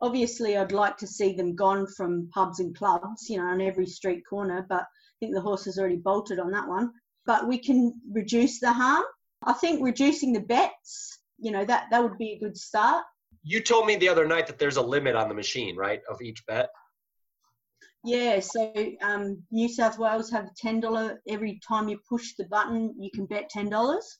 obviously 0.00 0.56
I'd 0.56 0.72
like 0.72 0.96
to 0.98 1.06
see 1.06 1.32
them 1.32 1.54
gone 1.54 1.86
from 1.86 2.28
pubs 2.32 2.60
and 2.60 2.76
clubs, 2.76 3.28
you 3.28 3.38
know, 3.38 3.44
on 3.44 3.60
every 3.60 3.86
street 3.86 4.22
corner, 4.28 4.66
but 4.68 4.82
I 4.82 5.16
think 5.20 5.34
the 5.34 5.40
horse 5.40 5.64
has 5.64 5.78
already 5.78 5.96
bolted 5.96 6.38
on 6.38 6.50
that 6.50 6.68
one. 6.68 6.92
But 7.24 7.48
we 7.48 7.58
can 7.58 8.00
reduce 8.12 8.60
the 8.60 8.72
harm. 8.72 9.04
I 9.44 9.52
think 9.54 9.82
reducing 9.82 10.32
the 10.32 10.40
bets, 10.40 11.18
you 11.38 11.50
know, 11.50 11.64
that 11.64 11.86
that 11.90 12.02
would 12.02 12.18
be 12.18 12.32
a 12.32 12.38
good 12.38 12.56
start. 12.56 13.04
You 13.42 13.60
told 13.60 13.86
me 13.86 13.96
the 13.96 14.08
other 14.08 14.26
night 14.26 14.46
that 14.48 14.58
there's 14.58 14.76
a 14.76 14.82
limit 14.82 15.14
on 15.14 15.28
the 15.28 15.34
machine, 15.34 15.76
right, 15.76 16.00
of 16.10 16.20
each 16.20 16.44
bet. 16.46 16.68
Yeah, 18.04 18.38
so 18.40 18.72
um, 19.02 19.42
New 19.50 19.68
South 19.68 19.98
Wales 19.98 20.30
have 20.30 20.54
ten 20.54 20.80
dollar 20.80 21.20
every 21.28 21.60
time 21.66 21.88
you 21.88 21.98
push 22.08 22.34
the 22.38 22.44
button, 22.44 22.94
you 22.98 23.10
can 23.12 23.26
bet 23.26 23.48
ten 23.50 23.68
dollars, 23.68 24.18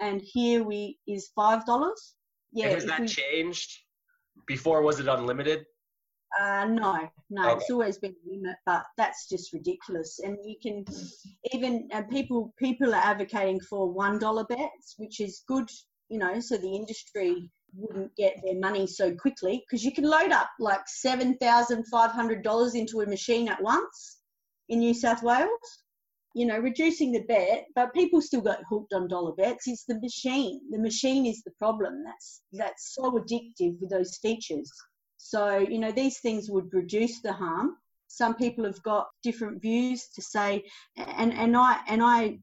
and 0.00 0.20
here 0.20 0.64
we 0.64 0.98
is 1.06 1.30
five 1.34 1.64
dollars. 1.64 2.14
Yeah, 2.52 2.66
and 2.66 2.74
has 2.74 2.86
that 2.86 3.00
we, 3.00 3.06
changed? 3.06 3.70
Before 4.46 4.82
was 4.82 4.98
it 4.98 5.06
unlimited? 5.06 5.64
Uh, 6.40 6.64
no, 6.64 7.08
no, 7.30 7.50
okay. 7.50 7.60
it's 7.60 7.70
always 7.70 7.98
been 7.98 8.14
a 8.26 8.30
limit, 8.30 8.56
but 8.64 8.84
that's 8.96 9.28
just 9.28 9.52
ridiculous. 9.52 10.18
And 10.18 10.38
you 10.44 10.56
can 10.62 10.84
even 11.52 11.88
uh, 11.92 12.02
people 12.10 12.54
people 12.58 12.94
are 12.94 13.02
advocating 13.04 13.60
for 13.60 13.90
one 13.90 14.18
dollar 14.18 14.44
bets, 14.44 14.94
which 14.96 15.20
is 15.20 15.42
good, 15.46 15.68
you 16.08 16.18
know, 16.18 16.40
so 16.40 16.56
the 16.56 16.74
industry 16.74 17.50
wouldn't 17.74 18.14
get 18.16 18.36
their 18.44 18.58
money 18.58 18.86
so 18.86 19.14
quickly 19.14 19.64
because 19.66 19.84
you 19.84 19.92
can 19.92 20.04
load 20.04 20.30
up 20.30 20.50
like 20.58 20.82
seven 20.86 21.36
thousand 21.38 21.84
five 21.90 22.10
hundred 22.10 22.42
dollars 22.42 22.74
into 22.74 23.00
a 23.00 23.06
machine 23.06 23.48
at 23.48 23.62
once 23.62 24.18
in 24.68 24.80
New 24.80 24.94
South 24.94 25.22
Wales 25.22 25.82
you 26.34 26.46
know, 26.46 26.58
reducing 26.58 27.12
the 27.12 27.22
bet, 27.22 27.66
but 27.74 27.92
people 27.92 28.20
still 28.22 28.40
got 28.40 28.60
hooked 28.68 28.94
on 28.94 29.08
dollar 29.08 29.32
bets. 29.32 29.68
It's 29.68 29.84
the 29.84 30.00
machine. 30.00 30.60
The 30.70 30.78
machine 30.78 31.26
is 31.26 31.42
the 31.42 31.50
problem. 31.58 32.02
That's 32.04 32.42
that's 32.52 32.94
so 32.94 33.12
addictive 33.12 33.78
with 33.80 33.90
those 33.90 34.16
features. 34.16 34.70
So, 35.18 35.58
you 35.58 35.78
know, 35.78 35.92
these 35.92 36.20
things 36.20 36.50
would 36.50 36.72
reduce 36.72 37.20
the 37.20 37.32
harm. 37.32 37.76
Some 38.08 38.34
people 38.34 38.64
have 38.64 38.82
got 38.82 39.08
different 39.22 39.60
views 39.60 40.08
to 40.14 40.22
say, 40.22 40.64
and 40.96 41.32
and 41.32 41.56
I 41.56 41.80
and 41.86 42.02
I 42.02 42.38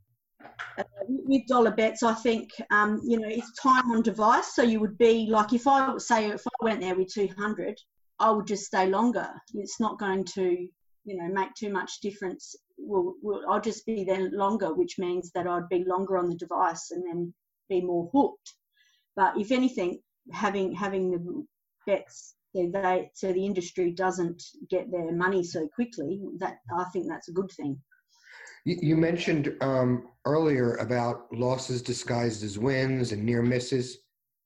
uh, 0.77 0.83
with 1.07 1.47
dollar 1.47 1.71
bets, 1.71 2.03
I 2.03 2.13
think 2.13 2.49
um, 2.71 3.01
you 3.03 3.19
know 3.19 3.27
it's 3.27 3.53
time 3.61 3.91
on 3.91 4.01
device. 4.01 4.55
So 4.55 4.63
you 4.63 4.79
would 4.79 4.97
be 4.97 5.27
like 5.29 5.53
if 5.53 5.67
I 5.67 5.97
say 5.97 6.29
if 6.29 6.43
I 6.47 6.63
went 6.63 6.81
there 6.81 6.95
with 6.95 7.13
200, 7.13 7.77
I 8.19 8.31
would 8.31 8.47
just 8.47 8.65
stay 8.65 8.87
longer. 8.87 9.29
It's 9.53 9.79
not 9.79 9.99
going 9.99 10.25
to 10.35 10.67
you 11.05 11.17
know 11.17 11.27
make 11.33 11.53
too 11.55 11.71
much 11.71 12.01
difference 12.01 12.55
will, 12.77 13.15
will 13.21 13.41
I'll 13.49 13.61
just 13.61 13.85
be 13.85 14.03
there 14.03 14.29
longer, 14.31 14.73
which 14.73 14.97
means 14.97 15.31
that 15.33 15.47
I'd 15.47 15.69
be 15.69 15.83
longer 15.85 16.17
on 16.17 16.29
the 16.29 16.35
device 16.35 16.91
and 16.91 17.03
then 17.05 17.33
be 17.69 17.81
more 17.81 18.09
hooked. 18.13 18.55
But 19.15 19.37
if 19.37 19.51
anything, 19.51 19.99
having 20.31 20.73
having 20.73 21.11
the 21.11 21.45
bets 21.85 22.35
so 22.55 22.69
they 22.73 23.11
so 23.13 23.31
the 23.31 23.45
industry 23.45 23.91
doesn't 23.91 24.41
get 24.69 24.91
their 24.91 25.11
money 25.11 25.43
so 25.43 25.67
quickly, 25.67 26.21
that 26.39 26.57
I 26.75 26.85
think 26.85 27.07
that's 27.07 27.29
a 27.29 27.33
good 27.33 27.51
thing. 27.51 27.79
You 28.69 28.97
mentioned 28.97 29.55
um, 29.61 30.09
earlier 30.25 30.75
about 30.75 31.33
losses 31.33 31.81
disguised 31.81 32.43
as 32.43 32.59
wins 32.59 33.11
and 33.11 33.23
near 33.23 33.41
misses. 33.41 33.97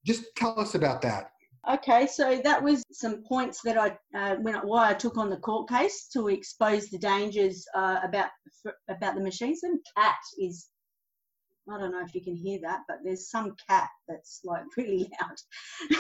Just 0.06 0.24
tell 0.38 0.58
us 0.60 0.76
about 0.76 1.02
that. 1.02 1.32
Okay, 1.70 2.08
so 2.08 2.42
that 2.44 2.62
was 2.62 2.84
some 2.92 3.24
points 3.24 3.62
that 3.64 3.78
I 3.78 3.98
uh, 4.18 4.36
when 4.38 4.56
why 4.56 4.90
I 4.90 4.94
took 4.94 5.18
on 5.18 5.30
the 5.30 5.38
court 5.38 5.70
case 5.70 6.08
to 6.14 6.28
expose 6.28 6.90
the 6.90 6.98
dangers 6.98 7.66
uh, 7.76 8.00
about 8.04 8.30
about 8.90 9.16
the 9.16 9.22
machines. 9.22 9.64
And 9.64 9.80
cat 9.98 10.16
is, 10.40 10.68
I 11.70 11.78
don't 11.80 11.92
know 11.92 12.04
if 12.04 12.16
you 12.16 12.22
can 12.22 12.36
hear 12.36 12.60
that, 12.64 12.82
but 12.88 12.98
there's 13.04 13.30
some 13.30 13.56
cat 13.70 13.90
that's 14.08 14.42
like 14.44 14.64
really 14.78 15.10
loud. 15.22 15.98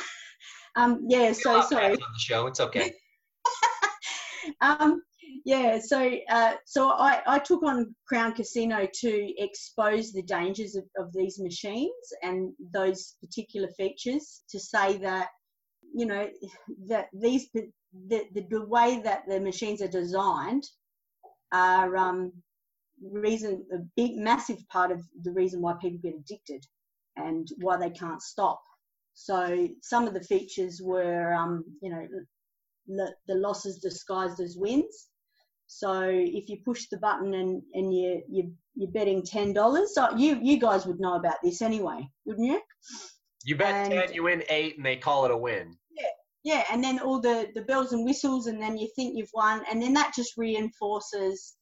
um, 0.75 1.05
yeah, 1.07 1.31
so 1.33 1.61
sorry. 1.61 1.91
On 1.91 1.97
the 1.97 2.19
show, 2.19 2.47
it's 2.47 2.59
okay. 2.59 2.93
um, 4.61 5.01
yeah, 5.45 5.79
so 5.79 6.09
uh, 6.29 6.53
so 6.65 6.89
I, 6.91 7.21
I 7.27 7.39
took 7.39 7.63
on 7.63 7.93
Crown 8.07 8.33
Casino 8.33 8.87
to 9.01 9.33
expose 9.37 10.13
the 10.13 10.23
dangers 10.23 10.75
of, 10.75 10.85
of 10.97 11.11
these 11.13 11.39
machines 11.39 11.91
and 12.21 12.53
those 12.73 13.15
particular 13.21 13.67
features 13.77 14.43
to 14.49 14.59
say 14.59 14.97
that 14.99 15.27
you 15.93 16.05
know 16.05 16.29
that 16.87 17.07
these 17.13 17.49
the, 17.53 17.69
the, 18.07 18.45
the 18.49 18.65
way 18.65 19.01
that 19.03 19.23
the 19.27 19.39
machines 19.39 19.81
are 19.81 19.87
designed 19.87 20.63
are 21.51 21.95
um, 21.97 22.31
reason 23.11 23.65
a 23.73 23.79
big 23.97 24.15
massive 24.15 24.65
part 24.69 24.91
of 24.91 25.01
the 25.23 25.31
reason 25.31 25.61
why 25.61 25.73
people 25.81 25.99
get 26.01 26.15
addicted 26.15 26.65
and 27.17 27.49
why 27.57 27.77
they 27.77 27.91
can't 27.91 28.21
stop. 28.21 28.61
So 29.13 29.67
some 29.81 30.07
of 30.07 30.13
the 30.13 30.23
features 30.23 30.79
were 30.81 31.33
um, 31.33 31.65
you 31.81 31.89
know 31.89 32.07
the, 32.87 33.13
the 33.27 33.35
losses 33.35 33.79
disguised 33.79 34.39
as 34.39 34.55
wins 34.57 35.09
so 35.79 36.03
if 36.03 36.49
you 36.49 36.57
push 36.65 36.87
the 36.91 36.97
button 36.97 37.33
and, 37.33 37.61
and 37.73 37.93
you, 37.93 38.21
you 38.29 38.51
you're 38.75 38.91
betting 38.91 39.23
ten 39.23 39.53
dollars, 39.53 39.93
so 39.93 40.15
you 40.17 40.39
you 40.41 40.59
guys 40.59 40.85
would 40.85 40.99
know 40.99 41.15
about 41.15 41.37
this 41.43 41.61
anyway, 41.61 42.07
wouldn't 42.25 42.47
you? 42.47 42.61
You 43.45 43.57
bet 43.57 43.73
and, 43.73 43.93
ten, 43.93 44.13
you 44.13 44.23
win 44.23 44.43
eight, 44.49 44.77
and 44.77 44.85
they 44.85 44.95
call 44.95 45.25
it 45.25 45.31
a 45.31 45.37
win 45.37 45.77
yeah 45.95 46.07
yeah. 46.43 46.63
and 46.71 46.83
then 46.83 46.99
all 46.99 47.19
the 47.19 47.47
the 47.55 47.61
bells 47.61 47.93
and 47.93 48.05
whistles 48.05 48.47
and 48.47 48.61
then 48.61 48.77
you 48.77 48.89
think 48.95 49.17
you've 49.17 49.29
won 49.33 49.63
and 49.69 49.81
then 49.81 49.93
that 49.93 50.13
just 50.15 50.37
reinforces 50.37 51.55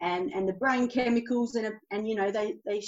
and 0.00 0.32
and 0.32 0.48
the 0.48 0.54
brain 0.54 0.88
chemicals 0.88 1.54
and 1.54 1.72
and 1.90 2.08
you 2.08 2.14
know 2.14 2.30
they 2.30 2.54
they 2.66 2.82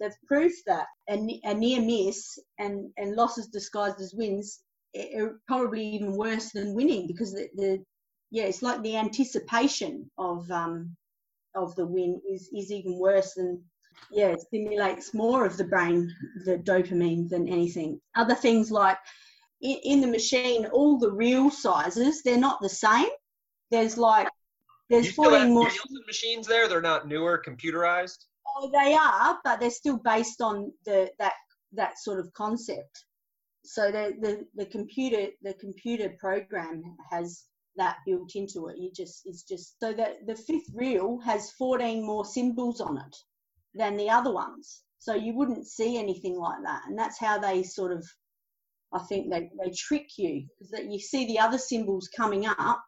they've 0.00 0.16
proved 0.26 0.54
that 0.66 0.86
a, 1.08 1.40
a 1.44 1.54
near 1.54 1.80
miss 1.80 2.38
and 2.58 2.90
and 2.96 3.14
losses 3.14 3.48
disguised 3.48 4.00
as 4.00 4.14
wins 4.14 4.60
are 5.18 5.38
probably 5.46 5.86
even 5.86 6.16
worse 6.16 6.52
than 6.52 6.74
winning 6.74 7.06
because 7.06 7.32
the, 7.32 7.48
the 7.56 7.84
yeah 8.36 8.44
it's 8.44 8.62
like 8.62 8.82
the 8.82 8.96
anticipation 8.96 10.10
of 10.18 10.50
um 10.50 10.94
of 11.54 11.74
the 11.76 11.86
win 11.86 12.20
is 12.28 12.48
is 12.52 12.70
even 12.70 12.98
worse 12.98 13.34
than 13.34 13.62
yeah 14.10 14.28
it 14.28 14.40
stimulates 14.40 15.14
more 15.14 15.46
of 15.46 15.56
the 15.56 15.64
brain 15.64 16.12
the 16.44 16.58
dopamine 16.58 17.28
than 17.28 17.48
anything 17.48 18.00
other 18.14 18.34
things 18.34 18.70
like 18.70 18.98
in, 19.60 19.78
in 19.84 20.00
the 20.00 20.06
machine, 20.06 20.66
all 20.66 20.98
the 20.98 21.10
real 21.10 21.50
sizes, 21.50 22.22
they're 22.22 22.38
not 22.38 22.60
the 22.60 22.68
same. 22.68 23.08
There's 23.70 23.98
like, 23.98 24.28
there's 24.88 25.12
14 25.12 25.52
more. 25.52 25.68
machines 26.06 26.46
there? 26.46 26.68
They're 26.68 26.80
not 26.80 27.08
newer, 27.08 27.42
computerized? 27.44 28.26
Oh, 28.56 28.70
they 28.72 28.94
are, 28.94 29.38
but 29.44 29.60
they're 29.60 29.70
still 29.70 29.98
based 29.98 30.40
on 30.40 30.72
the 30.84 31.10
that 31.18 31.34
that 31.72 31.98
sort 31.98 32.20
of 32.20 32.32
concept. 32.32 33.04
So 33.64 33.90
the, 33.90 34.14
the, 34.20 34.46
the 34.54 34.66
computer 34.66 35.26
the 35.42 35.54
computer 35.54 36.14
program 36.20 36.82
has 37.10 37.44
that 37.76 37.98
built 38.06 38.32
into 38.34 38.68
it. 38.68 38.78
You 38.78 38.90
just 38.94 39.22
it's 39.24 39.42
just 39.42 39.78
so 39.80 39.92
that 39.92 40.26
the 40.26 40.36
fifth 40.36 40.68
reel 40.74 41.18
has 41.20 41.52
14 41.52 42.04
more 42.04 42.24
symbols 42.24 42.80
on 42.80 42.98
it 42.98 43.16
than 43.74 43.96
the 43.96 44.10
other 44.10 44.32
ones. 44.32 44.82
So 44.98 45.14
you 45.14 45.34
wouldn't 45.34 45.66
see 45.66 45.98
anything 45.98 46.36
like 46.36 46.62
that, 46.64 46.82
and 46.86 46.98
that's 46.98 47.18
how 47.20 47.38
they 47.38 47.62
sort 47.62 47.92
of 47.92 48.04
I 48.92 49.00
think 49.00 49.30
they, 49.30 49.50
they 49.62 49.70
trick 49.70 50.08
you 50.16 50.46
because 50.48 50.70
that 50.70 50.90
you 50.90 50.98
see 50.98 51.26
the 51.26 51.40
other 51.40 51.58
symbols 51.58 52.08
coming 52.16 52.46
up, 52.46 52.82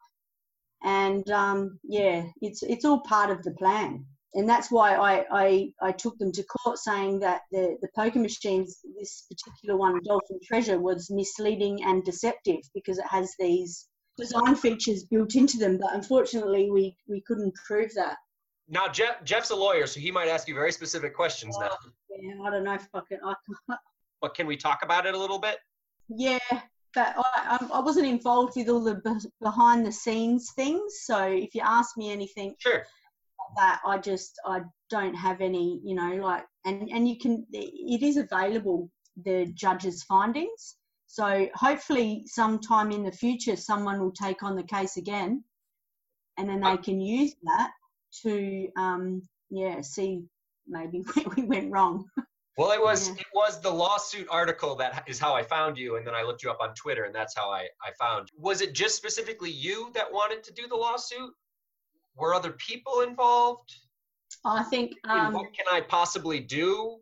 and 0.82 1.28
um, 1.30 1.78
yeah, 1.84 2.24
it's 2.40 2.62
it's 2.62 2.84
all 2.84 3.00
part 3.00 3.30
of 3.30 3.42
the 3.42 3.52
plan. 3.52 4.06
And 4.34 4.48
that's 4.48 4.70
why 4.70 4.94
I, 4.94 5.24
I, 5.32 5.72
I 5.80 5.92
took 5.92 6.18
them 6.18 6.32
to 6.32 6.44
court 6.44 6.78
saying 6.78 7.20
that 7.20 7.40
the, 7.50 7.78
the 7.80 7.88
poker 7.96 8.18
machines, 8.18 8.78
this 8.98 9.24
particular 9.28 9.78
one, 9.78 10.00
Dolphin 10.04 10.38
Treasure, 10.44 10.78
was 10.78 11.10
misleading 11.10 11.82
and 11.82 12.04
deceptive 12.04 12.60
because 12.74 12.98
it 12.98 13.06
has 13.08 13.32
these 13.38 13.87
design 14.18 14.54
features 14.56 15.04
built 15.04 15.34
into 15.34 15.56
them. 15.56 15.78
But 15.78 15.94
unfortunately, 15.94 16.70
we, 16.70 16.96
we 17.08 17.20
couldn't 17.22 17.54
prove 17.66 17.94
that. 17.94 18.16
Now, 18.68 18.88
Jeff, 18.88 19.24
Jeff's 19.24 19.50
a 19.50 19.56
lawyer, 19.56 19.86
so 19.86 19.98
he 20.00 20.10
might 20.10 20.28
ask 20.28 20.46
you 20.46 20.54
very 20.54 20.72
specific 20.72 21.14
questions 21.14 21.56
now. 21.58 21.70
Yeah, 22.10 22.34
I 22.44 22.50
don't 22.50 22.64
know 22.64 22.74
if 22.74 22.86
I 22.92 23.00
can. 23.08 23.18
I 23.24 23.34
can 23.46 23.78
but 24.20 24.34
can 24.34 24.46
we 24.46 24.56
talk 24.56 24.80
about 24.82 25.06
it 25.06 25.14
a 25.14 25.18
little 25.18 25.38
bit? 25.38 25.58
Yeah, 26.08 26.38
but 26.94 27.14
I, 27.16 27.66
I 27.72 27.80
wasn't 27.80 28.06
involved 28.06 28.54
with 28.56 28.68
all 28.68 28.82
the 28.82 29.00
behind 29.40 29.86
the 29.86 29.92
scenes 29.92 30.52
things. 30.54 31.00
So 31.02 31.22
if 31.24 31.54
you 31.54 31.62
ask 31.64 31.96
me 31.96 32.10
anything, 32.12 32.54
sure. 32.58 32.84
That 33.56 33.80
I 33.86 33.96
just 33.96 34.38
I 34.44 34.60
don't 34.90 35.14
have 35.14 35.40
any, 35.40 35.80
you 35.82 35.94
know, 35.94 36.16
like 36.16 36.44
and 36.66 36.90
and 36.90 37.08
you 37.08 37.18
can 37.18 37.46
it 37.52 38.02
is 38.02 38.18
available 38.18 38.90
the 39.24 39.46
judge's 39.54 40.02
findings. 40.02 40.76
So 41.08 41.48
hopefully 41.54 42.24
sometime 42.26 42.92
in 42.92 43.02
the 43.02 43.12
future 43.12 43.56
someone 43.56 44.00
will 44.00 44.12
take 44.12 44.42
on 44.42 44.54
the 44.54 44.62
case 44.62 44.96
again 44.98 45.42
and 46.38 46.48
then 46.48 46.60
they 46.60 46.76
can 46.76 47.00
use 47.00 47.34
that 47.42 47.72
to 48.22 48.68
um, 48.76 49.22
yeah 49.50 49.80
see 49.82 50.22
maybe 50.66 50.98
where 51.14 51.26
we 51.36 51.42
went 51.42 51.70
wrong. 51.70 52.06
Well, 52.56 52.72
it 52.72 52.80
was 52.80 53.08
Yeah. 53.08 53.14
it 53.18 53.26
was 53.34 53.60
the 53.60 53.70
lawsuit 53.70 54.26
article 54.30 54.74
that 54.76 55.04
is 55.06 55.18
how 55.18 55.34
I 55.34 55.42
found 55.42 55.76
you, 55.76 55.96
and 55.96 56.06
then 56.06 56.14
I 56.14 56.22
looked 56.22 56.42
you 56.42 56.50
up 56.50 56.58
on 56.60 56.74
Twitter, 56.74 57.04
and 57.04 57.14
that's 57.14 57.36
how 57.36 57.50
I 57.50 57.68
I 57.82 57.92
found. 57.98 58.30
You. 58.32 58.40
Was 58.40 58.62
it 58.62 58.72
just 58.72 58.96
specifically 58.96 59.50
you 59.50 59.90
that 59.94 60.10
wanted 60.10 60.42
to 60.44 60.52
do 60.52 60.66
the 60.66 60.76
lawsuit? 60.76 61.32
Were 62.16 62.34
other 62.34 62.52
people 62.52 63.02
involved? 63.02 63.72
I 64.44 64.64
think 64.64 64.92
um, 65.04 65.32
what 65.34 65.52
can 65.54 65.66
I 65.70 65.80
possibly 65.80 66.40
do? 66.40 66.98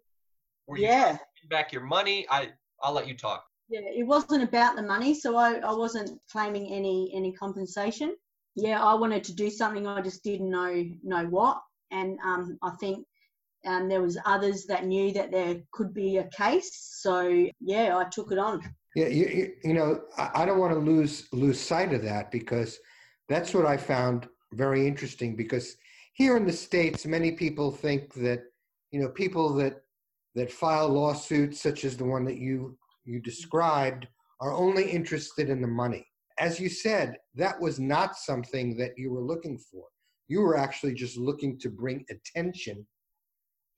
Were 0.67 0.77
you 0.77 0.89
yeah. 0.89 1.19
back 1.49 1.73
your 1.73 1.83
money? 1.83 2.27
I 2.31 2.53
I'll 2.83 2.93
let 2.93 3.09
you 3.09 3.17
talk. 3.17 3.45
Yeah, 3.69 3.81
it 3.83 4.07
wasn't 4.07 4.45
about 4.45 4.77
the 4.77 4.83
money, 4.83 5.15
so 5.15 5.37
I, 5.37 5.55
I 5.59 5.73
wasn't 5.73 6.21
claiming 6.31 6.73
any 6.73 7.13
any 7.15 7.33
compensation. 7.33 8.15
Yeah, 8.55 8.83
I 8.83 8.95
wanted 8.95 9.25
to 9.25 9.35
do 9.35 9.51
something, 9.51 9.87
I 9.87 10.01
just 10.01 10.23
didn't 10.23 10.51
know 10.51 10.85
know 11.03 11.27
what, 11.27 11.61
and 11.91 12.19
um, 12.25 12.59
I 12.63 12.71
think 12.81 13.07
um, 13.67 13.89
there 13.89 14.01
was 14.01 14.19
others 14.25 14.65
that 14.67 14.87
knew 14.87 15.13
that 15.13 15.31
there 15.33 15.57
could 15.73 15.93
be 15.93 16.19
a 16.19 16.29
case. 16.29 16.71
So 17.01 17.47
yeah, 17.61 17.97
I 17.97 18.05
took 18.05 18.33
it 18.33 18.39
on. 18.39 18.63
Yeah, 18.95 19.09
you, 19.09 19.53
you, 19.63 19.75
know, 19.75 20.01
I 20.17 20.47
don't 20.47 20.59
want 20.59 20.73
to 20.73 20.79
lose 20.79 21.29
lose 21.33 21.61
sight 21.61 21.93
of 21.93 22.03
that 22.03 22.31
because 22.31 22.79
that's 23.29 23.53
what 23.53 23.67
I 23.67 23.77
found 23.77 24.27
very 24.53 24.87
interesting. 24.87 25.37
Because 25.37 25.77
here 26.15 26.37
in 26.37 26.47
the 26.47 26.53
states, 26.53 27.05
many 27.05 27.33
people 27.33 27.71
think 27.71 28.15
that 28.15 28.45
you 28.93 29.01
know 29.01 29.09
people 29.09 29.53
that 29.55 29.83
that 30.35 30.53
file 30.53 30.89
lawsuits, 30.89 31.61
such 31.61 31.85
as 31.85 31.97
the 31.97 32.05
one 32.05 32.25
that 32.25 32.39
you 32.39 32.79
you 33.07 33.21
described, 33.21 34.07
are 34.41 34.53
only 34.53 34.91
interested 34.91 35.49
in 35.49 35.61
the 35.61 35.69
money. 35.69 36.07
As 36.39 36.61
you 36.61 36.69
said, 36.69 37.17
that 37.35 37.59
was 37.61 37.79
not 37.81 38.17
something 38.17 38.77
that 38.77 38.93
you 38.97 39.11
were 39.11 39.23
looking 39.23 39.59
for. 39.59 39.85
You 40.29 40.43
were 40.43 40.57
actually 40.57 40.95
just 40.95 41.17
looking 41.17 41.59
to 41.61 41.71
bring 41.71 42.05
attention 42.11 42.87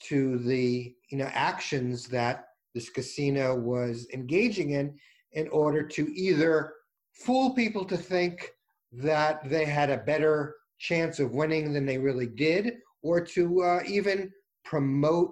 to 0.05 0.39
the 0.39 0.95
you 1.11 1.19
know 1.19 1.31
actions 1.33 2.07
that 2.09 2.45
this 2.75 2.89
casino 2.89 3.57
was 3.57 4.07
engaging 4.15 4.71
in 4.71 4.97
in 5.33 5.49
order 5.49 5.83
to 5.83 6.13
either 6.15 6.73
fool 7.13 7.51
people 7.55 7.85
to 7.85 7.97
think 7.97 8.51
that 8.93 9.49
they 9.49 9.65
had 9.65 9.91
a 9.91 9.99
better 9.99 10.55
chance 10.79 11.19
of 11.19 11.33
winning 11.33 11.73
than 11.73 11.85
they 11.85 11.99
really 11.99 12.27
did 12.27 12.75
or 13.03 13.21
to 13.21 13.63
uh, 13.63 13.81
even 13.87 14.31
promote 14.65 15.31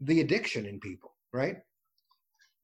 the 0.00 0.20
addiction 0.20 0.66
in 0.66 0.80
people 0.80 1.14
right 1.32 1.58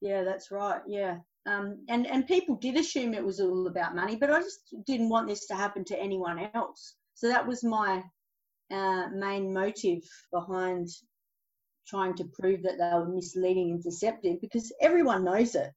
Yeah, 0.02 0.24
that's 0.24 0.50
right. 0.50 0.80
Yeah. 0.86 1.18
Um, 1.46 1.84
and, 1.88 2.06
and 2.08 2.26
people 2.26 2.56
did 2.56 2.76
assume 2.76 3.14
it 3.14 3.24
was 3.24 3.40
all 3.40 3.68
about 3.68 3.94
money, 3.94 4.16
but 4.16 4.32
I 4.32 4.40
just 4.40 4.74
didn't 4.84 5.08
want 5.08 5.28
this 5.28 5.46
to 5.46 5.54
happen 5.54 5.84
to 5.86 5.98
anyone 5.98 6.50
else. 6.54 6.96
So 7.14 7.28
that 7.28 7.46
was 7.46 7.62
my 7.62 8.02
uh, 8.72 9.08
main 9.14 9.54
motive 9.54 10.02
behind 10.32 10.88
trying 11.86 12.16
to 12.16 12.24
prove 12.24 12.62
that 12.64 12.78
they 12.78 12.90
were 12.94 13.08
misleading 13.08 13.70
and 13.70 13.82
deceptive 13.82 14.40
because 14.40 14.72
everyone 14.80 15.24
knows 15.24 15.54
it, 15.54 15.70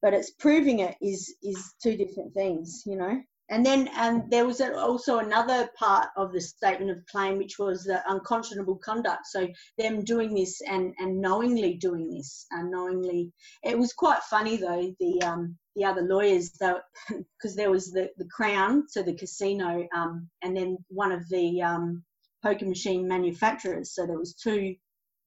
but 0.00 0.14
it's 0.14 0.30
proving 0.30 0.80
it 0.80 0.96
is, 1.02 1.34
is 1.42 1.74
two 1.82 1.96
different 1.96 2.32
things, 2.34 2.84
you 2.86 2.96
know? 2.96 3.20
And 3.48 3.64
then 3.64 3.88
and 3.96 4.30
there 4.30 4.46
was 4.46 4.60
also 4.60 5.18
another 5.18 5.68
part 5.78 6.08
of 6.16 6.32
the 6.32 6.40
statement 6.40 6.90
of 6.90 7.06
claim, 7.06 7.38
which 7.38 7.58
was 7.58 7.84
the 7.84 8.02
unconscionable 8.10 8.76
conduct. 8.76 9.26
So 9.26 9.48
them 9.78 10.04
doing 10.04 10.34
this 10.34 10.60
and, 10.62 10.94
and 10.98 11.20
knowingly 11.20 11.74
doing 11.74 12.10
this 12.10 12.46
and 12.50 12.70
knowingly. 12.70 13.32
It 13.62 13.78
was 13.78 13.92
quite 13.92 14.22
funny 14.24 14.56
though 14.56 14.92
the 14.98 15.22
um 15.22 15.56
the 15.76 15.84
other 15.84 16.02
lawyers 16.02 16.52
though 16.58 16.80
because 17.08 17.54
there 17.54 17.70
was 17.70 17.92
the 17.92 18.10
the 18.16 18.28
crown 18.34 18.84
so 18.88 19.02
the 19.02 19.14
casino 19.14 19.86
um 19.94 20.28
and 20.42 20.56
then 20.56 20.78
one 20.88 21.12
of 21.12 21.28
the 21.28 21.62
um 21.62 22.02
poker 22.42 22.66
machine 22.66 23.08
manufacturers. 23.08 23.94
So 23.94 24.06
there 24.06 24.18
was 24.18 24.34
two 24.34 24.74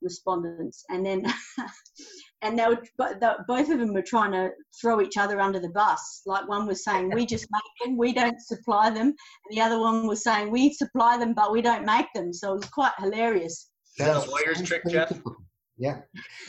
respondents. 0.01 0.83
And 0.89 1.05
then 1.05 1.25
and 2.41 2.57
they 2.57 2.65
were 2.67 2.81
but 2.97 3.19
the, 3.19 3.35
both 3.47 3.69
of 3.69 3.79
them 3.79 3.93
were 3.93 4.01
trying 4.01 4.31
to 4.31 4.49
throw 4.79 5.01
each 5.01 5.17
other 5.17 5.39
under 5.39 5.59
the 5.59 5.69
bus 5.69 6.21
like 6.25 6.47
one 6.47 6.65
was 6.65 6.83
saying 6.83 7.11
we 7.13 7.25
just 7.25 7.47
make 7.51 7.87
them 7.87 7.97
we 7.97 8.13
don't 8.13 8.39
supply 8.41 8.89
them 8.89 9.07
and 9.07 9.51
the 9.51 9.61
other 9.61 9.79
one 9.79 10.07
was 10.07 10.23
saying 10.23 10.49
we 10.49 10.71
supply 10.73 11.17
them 11.17 11.33
but 11.33 11.51
we 11.51 11.61
don't 11.61 11.85
make 11.85 12.07
them 12.15 12.31
so 12.33 12.51
it 12.53 12.55
was 12.61 12.69
quite 12.69 12.93
hilarious 12.99 13.69
Is 13.97 14.07
a 14.07 14.13
Sounds- 14.13 14.27
lawyer's 14.27 14.61
trick, 14.61 14.83
Jeff? 14.87 15.09
typical. 15.09 15.35
Yeah, 15.77 16.01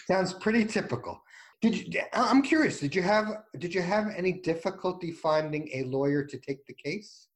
sounds 0.09 0.33
pretty 0.35 0.65
typical. 0.65 1.21
Did 1.63 1.95
you? 1.95 2.01
I- 2.13 2.29
I'm 2.31 2.43
curious. 2.43 2.81
Did 2.81 2.97
you 2.97 3.03
have 3.03 3.27
Did 3.59 3.73
you 3.73 3.81
have 3.83 4.07
any 4.17 4.33
difficulty 4.33 5.13
finding 5.13 5.69
a 5.73 5.85
lawyer 5.85 6.25
to 6.25 6.37
take 6.39 6.67
the 6.67 6.75
case? 6.75 7.29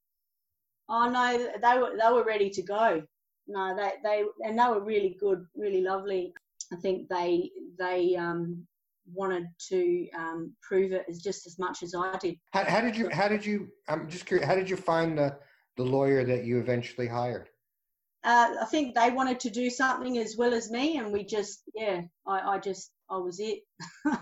Oh 0.89 1.09
no, 1.09 1.39
they 1.63 1.79
were 1.79 1.93
they 1.97 2.13
were 2.13 2.25
ready 2.25 2.51
to 2.51 2.63
go. 2.63 3.03
No, 3.47 3.77
they 3.77 3.93
they 4.03 4.25
and 4.45 4.59
they 4.59 4.67
were 4.67 4.81
really 4.83 5.17
good, 5.21 5.47
really 5.55 5.83
lovely. 5.83 6.35
I 6.75 6.81
think 6.81 7.09
they 7.09 7.51
they 7.79 8.17
um, 8.17 8.67
wanted 9.13 9.47
to 9.69 10.09
um, 10.17 10.53
prove 10.63 10.93
it 10.93 11.05
as 11.09 11.21
just 11.21 11.47
as 11.47 11.59
much 11.59 11.83
as 11.83 11.95
I 11.95 12.17
did. 12.19 12.37
How, 12.53 12.65
how 12.65 12.81
did 12.81 12.97
you? 12.97 13.09
How 13.11 13.29
did 13.29 13.47
you? 13.47 13.69
I'm 13.89 14.09
just 14.09 14.27
curious. 14.27 14.47
How 14.47 14.55
did 14.55 14.69
you 14.69 14.77
find 14.77 15.17
the 15.17 15.37
the 15.77 15.85
lawyer 15.85 16.25
that 16.25 16.45
you 16.45 16.59
eventually 16.59 17.07
hired? 17.07 17.49
Uh, 18.25 18.55
I 18.63 18.65
think 18.65 18.95
they 18.95 19.11
wanted 19.11 19.41
to 19.41 19.51
do 19.51 19.69
something 19.71 20.19
as 20.19 20.37
well 20.37 20.55
as 20.55 20.71
me, 20.71 20.97
and 20.99 21.13
we 21.13 21.25
just 21.25 21.63
yeah, 21.75 22.01
I, 22.27 22.55
I 22.55 22.59
just 22.59 22.91
I 23.11 23.19
was 23.19 23.39
it. 23.39 23.61
so 24.05 24.17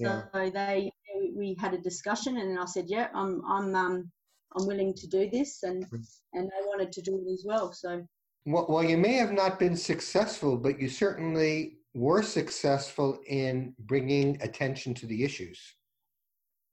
Yeah. 0.00 0.22
they 0.32 0.90
we 1.36 1.56
had 1.60 1.74
a 1.74 1.78
discussion, 1.78 2.36
and 2.38 2.50
then 2.50 2.58
I 2.58 2.66
said 2.66 2.86
yeah, 2.88 3.08
I'm 3.14 3.42
I'm 3.46 3.74
um 3.74 4.10
I'm 4.56 4.66
willing 4.66 4.94
to 4.94 5.06
do 5.06 5.28
this, 5.30 5.62
and 5.62 5.86
and 6.32 6.46
they 6.48 6.66
wanted 6.66 6.92
to 6.92 7.02
do 7.02 7.22
it 7.26 7.32
as 7.32 7.44
well. 7.46 7.72
So 7.72 8.06
Well, 8.46 8.66
well, 8.68 8.84
you 8.84 8.96
may 8.96 9.14
have 9.14 9.32
not 9.32 9.58
been 9.58 9.76
successful, 9.76 10.56
but 10.56 10.80
you 10.80 10.88
certainly 10.88 11.78
were 11.94 12.22
successful 12.22 13.18
in 13.26 13.74
bringing 13.80 14.40
attention 14.40 14.94
to 14.94 15.06
the 15.06 15.24
issues. 15.24 15.60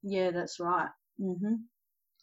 yeah, 0.04 0.30
that's 0.32 0.60
right. 0.60 0.90
Mm-hmm. 1.20 1.56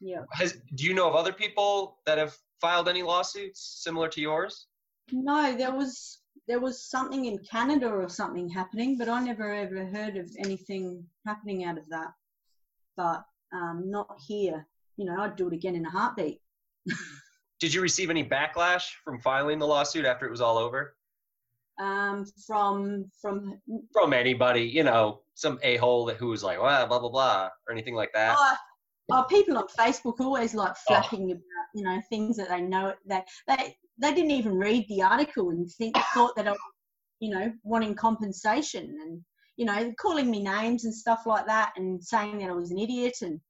Yeah. 0.00 0.22
Has, 0.32 0.58
do 0.76 0.84
you 0.84 0.94
know 0.94 1.08
of 1.08 1.16
other 1.16 1.32
people 1.32 1.98
that 2.06 2.16
have 2.16 2.36
filed 2.60 2.88
any 2.88 3.02
lawsuits 3.02 3.80
similar 3.82 4.08
to 4.08 4.20
yours? 4.20 4.66
No, 5.12 5.56
there 5.56 5.74
was 5.74 6.18
there 6.46 6.60
was 6.60 6.88
something 6.88 7.26
in 7.26 7.38
Canada 7.38 7.88
or 7.88 8.08
something 8.08 8.48
happening, 8.48 8.96
but 8.98 9.08
I 9.08 9.22
never 9.22 9.52
ever 9.52 9.84
heard 9.86 10.16
of 10.16 10.30
anything 10.38 11.04
happening 11.26 11.64
out 11.64 11.78
of 11.78 11.88
that. 11.90 12.12
But 12.96 13.24
um, 13.52 13.90
not 13.90 14.08
here. 14.26 14.66
You 14.96 15.06
know, 15.06 15.20
I'd 15.20 15.36
do 15.36 15.48
it 15.48 15.54
again 15.54 15.74
in 15.74 15.86
a 15.86 15.90
heartbeat. 15.90 16.40
Did 17.60 17.74
you 17.74 17.82
receive 17.82 18.10
any 18.10 18.24
backlash 18.24 18.84
from 19.04 19.20
filing 19.20 19.58
the 19.58 19.66
lawsuit 19.66 20.06
after 20.06 20.26
it 20.26 20.30
was 20.30 20.40
all 20.40 20.56
over? 20.56 20.96
Um, 21.78 22.26
from 22.46 23.10
from 23.20 23.60
From 23.92 24.12
anybody, 24.12 24.62
you 24.62 24.82
know, 24.82 25.20
some 25.34 25.58
a 25.62 25.76
hole 25.76 26.04
that 26.06 26.16
who 26.16 26.28
was 26.28 26.42
like, 26.42 26.60
well, 26.60 26.86
blah 26.86 26.98
blah 26.98 27.08
blah, 27.10 27.48
or 27.66 27.72
anything 27.72 27.94
like 27.94 28.12
that. 28.14 28.36
oh, 28.38 28.56
oh, 29.12 29.24
people 29.28 29.56
on 29.56 29.66
Facebook 29.78 30.20
always 30.20 30.54
like 30.54 30.76
flapping 30.86 31.30
about 31.30 31.42
you 31.74 31.82
know 31.82 32.00
things 32.08 32.36
that 32.36 32.48
they 32.48 32.60
know 32.60 32.94
that 33.06 33.26
they 33.46 33.76
they 33.98 34.14
didn't 34.14 34.30
even 34.30 34.54
read 34.54 34.86
the 34.88 35.02
article 35.02 35.50
and 35.50 35.70
think 35.70 35.96
thought 36.14 36.34
that 36.36 36.48
I 36.48 36.52
was 36.52 36.60
you 37.20 37.30
know 37.30 37.52
wanting 37.62 37.94
compensation 37.94 38.98
and 39.02 39.20
you 39.56 39.64
know 39.66 39.92
calling 40.00 40.30
me 40.30 40.42
names 40.42 40.84
and 40.84 40.94
stuff 40.94 41.20
like 41.26 41.46
that 41.46 41.72
and 41.76 42.02
saying 42.02 42.38
that 42.38 42.50
I 42.50 42.54
was 42.54 42.70
an 42.70 42.78
idiot 42.78 43.18
and 43.22 43.40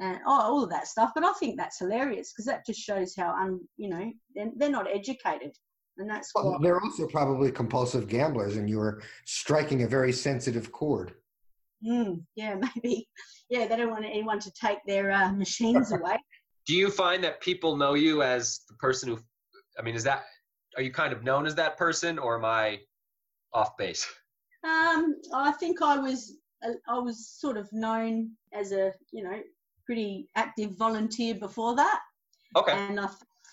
and 0.00 0.18
oh, 0.26 0.40
all 0.40 0.64
of 0.64 0.70
that 0.70 0.86
stuff. 0.88 1.12
But 1.14 1.24
I 1.24 1.32
think 1.34 1.56
that's 1.56 1.78
hilarious 1.78 2.32
because 2.32 2.46
that 2.46 2.66
just 2.66 2.80
shows 2.80 3.14
how 3.16 3.30
un 3.34 3.60
you 3.76 3.88
know 3.90 4.10
they're, 4.34 4.50
they're 4.56 4.70
not 4.70 4.86
educated 4.92 5.52
and 5.98 6.08
that's 6.08 6.30
Well, 6.34 6.52
what 6.52 6.62
they're 6.62 6.80
also 6.80 7.06
probably 7.06 7.50
compulsive 7.52 8.08
gamblers, 8.08 8.56
and 8.56 8.68
you 8.68 8.80
are 8.80 9.02
striking 9.26 9.82
a 9.82 9.88
very 9.88 10.12
sensitive 10.12 10.72
chord. 10.72 11.14
mm, 11.86 12.22
yeah 12.36 12.54
maybe 12.74 13.08
yeah 13.48 13.66
they 13.66 13.76
don't 13.76 13.90
want 13.90 14.04
anyone 14.04 14.38
to 14.40 14.50
take 14.52 14.78
their 14.86 15.10
uh, 15.10 15.32
machines 15.32 15.92
away. 15.98 16.18
Do 16.66 16.74
you 16.74 16.90
find 16.90 17.22
that 17.24 17.40
people 17.40 17.76
know 17.76 17.94
you 17.94 18.22
as 18.22 18.60
the 18.68 18.74
person 18.74 19.08
who? 19.08 19.18
I 19.78 19.82
mean, 19.82 19.94
is 19.94 20.04
that 20.04 20.24
are 20.76 20.82
you 20.82 20.92
kind 20.92 21.12
of 21.12 21.24
known 21.24 21.46
as 21.46 21.54
that 21.56 21.76
person, 21.76 22.18
or 22.18 22.36
am 22.38 22.44
I 22.44 22.80
off 23.52 23.76
base? 23.76 24.06
Um, 24.64 25.16
I 25.34 25.52
think 25.52 25.82
I 25.82 25.98
was 25.98 26.36
uh, 26.64 26.72
I 26.88 26.98
was 26.98 27.28
sort 27.28 27.56
of 27.56 27.68
known 27.72 28.30
as 28.52 28.72
a 28.72 28.92
you 29.12 29.24
know 29.24 29.40
pretty 29.90 30.28
active 30.36 30.70
volunteer 30.76 31.34
before 31.34 31.74
that, 31.74 31.98
Okay. 32.54 32.72
and 32.72 33.00
I 33.00 33.08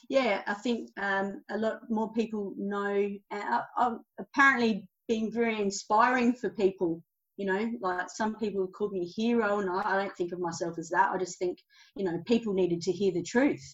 yeah 0.07 0.43
I 0.45 0.53
think 0.53 0.91
um, 1.01 1.41
a 1.49 1.57
lot 1.57 1.79
more 1.89 2.13
people 2.13 2.53
know. 2.57 3.09
Uh, 3.31 3.61
I've 3.75 3.97
apparently 4.19 4.87
been 5.07 5.31
very 5.31 5.59
inspiring 5.59 6.33
for 6.33 6.51
people. 6.51 7.01
You 7.37 7.47
know, 7.47 7.71
like 7.81 8.11
some 8.11 8.35
people 8.35 8.61
have 8.65 8.71
called 8.73 8.93
me 8.93 9.01
a 9.01 9.13
hero, 9.21 9.59
and 9.61 9.69
I, 9.69 9.81
I 9.83 9.97
don't 9.97 10.15
think 10.15 10.31
of 10.31 10.39
myself 10.39 10.77
as 10.77 10.89
that. 10.89 11.09
I 11.11 11.17
just 11.17 11.39
think 11.39 11.57
you 11.95 12.05
know 12.05 12.21
people 12.27 12.53
needed 12.53 12.81
to 12.83 12.91
hear 12.91 13.11
the 13.11 13.23
truth, 13.23 13.65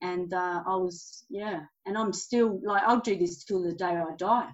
and 0.00 0.32
uh, 0.32 0.62
I 0.66 0.76
was 0.76 1.26
yeah, 1.28 1.60
and 1.84 1.98
I'm 1.98 2.14
still 2.14 2.58
like 2.64 2.84
I'll 2.84 3.00
do 3.00 3.18
this 3.18 3.44
till 3.44 3.62
the 3.62 3.74
day 3.74 3.84
I 3.84 4.16
die. 4.16 4.48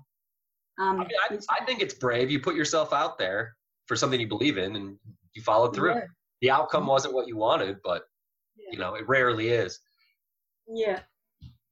Um, 0.80 1.00
I 1.00 1.04
mean, 1.04 1.18
I, 1.30 1.38
I 1.60 1.64
think 1.66 1.82
it's 1.82 1.94
brave. 1.94 2.32
You 2.32 2.40
put 2.40 2.56
yourself 2.56 2.92
out 2.92 3.16
there 3.16 3.54
for 3.86 3.94
something 3.96 4.20
you 4.20 4.28
believe 4.28 4.58
in, 4.58 4.74
and 4.74 4.96
you 5.34 5.42
followed 5.42 5.74
through. 5.76 5.94
yeah, 5.94 6.00
The 6.40 6.50
outcome 6.50 6.86
wasn't 6.86 7.14
what 7.14 7.26
you 7.26 7.36
wanted, 7.36 7.78
but 7.82 8.04
yeah. 8.56 8.68
you 8.72 8.78
know, 8.78 8.94
it 8.94 9.08
rarely 9.08 9.48
is. 9.48 9.78
Yeah, 10.68 11.00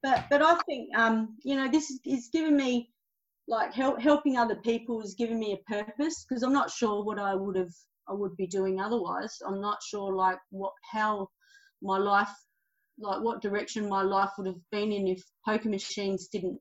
but 0.02 0.24
but 0.30 0.42
I 0.42 0.54
think 0.66 0.96
um, 0.96 1.36
you 1.44 1.56
know 1.56 1.68
this 1.70 1.92
is, 2.04 2.28
giving 2.32 2.56
me 2.56 2.90
like 3.48 3.72
help, 3.72 4.00
helping 4.00 4.36
other 4.36 4.56
people 4.56 5.02
is 5.02 5.14
giving 5.14 5.38
me 5.38 5.52
a 5.52 5.72
purpose 5.72 6.24
because 6.28 6.42
I'm 6.42 6.52
not 6.52 6.70
sure 6.70 7.04
what 7.04 7.18
I 7.18 7.34
would 7.34 7.56
have 7.56 7.72
I 8.08 8.12
would 8.12 8.36
be 8.36 8.46
doing 8.46 8.80
otherwise. 8.80 9.38
I'm 9.46 9.60
not 9.60 9.82
sure 9.82 10.14
like 10.14 10.38
what 10.50 10.72
how 10.92 11.28
my 11.82 11.98
life 11.98 12.32
like 12.98 13.22
what 13.22 13.42
direction 13.42 13.88
my 13.88 14.02
life 14.02 14.30
would 14.38 14.46
have 14.46 14.60
been 14.70 14.92
in 14.92 15.06
if 15.06 15.22
poker 15.44 15.68
machines 15.68 16.28
didn't 16.28 16.58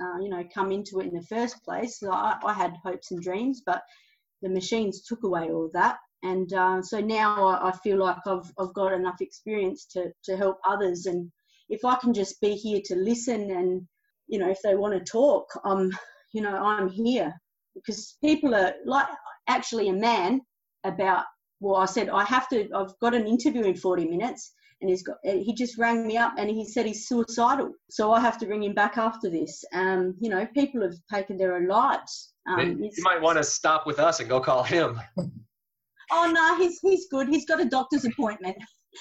uh, 0.00 0.18
you 0.20 0.28
know 0.28 0.44
come 0.54 0.70
into 0.70 1.00
it 1.00 1.06
in 1.06 1.14
the 1.14 1.26
first 1.26 1.62
place. 1.64 1.98
So 1.98 2.12
I, 2.12 2.38
I, 2.44 2.52
had 2.52 2.76
hopes 2.84 3.10
and 3.10 3.20
dreams, 3.20 3.62
but 3.64 3.82
the 4.42 4.48
machines 4.48 5.02
took 5.02 5.24
away 5.24 5.50
all 5.50 5.70
that. 5.74 5.98
And 6.22 6.52
uh, 6.52 6.82
so 6.82 7.00
now 7.00 7.46
I, 7.46 7.68
I 7.68 7.72
feel 7.72 7.98
like 7.98 8.18
I've 8.26 8.50
I've 8.58 8.74
got 8.74 8.92
enough 8.92 9.20
experience 9.20 9.86
to 9.92 10.12
to 10.24 10.36
help 10.36 10.58
others. 10.66 11.06
And 11.06 11.30
if 11.68 11.84
I 11.84 11.96
can 11.96 12.12
just 12.12 12.40
be 12.40 12.54
here 12.54 12.80
to 12.86 12.96
listen 12.96 13.50
and 13.50 13.86
you 14.26 14.38
know 14.38 14.50
if 14.50 14.58
they 14.62 14.74
want 14.74 14.94
to 14.94 15.10
talk 15.10 15.46
um 15.64 15.90
you 16.32 16.42
know 16.42 16.56
I'm 16.56 16.88
here. 16.88 17.32
Because 17.74 18.16
people 18.20 18.54
are 18.54 18.72
like 18.84 19.06
actually 19.48 19.88
a 19.88 19.92
man 19.92 20.40
about 20.84 21.24
well 21.60 21.76
I 21.76 21.86
said 21.86 22.08
I 22.08 22.24
have 22.24 22.48
to 22.48 22.68
I've 22.74 22.98
got 23.00 23.14
an 23.14 23.26
interview 23.26 23.62
in 23.62 23.76
40 23.76 24.06
minutes. 24.08 24.52
And 24.80 24.88
he's 24.90 25.02
got 25.02 25.16
he 25.24 25.54
just 25.54 25.78
rang 25.78 26.06
me 26.06 26.16
up 26.16 26.34
and 26.38 26.48
he 26.48 26.64
said 26.64 26.86
he's 26.86 27.08
suicidal. 27.08 27.72
So 27.90 28.12
I 28.12 28.20
have 28.20 28.38
to 28.38 28.46
ring 28.46 28.62
him 28.62 28.74
back 28.74 28.96
after 28.96 29.30
this. 29.30 29.64
Um 29.72 30.16
you 30.20 30.30
know 30.30 30.46
people 30.46 30.82
have 30.82 30.94
taken 31.12 31.36
their 31.36 31.54
own 31.54 31.68
lives. 31.68 32.32
Um, 32.48 32.80
you 32.80 32.90
might 33.02 33.20
want 33.20 33.36
to 33.36 33.44
stop 33.44 33.86
with 33.86 33.98
us 33.98 34.20
and 34.20 34.28
go 34.28 34.40
call 34.40 34.62
him 34.62 34.98
oh 36.10 36.30
no 36.30 36.56
he's 36.56 36.78
he's 36.80 37.06
good 37.08 37.28
he's 37.28 37.46
got 37.46 37.60
a 37.60 37.64
doctor's 37.64 38.04
appointment 38.04 38.56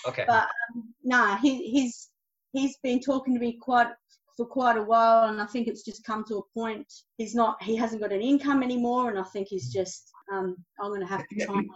okay 0.08 0.26
but 0.28 0.44
um, 0.44 0.94
no 1.04 1.18
nah, 1.18 1.38
he, 1.38 1.70
he's 1.70 2.10
he's 2.54 2.78
been 2.84 3.00
talking 3.00 3.34
to 3.34 3.40
me 3.40 3.58
quite 3.62 3.88
for 4.36 4.46
quite 4.46 4.78
a 4.78 4.84
while 4.84 5.30
and 5.30 5.42
I 5.42 5.46
think 5.46 5.68
it's 5.68 5.84
just 5.84 6.04
come 6.04 6.24
to 6.26 6.38
a 6.38 6.60
point 6.60 6.86
he's 7.18 7.34
not 7.34 7.62
he 7.64 7.76
hasn't 7.76 8.02
got 8.02 8.12
an 8.12 8.22
income 8.22 8.62
anymore 8.62 9.10
and 9.10 9.18
I 9.18 9.24
think 9.24 9.48
he's 9.50 9.72
just 9.72 10.12
um, 10.32 10.56
I'm 10.80 10.90
going 10.90 11.02
to 11.02 11.08
have 11.08 11.28
to 11.28 11.46
try 11.46 11.56
and 11.56 11.70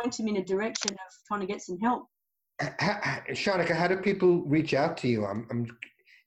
point 0.00 0.18
him 0.18 0.28
in 0.28 0.36
a 0.36 0.44
direction 0.44 0.92
of 0.92 1.12
trying 1.26 1.40
to 1.40 1.46
get 1.46 1.62
some 1.62 1.78
help. 1.78 2.06
Shonica, 2.60 3.74
how 3.74 3.88
do 3.88 3.96
people 3.96 4.42
reach 4.44 4.74
out 4.74 4.96
to 4.98 5.08
you? 5.08 5.24
I'm, 5.24 5.46
I'm 5.50 5.66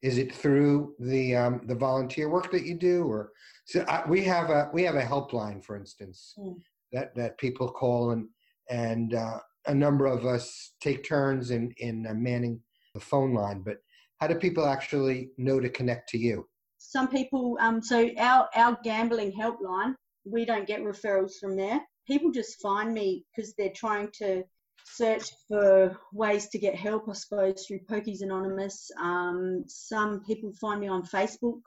is 0.02 0.18
it 0.18 0.34
through 0.34 0.96
the 1.00 1.36
um, 1.36 1.62
the 1.66 1.76
volunteer 1.76 2.30
work 2.30 2.52
that 2.52 2.66
you 2.66 2.76
do, 2.76 3.04
or 3.04 3.32
so 3.66 3.86
I, 3.88 4.04
we 4.08 4.24
have 4.24 4.50
a 4.50 4.70
we 4.74 4.84
have 4.84 4.96
a 4.96 5.04
helpline, 5.04 5.64
for 5.64 5.76
instance, 5.76 6.34
mm. 6.40 6.56
that 6.92 7.14
that 7.16 7.38
people 7.38 7.70
call 7.70 8.12
and 8.12 8.28
and 8.70 9.14
uh, 9.14 9.40
a 9.68 9.74
number 9.74 10.06
of 10.06 10.26
us 10.26 10.74
take 10.82 11.08
turns 11.08 11.52
in 11.52 11.74
in 11.78 12.06
uh, 12.08 12.14
manning 12.14 12.60
the 12.94 13.00
phone 13.00 13.34
line. 13.34 13.62
But 13.62 13.78
how 14.20 14.28
do 14.28 14.36
people 14.36 14.66
actually 14.66 15.32
know 15.38 15.60
to 15.60 15.70
connect 15.70 16.10
to 16.10 16.18
you? 16.18 16.48
Some 16.78 17.08
people, 17.08 17.58
um, 17.60 17.82
so 17.82 18.10
our 18.18 18.50
our 18.56 18.78
gambling 18.84 19.32
helpline, 19.34 19.96
we 20.26 20.46
don't 20.46 20.68
get 20.68 20.82
referrals 20.82 21.34
from 21.40 21.56
there. 21.56 21.80
People 22.08 22.32
just 22.32 22.62
find 22.62 22.94
me 22.94 23.26
because 23.36 23.54
they're 23.58 23.74
trying 23.76 24.10
to 24.20 24.44
search 24.86 25.30
for 25.48 25.98
ways 26.12 26.50
to 26.50 26.60
get 26.60 26.76
help, 26.76 27.08
I 27.10 27.14
suppose, 27.14 27.66
through 27.66 27.80
Pokies 27.90 28.22
Anonymous. 28.22 28.90
Um, 29.00 29.64
some 29.68 30.24
people 30.24 30.52
find 30.60 30.82
me 30.82 30.88
on 30.88 31.04
Facebook. 31.04 31.62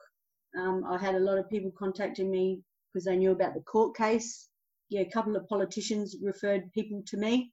Um, 0.57 0.83
I 0.89 0.97
had 0.97 1.15
a 1.15 1.19
lot 1.19 1.37
of 1.37 1.49
people 1.49 1.71
contacting 1.77 2.29
me 2.29 2.61
because 2.93 3.05
they 3.05 3.17
knew 3.17 3.31
about 3.31 3.53
the 3.53 3.61
court 3.61 3.95
case. 3.95 4.49
Yeah, 4.89 5.01
a 5.01 5.09
couple 5.09 5.35
of 5.35 5.47
politicians 5.47 6.15
referred 6.21 6.71
people 6.73 7.01
to 7.07 7.17
me. 7.17 7.51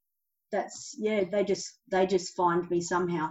That's 0.51 0.95
yeah, 0.99 1.25
they 1.31 1.45
just 1.45 1.81
they 1.91 2.07
just 2.07 2.37
find 2.37 2.69
me 2.69 2.81
somehow. 2.81 3.31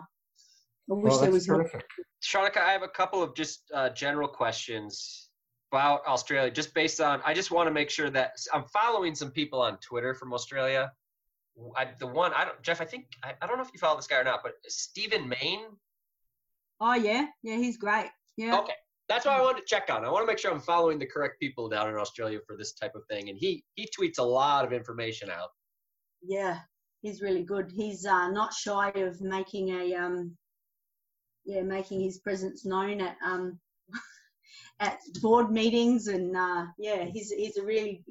I 0.89 0.93
wish 0.93 1.11
well, 1.11 1.21
there 1.21 1.31
was 1.31 1.45
terrific. 1.45 1.85
Shonica, 2.23 2.57
I 2.57 2.71
have 2.71 2.83
a 2.83 2.87
couple 2.87 3.21
of 3.23 3.35
just 3.35 3.63
uh, 3.73 3.89
general 3.89 4.27
questions 4.27 5.29
about 5.71 6.05
Australia, 6.05 6.51
just 6.51 6.73
based 6.73 6.99
on. 6.99 7.21
I 7.25 7.33
just 7.33 7.51
want 7.51 7.67
to 7.67 7.71
make 7.71 7.89
sure 7.89 8.09
that 8.09 8.33
I'm 8.53 8.65
following 8.73 9.15
some 9.15 9.31
people 9.31 9.61
on 9.61 9.77
Twitter 9.77 10.13
from 10.13 10.33
Australia. 10.33 10.91
I, 11.77 11.89
the 11.99 12.07
one 12.07 12.33
I 12.33 12.45
don't, 12.45 12.61
Jeff. 12.61 12.81
I 12.81 12.85
think 12.85 13.05
I, 13.23 13.33
I 13.41 13.47
don't 13.47 13.57
know 13.57 13.63
if 13.63 13.69
you 13.73 13.79
follow 13.79 13.95
this 13.95 14.07
guy 14.07 14.17
or 14.17 14.23
not, 14.23 14.41
but 14.43 14.53
Stephen 14.67 15.29
Mayne. 15.29 15.61
Oh 16.79 16.95
yeah, 16.95 17.27
yeah, 17.43 17.57
he's 17.57 17.77
great. 17.77 18.09
Yeah. 18.35 18.59
Okay, 18.59 18.73
that's 19.11 19.25
why 19.25 19.37
I 19.37 19.41
wanted 19.41 19.59
to 19.59 19.65
check 19.67 19.89
on. 19.89 20.05
I 20.05 20.09
want 20.09 20.23
to 20.23 20.27
make 20.27 20.37
sure 20.37 20.51
I'm 20.51 20.61
following 20.61 20.97
the 20.97 21.05
correct 21.05 21.37
people 21.39 21.67
down 21.67 21.89
in 21.89 21.95
Australia 21.95 22.39
for 22.47 22.55
this 22.55 22.71
type 22.71 22.93
of 22.95 23.03
thing, 23.09 23.29
and 23.29 23.37
he 23.37 23.63
he 23.75 23.89
tweets 23.97 24.19
a 24.19 24.23
lot 24.23 24.63
of 24.63 24.71
information 24.71 25.29
out. 25.29 25.49
Yeah, 26.23 26.59
he's 27.01 27.21
really 27.21 27.43
good. 27.43 27.71
He's 27.75 28.05
uh, 28.05 28.29
not 28.29 28.53
shy 28.53 28.89
of 28.95 29.19
making 29.19 29.69
a 29.69 29.95
um, 29.95 30.37
yeah, 31.45 31.61
making 31.61 32.01
his 32.01 32.19
presence 32.19 32.65
known 32.65 33.01
at 33.01 33.17
um, 33.25 33.59
at 34.79 34.97
board 35.21 35.51
meetings, 35.51 36.07
and 36.07 36.37
uh, 36.37 36.67
yeah, 36.77 37.03
he's 37.03 37.31
he's 37.31 37.57
a 37.57 37.65
really 37.65 38.05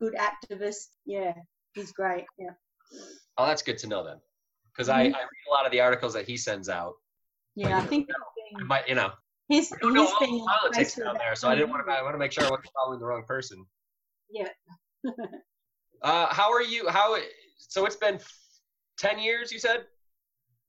good 0.00 0.14
activist. 0.14 0.86
Yeah, 1.04 1.34
he's 1.74 1.92
great. 1.92 2.24
Yeah. 2.38 2.52
Oh, 3.36 3.46
that's 3.46 3.62
good 3.62 3.76
to 3.78 3.88
know 3.88 4.04
then, 4.04 4.16
because 4.72 4.88
mm-hmm. 4.88 4.98
I, 4.98 5.18
I 5.18 5.22
read 5.22 5.50
a 5.50 5.52
lot 5.52 5.66
of 5.66 5.72
the 5.72 5.80
articles 5.80 6.14
that 6.14 6.26
he 6.26 6.38
sends 6.38 6.70
out. 6.70 6.94
Yeah, 7.56 7.76
I 7.76 7.82
think 7.82 8.08
know, 8.08 8.58
been, 8.58 8.66
might 8.66 8.88
you 8.88 8.94
know. 8.94 9.10
He's, 9.48 9.68
he's 9.68 9.78
been 9.78 10.44
politics 10.44 10.96
down 10.96 11.16
there, 11.18 11.36
so 11.36 11.48
I 11.48 11.54
didn't 11.54 11.70
want 11.70 11.86
to. 11.86 11.92
I 11.92 12.02
want 12.02 12.14
to 12.14 12.18
make 12.18 12.32
sure 12.32 12.44
I 12.44 12.50
wasn't 12.50 12.70
following 12.74 12.98
the 12.98 13.06
wrong 13.06 13.22
person. 13.26 13.64
Yeah. 14.30 14.48
uh, 16.02 16.26
how 16.34 16.52
are 16.52 16.62
you? 16.62 16.88
How? 16.88 17.16
So 17.58 17.86
it's 17.86 17.96
been 17.96 18.18
ten 18.98 19.18
years, 19.18 19.52
you 19.52 19.58
said. 19.58 19.84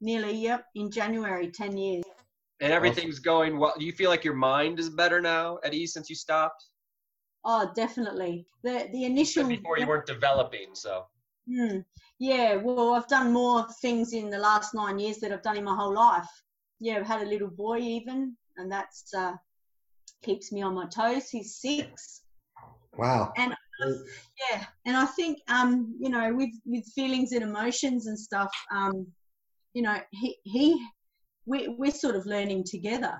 Nearly, 0.01 0.36
yep. 0.36 0.65
In 0.75 0.91
January, 0.91 1.49
10 1.49 1.78
years. 1.78 2.03
And 2.59 2.71
everything's 2.73 3.19
going 3.19 3.57
well. 3.57 3.73
Do 3.78 3.86
you 3.86 3.91
feel 3.91 4.09
like 4.09 4.23
your 4.23 4.34
mind 4.34 4.80
is 4.80 4.89
better 4.89 5.21
now 5.21 5.59
at 5.63 5.73
ease 5.73 5.93
since 5.93 6.09
you 6.09 6.15
stopped? 6.15 6.65
Oh, 7.45 7.71
definitely. 7.75 8.47
The 8.63 8.89
the 8.91 9.05
initial 9.05 9.47
before 9.47 9.78
you 9.78 9.88
weren't 9.88 10.07
developing, 10.07 10.73
so. 10.73 11.05
Hmm. 11.47 11.80
Yeah, 12.19 12.55
well, 12.55 12.95
I've 12.95 13.07
done 13.07 13.32
more 13.32 13.67
things 13.80 14.13
in 14.13 14.30
the 14.32 14.39
last 14.39 14.73
nine 14.73 14.97
years 14.97 15.19
that 15.19 15.32
I've 15.32 15.43
done 15.43 15.57
in 15.57 15.63
my 15.63 15.75
whole 15.75 15.93
life. 15.93 16.30
Yeah, 16.80 16.97
I've 16.97 17.07
had 17.07 17.21
a 17.21 17.30
little 17.30 17.49
boy 17.49 17.78
even, 17.78 18.36
and 18.58 18.72
that's 18.72 19.14
uh, 19.14 19.34
keeps 20.24 20.51
me 20.51 20.62
on 20.62 20.74
my 20.74 20.88
toes. 20.88 21.30
He's 21.30 21.55
six. 21.55 22.22
Wow. 22.97 23.32
And 23.38 23.55
yeah, 24.49 24.66
and 24.86 24.97
I 24.97 25.05
think 25.05 25.39
um, 25.47 25.95
you 25.99 26.10
know, 26.10 26.34
with 26.34 26.51
with 26.66 26.86
feelings 26.95 27.32
and 27.32 27.43
emotions 27.43 28.08
and 28.08 28.18
stuff, 28.18 28.51
um, 28.72 29.08
you 29.74 29.82
know, 29.82 29.97
he, 30.12 30.38
he 30.43 30.88
we, 31.45 31.68
we're 31.70 31.91
sort 31.91 32.16
of 32.16 32.26
learning 32.26 32.64
together 32.66 33.18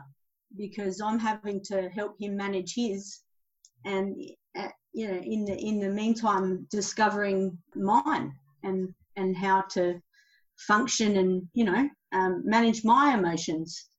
because 0.58 1.02
I'm 1.02 1.20
having 1.20 1.62
to 1.66 1.90
help 1.90 2.20
him 2.20 2.36
manage 2.36 2.74
his, 2.76 3.20
and 3.86 4.16
uh, 4.58 4.70
you 4.94 5.08
know, 5.08 5.18
in 5.18 5.46
the 5.46 5.58
in 5.58 5.80
the 5.80 5.90
meantime, 5.90 6.68
discovering 6.72 7.58
mine 7.76 8.34
and 8.64 8.94
and 9.16 9.38
how 9.38 9.62
to 9.72 10.02
function 10.58 11.18
and 11.18 11.44
you 11.54 11.66
know 11.66 11.88
um, 12.14 12.42
manage 12.46 12.84
my 12.84 13.14
emotions, 13.14 13.90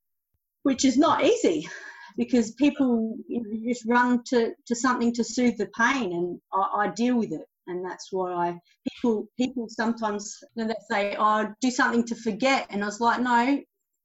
which 0.62 0.84
is 0.84 0.96
not 0.96 1.24
easy 1.24 1.68
because 2.16 2.52
people 2.52 3.16
you 3.28 3.42
know, 3.42 3.68
just 3.68 3.84
run 3.86 4.22
to, 4.24 4.52
to 4.66 4.74
something 4.74 5.12
to 5.14 5.24
soothe 5.24 5.56
the 5.56 5.68
pain, 5.76 6.12
and 6.12 6.40
I, 6.52 6.86
I 6.86 6.88
deal 6.88 7.16
with 7.16 7.32
it 7.32 7.46
and 7.68 7.84
that's 7.84 8.08
why 8.10 8.58
people 8.88 9.28
people 9.36 9.66
sometimes 9.68 10.38
you 10.56 10.64
know, 10.64 10.68
they 10.68 10.74
say, 10.90 11.16
"Oh, 11.18 11.52
do 11.60 11.70
something 11.70 12.04
to 12.06 12.14
forget," 12.16 12.66
and 12.70 12.82
I 12.82 12.86
was 12.86 13.00
like, 13.00 13.20
"No, 13.20 13.60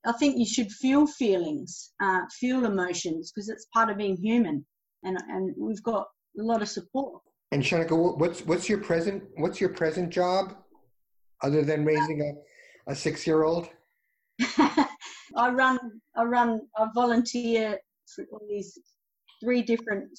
I 0.06 0.12
think 0.20 0.38
you 0.38 0.46
should 0.46 0.72
feel 0.72 1.08
feelings, 1.08 1.92
uh, 2.02 2.22
feel 2.40 2.66
emotions, 2.66 3.32
because 3.32 3.50
it's 3.50 3.66
part 3.74 3.90
of 3.90 3.98
being 3.98 4.18
human, 4.18 4.66
and 5.04 5.18
and 5.30 5.56
we've 5.58 5.84
got 5.84 6.08
a 6.40 6.44
lot 6.44 6.62
of 6.62 6.70
support." 6.70 7.22
And 7.52 7.64
Shonica, 7.64 8.18
what's 8.18 8.42
what's 8.42 8.70
your 8.70 8.80
present 8.80 9.24
what's 9.38 9.60
your 9.60 9.70
present 9.70 10.10
job, 10.10 10.56
other 11.42 11.64
than 11.64 11.86
raising 11.86 12.22
a 12.22 12.92
a 12.92 12.96
six 12.96 13.26
year 13.26 13.44
old? 13.44 13.70
I 15.36 15.50
run 15.50 15.80
I 16.16 16.24
run 16.24 16.62
I 16.78 16.88
volunteer 16.94 17.80
for 18.16 18.40
these 18.50 18.78
three 19.42 19.62
different 19.62 20.10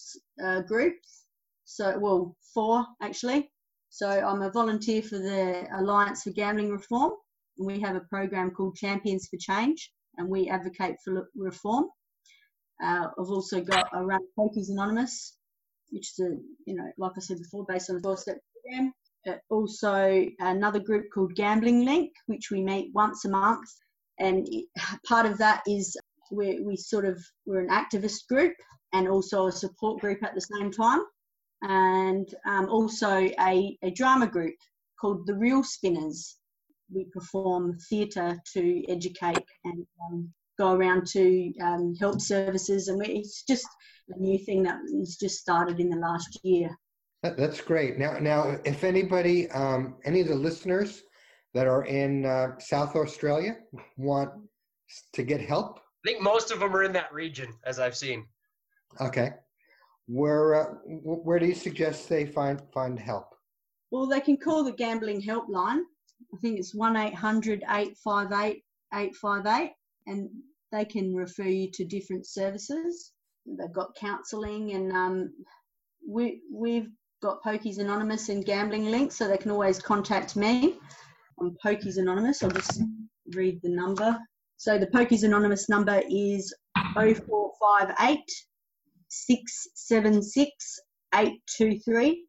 uh, 0.45 0.61
groups 0.63 1.25
so, 1.65 1.99
well, 1.99 2.37
four 2.53 2.87
actually. 3.03 3.51
So 3.91 4.09
I'm 4.09 4.43
a 4.43 4.51
volunteer 4.51 5.03
for 5.03 5.19
the 5.19 5.67
Alliance 5.77 6.23
for 6.23 6.31
Gambling 6.31 6.71
Reform. 6.71 7.13
And 7.59 7.67
we 7.67 7.81
have 7.81 7.97
a 7.97 8.01
program 8.01 8.51
called 8.51 8.77
Champions 8.77 9.29
for 9.29 9.37
Change, 9.39 9.93
and 10.17 10.29
we 10.29 10.49
advocate 10.49 10.97
for 11.05 11.31
reform. 11.37 11.87
Uh, 12.83 13.07
I've 13.19 13.31
also 13.31 13.61
got 13.61 13.89
a 13.93 14.05
run 14.05 14.21
Pokies 14.37 14.71
Anonymous, 14.71 15.37
which 15.91 16.11
is 16.11 16.19
a, 16.19 16.37
you 16.67 16.75
know, 16.75 16.91
like 16.99 17.13
I 17.17 17.21
said 17.21 17.39
before, 17.39 17.65
based 17.69 17.91
on 17.91 17.97
the 17.97 18.03
12-step 18.03 18.39
program. 18.63 18.93
Uh, 19.27 19.37
also 19.49 20.27
another 20.41 20.81
group 20.81 21.07
called 21.15 21.35
Gambling 21.37 21.85
Link, 21.85 22.11
which 22.27 22.51
we 22.51 22.61
meet 22.61 22.91
once 22.93 23.25
a 23.25 23.31
month. 23.31 23.69
And 24.19 24.49
part 25.07 25.27
of 25.27 25.39
that 25.39 25.63
is 25.67 25.97
we 26.31 26.61
we 26.61 26.77
sort 26.77 27.05
of, 27.05 27.23
we're 27.47 27.61
an 27.61 27.69
activist 27.69 28.27
group 28.29 28.55
and 28.93 29.09
also 29.09 29.47
a 29.47 29.53
support 29.53 30.01
group 30.01 30.23
at 30.23 30.35
the 30.35 30.41
same 30.41 30.71
time 30.71 31.03
and 31.63 32.35
um, 32.47 32.69
also 32.69 33.29
a, 33.41 33.77
a 33.83 33.91
drama 33.91 34.27
group 34.27 34.55
called 35.01 35.27
the 35.27 35.35
Real 35.35 35.63
Spinners. 35.63 36.37
We 36.93 37.05
perform 37.07 37.79
theatre 37.89 38.39
to 38.53 38.85
educate 38.89 39.45
and 39.65 39.87
um, 40.07 40.33
go 40.59 40.75
around 40.75 41.07
to 41.09 41.53
um, 41.63 41.95
help 41.99 42.21
services, 42.21 42.89
and 42.89 42.99
we, 42.99 43.07
it's 43.07 43.43
just 43.43 43.67
a 44.15 44.19
new 44.19 44.39
thing 44.39 44.63
that 44.65 44.79
has 44.99 45.17
just 45.17 45.39
started 45.39 45.81
in 45.81 45.89
the 45.89 45.97
last 45.97 46.39
year. 46.43 46.71
That, 47.23 47.39
that's 47.39 47.61
great. 47.61 47.99
Now, 47.99 48.19
now, 48.19 48.59
if 48.65 48.85
anybody, 48.85 49.51
um, 49.51 49.97
any 50.05 50.21
of 50.21 50.29
the 50.29 50.35
listeners 50.35 51.03
that 51.55 51.67
are 51.67 51.85
in 51.85 52.27
uh, 52.27 52.59
South 52.59 52.97
Australia 52.97 53.57
want 53.97 54.31
to 55.13 55.23
get 55.23 55.41
help, 55.41 55.79
I 56.05 56.11
think 56.11 56.23
most 56.23 56.51
of 56.51 56.61
them 56.61 56.75
are 56.77 56.83
in 56.83 56.93
that 56.93 57.13
region, 57.13 57.55
as 57.65 57.79
I've 57.79 57.97
seen. 57.97 58.27
okay, 59.01 59.33
where 60.07 60.55
uh, 60.55 60.75
where 60.85 61.39
do 61.39 61.47
you 61.47 61.55
suggest 61.55 62.09
they 62.09 62.27
find 62.27 62.61
find 62.73 62.99
help? 62.99 63.35
Well, 63.91 64.07
they 64.07 64.21
can 64.21 64.37
call 64.37 64.65
the 64.65 64.73
gambling 64.73 65.23
helpline. 65.23 65.81
I 66.33 66.37
think 66.41 66.59
it's 66.59 66.75
1 66.75 66.97
800 66.97 67.63
858 67.63 68.63
858, 68.93 69.73
and 70.07 70.29
they 70.73 70.85
can 70.85 71.15
refer 71.15 71.45
you 71.45 71.71
to 71.73 71.85
different 71.85 72.27
services. 72.27 73.13
They've 73.47 73.73
got 73.73 73.95
counselling, 73.95 74.73
and 74.73 74.93
um, 74.93 75.33
we, 76.07 76.41
we've 76.53 76.89
got 77.23 77.43
Pokies 77.43 77.79
Anonymous 77.79 78.29
and 78.29 78.45
gambling 78.45 78.91
links, 78.91 79.17
so 79.17 79.29
they 79.29 79.37
can 79.37 79.51
always 79.51 79.81
contact 79.81 80.37
me 80.37 80.79
on 81.39 81.57
Pokies 81.65 81.99
Anonymous. 81.99 82.43
I'll 82.43 82.51
just 82.51 82.83
read 83.35 83.61
the 83.63 83.71
number. 83.71 84.19
So 84.57 84.79
the 84.79 84.87
Pokies 84.87 85.25
Anonymous 85.25 85.69
number 85.69 86.03
is 86.09 86.55
0458 86.95 88.21
676 89.09 90.81
823 91.15 92.27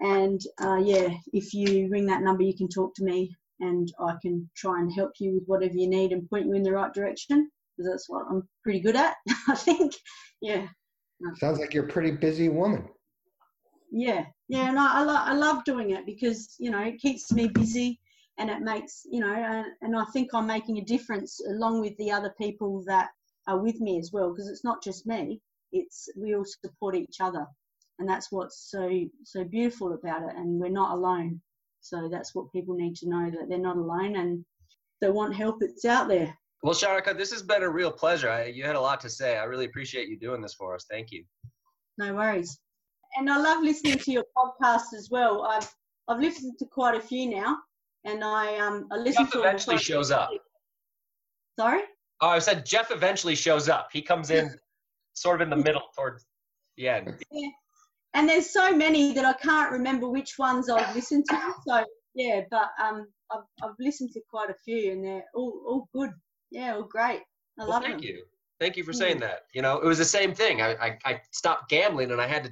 and 0.00 0.40
uh, 0.62 0.76
yeah, 0.76 1.08
if 1.32 1.54
you 1.54 1.88
ring 1.90 2.06
that 2.06 2.22
number, 2.22 2.42
you 2.42 2.56
can 2.56 2.68
talk 2.68 2.94
to 2.96 3.04
me, 3.04 3.34
and 3.60 3.90
I 4.00 4.14
can 4.20 4.48
try 4.56 4.80
and 4.80 4.92
help 4.92 5.12
you 5.18 5.34
with 5.34 5.44
whatever 5.46 5.74
you 5.74 5.88
need 5.88 6.12
and 6.12 6.28
point 6.28 6.46
you 6.46 6.54
in 6.54 6.62
the 6.62 6.72
right 6.72 6.92
direction. 6.92 7.50
Because 7.76 7.92
that's 7.92 8.08
what 8.08 8.26
I'm 8.30 8.48
pretty 8.62 8.80
good 8.80 8.96
at, 8.96 9.14
I 9.48 9.54
think. 9.54 9.94
Yeah, 10.40 10.66
Sounds 11.36 11.58
like 11.58 11.72
you're 11.72 11.86
a 11.86 11.92
pretty 11.92 12.10
busy 12.10 12.48
woman. 12.48 12.88
yeah, 13.90 14.24
yeah. 14.48 14.68
And 14.68 14.78
I, 14.78 15.00
I, 15.00 15.02
lo- 15.02 15.14
I 15.14 15.34
love 15.34 15.64
doing 15.64 15.90
it 15.90 16.04
because 16.04 16.56
you 16.58 16.70
know 16.70 16.80
it 16.82 16.98
keeps 16.98 17.32
me 17.32 17.48
busy, 17.48 18.00
and 18.38 18.50
it 18.50 18.60
makes 18.60 19.02
you 19.10 19.20
know, 19.20 19.34
and, 19.34 19.66
and 19.82 19.96
I 19.96 20.04
think 20.12 20.30
I'm 20.34 20.46
making 20.46 20.78
a 20.78 20.84
difference 20.84 21.40
along 21.48 21.80
with 21.80 21.96
the 21.96 22.10
other 22.10 22.34
people 22.38 22.82
that 22.86 23.10
are 23.48 23.58
with 23.58 23.80
me 23.80 23.98
as 23.98 24.10
well. 24.12 24.30
Because 24.30 24.48
it's 24.48 24.64
not 24.64 24.82
just 24.82 25.06
me; 25.06 25.40
it's 25.72 26.08
we 26.16 26.34
all 26.34 26.44
support 26.44 26.94
each 26.94 27.20
other 27.20 27.46
and 27.98 28.08
that's 28.08 28.30
what's 28.30 28.70
so 28.70 29.04
so 29.24 29.44
beautiful 29.44 29.94
about 29.94 30.22
it 30.22 30.36
and 30.36 30.60
we're 30.60 30.68
not 30.68 30.92
alone 30.92 31.40
so 31.80 32.08
that's 32.10 32.34
what 32.34 32.52
people 32.52 32.74
need 32.74 32.94
to 32.96 33.08
know 33.08 33.30
that 33.30 33.48
they're 33.48 33.58
not 33.58 33.76
alone 33.76 34.16
and 34.16 34.44
they 35.00 35.10
want 35.10 35.34
help 35.34 35.56
it's 35.60 35.84
out 35.84 36.08
there 36.08 36.36
Well, 36.62 36.74
Shonica, 36.74 37.16
this 37.16 37.32
has 37.32 37.42
been 37.42 37.62
a 37.62 37.68
real 37.68 37.92
pleasure. 37.92 38.30
I, 38.30 38.46
you 38.46 38.64
had 38.64 38.76
a 38.76 38.80
lot 38.80 38.98
to 39.02 39.10
say. 39.10 39.36
I 39.36 39.44
really 39.44 39.66
appreciate 39.66 40.08
you 40.08 40.18
doing 40.18 40.40
this 40.40 40.54
for 40.54 40.74
us. 40.74 40.86
Thank 40.90 41.10
you. 41.12 41.24
no 41.98 42.14
worries 42.14 42.58
and 43.16 43.30
i 43.30 43.38
love 43.38 43.62
listening 43.62 43.98
to 43.98 44.12
your 44.12 44.24
podcast 44.36 44.92
as 44.96 45.08
well 45.10 45.42
i've 45.44 45.70
i've 46.08 46.20
listened 46.20 46.58
to 46.58 46.66
quite 46.66 46.96
a 46.96 47.00
few 47.00 47.30
now 47.30 47.56
and 48.06 48.24
i 48.24 48.56
um 48.58 48.86
i 48.92 48.96
listen 48.96 49.24
Jeff 49.24 49.32
to 49.32 49.40
eventually 49.40 49.78
shows 49.78 50.10
up. 50.10 50.30
sorry 51.58 51.82
Oh, 52.22 52.28
I 52.28 52.38
said 52.38 52.64
Jeff 52.64 52.90
eventually 52.90 53.34
shows 53.34 53.68
up. 53.68 53.90
He 53.92 54.00
comes 54.00 54.30
in 54.30 54.48
sort 55.12 55.42
of 55.42 55.42
in 55.42 55.50
the 55.50 55.62
middle 55.62 55.82
towards 55.94 56.24
the 56.78 56.88
end. 56.88 57.14
yeah. 57.30 57.48
and 58.14 58.26
there's 58.26 58.50
so 58.50 58.74
many 58.74 59.12
that 59.12 59.24
i 59.26 59.34
can't 59.34 59.70
remember 59.70 60.08
which 60.08 60.32
ones 60.38 60.70
i've 60.70 60.94
listened 60.94 61.24
to 61.28 61.38
so 61.66 61.84
yeah 62.14 62.40
but 62.50 62.68
um 62.82 63.06
i've, 63.30 63.44
I've 63.62 63.74
listened 63.78 64.12
to 64.12 64.20
quite 64.30 64.48
a 64.50 64.54
few 64.64 64.92
and 64.92 65.04
they're 65.04 65.24
all, 65.34 65.52
all 65.68 65.88
good 65.92 66.10
yeah 66.50 66.74
all 66.76 66.84
great 66.84 67.20
i 67.58 67.64
Well, 67.64 67.68
love 67.68 67.82
thank 67.82 67.96
them 68.00 68.04
you. 68.08 68.24
Thank 68.58 68.78
you 68.78 68.84
for 68.84 68.94
saying 68.94 69.18
that. 69.20 69.40
You 69.52 69.60
know, 69.60 69.78
it 69.80 69.84
was 69.84 69.98
the 69.98 70.04
same 70.06 70.32
thing. 70.34 70.62
I, 70.62 70.70
I, 70.86 70.98
I 71.04 71.20
stopped 71.30 71.68
gambling 71.68 72.10
and 72.10 72.22
I 72.22 72.26
had 72.26 72.44
to, 72.44 72.50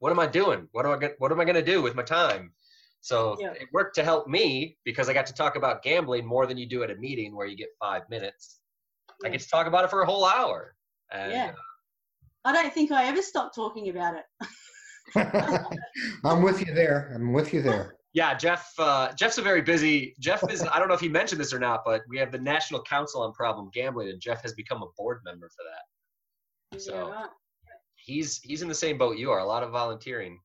what 0.00 0.10
am 0.10 0.18
I 0.18 0.26
doing? 0.26 0.66
What 0.72 0.84
am 0.86 0.92
I, 1.00 1.10
what 1.18 1.30
am 1.30 1.38
I 1.38 1.44
going 1.44 1.54
to 1.54 1.62
do 1.62 1.80
with 1.80 1.94
my 1.94 2.02
time? 2.02 2.52
So 3.06 3.36
Yeah. 3.38 3.52
it 3.52 3.68
worked 3.72 3.94
to 3.96 4.02
help 4.02 4.26
me 4.26 4.76
because 4.84 5.08
I 5.08 5.12
got 5.12 5.26
to 5.26 5.32
talk 5.32 5.54
about 5.54 5.80
gambling 5.84 6.26
more 6.26 6.44
than 6.44 6.58
you 6.58 6.66
do 6.66 6.82
at 6.82 6.90
a 6.90 6.96
meeting 6.96 7.36
where 7.36 7.46
you 7.46 7.56
get 7.56 7.68
five 7.78 8.02
minutes. 8.10 8.58
I 9.24 9.28
get 9.28 9.40
to 9.42 9.48
talk 9.48 9.68
about 9.68 9.84
it 9.84 9.90
for 9.90 10.02
a 10.02 10.06
whole 10.06 10.24
hour. 10.24 10.74
And, 11.12 11.30
Yeah. 11.30 11.50
uh, 11.50 12.48
I 12.48 12.52
don't 12.52 12.74
think 12.74 12.90
I 12.90 13.04
ever 13.06 13.22
stopped 13.22 13.54
talking 13.54 13.90
about 13.90 14.16
it. 14.16 14.24
I'm 16.24 16.42
with 16.42 16.66
you 16.66 16.74
there. 16.74 17.12
I'm 17.14 17.32
with 17.32 17.54
you 17.54 17.62
there. 17.62 17.94
Yeah, 18.12 18.34
Jeff. 18.34 18.72
Uh, 18.76 19.12
Jeff's 19.12 19.38
a 19.38 19.42
very 19.42 19.62
busy. 19.62 20.16
Jeff 20.18 20.42
is. 20.50 20.62
I 20.66 20.80
don't 20.80 20.88
know 20.88 20.94
if 20.94 21.00
he 21.00 21.08
mentioned 21.08 21.40
this 21.40 21.52
or 21.54 21.60
not, 21.60 21.82
but 21.84 22.02
we 22.08 22.18
have 22.18 22.32
the 22.32 22.38
National 22.40 22.82
Council 22.82 23.22
on 23.22 23.32
Problem 23.34 23.70
Gambling, 23.72 24.08
and 24.08 24.20
Jeff 24.20 24.42
has 24.42 24.52
become 24.54 24.82
a 24.82 24.86
board 24.96 25.20
member 25.24 25.48
for 25.50 25.62
that. 25.70 26.80
So 26.80 26.94
Yeah, 26.94 27.02
right. 27.12 27.30
he's 27.94 28.40
he's 28.42 28.62
in 28.62 28.68
the 28.68 28.74
same 28.74 28.98
boat 28.98 29.16
you 29.16 29.30
are. 29.30 29.38
A 29.38 29.44
lot 29.46 29.62
of 29.62 29.70
volunteering. 29.70 30.40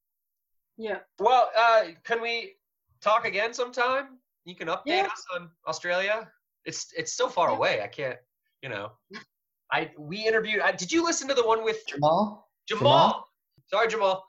Yeah. 0.78 1.00
Well, 1.20 1.52
uh, 1.58 1.84
can 2.04 2.22
we 2.22 2.56
talk 3.02 3.26
again 3.26 3.54
sometime? 3.54 4.18
You 4.46 4.56
can 4.56 4.68
update 4.68 4.82
Yeah. 4.86 5.08
us 5.12 5.26
on 5.36 5.50
Australia. 5.68 6.32
It's 6.66 6.92
it's 6.98 7.14
so 7.14 7.28
far 7.30 7.50
Yeah. 7.50 7.56
away. 7.58 7.82
I 7.82 7.88
can't. 7.88 8.20
You 8.62 8.70
know. 8.70 8.92
I 9.72 9.92
we 9.98 10.26
interviewed. 10.28 10.62
I, 10.62 10.72
did 10.72 10.92
you 10.92 11.04
listen 11.04 11.28
to 11.28 11.34
the 11.34 11.46
one 11.46 11.64
with 11.64 11.86
Jamal? 11.88 12.50
Jamal. 12.68 12.82
Jamal? 12.84 13.28
Sorry, 13.68 13.88
Jamal. 13.88 14.26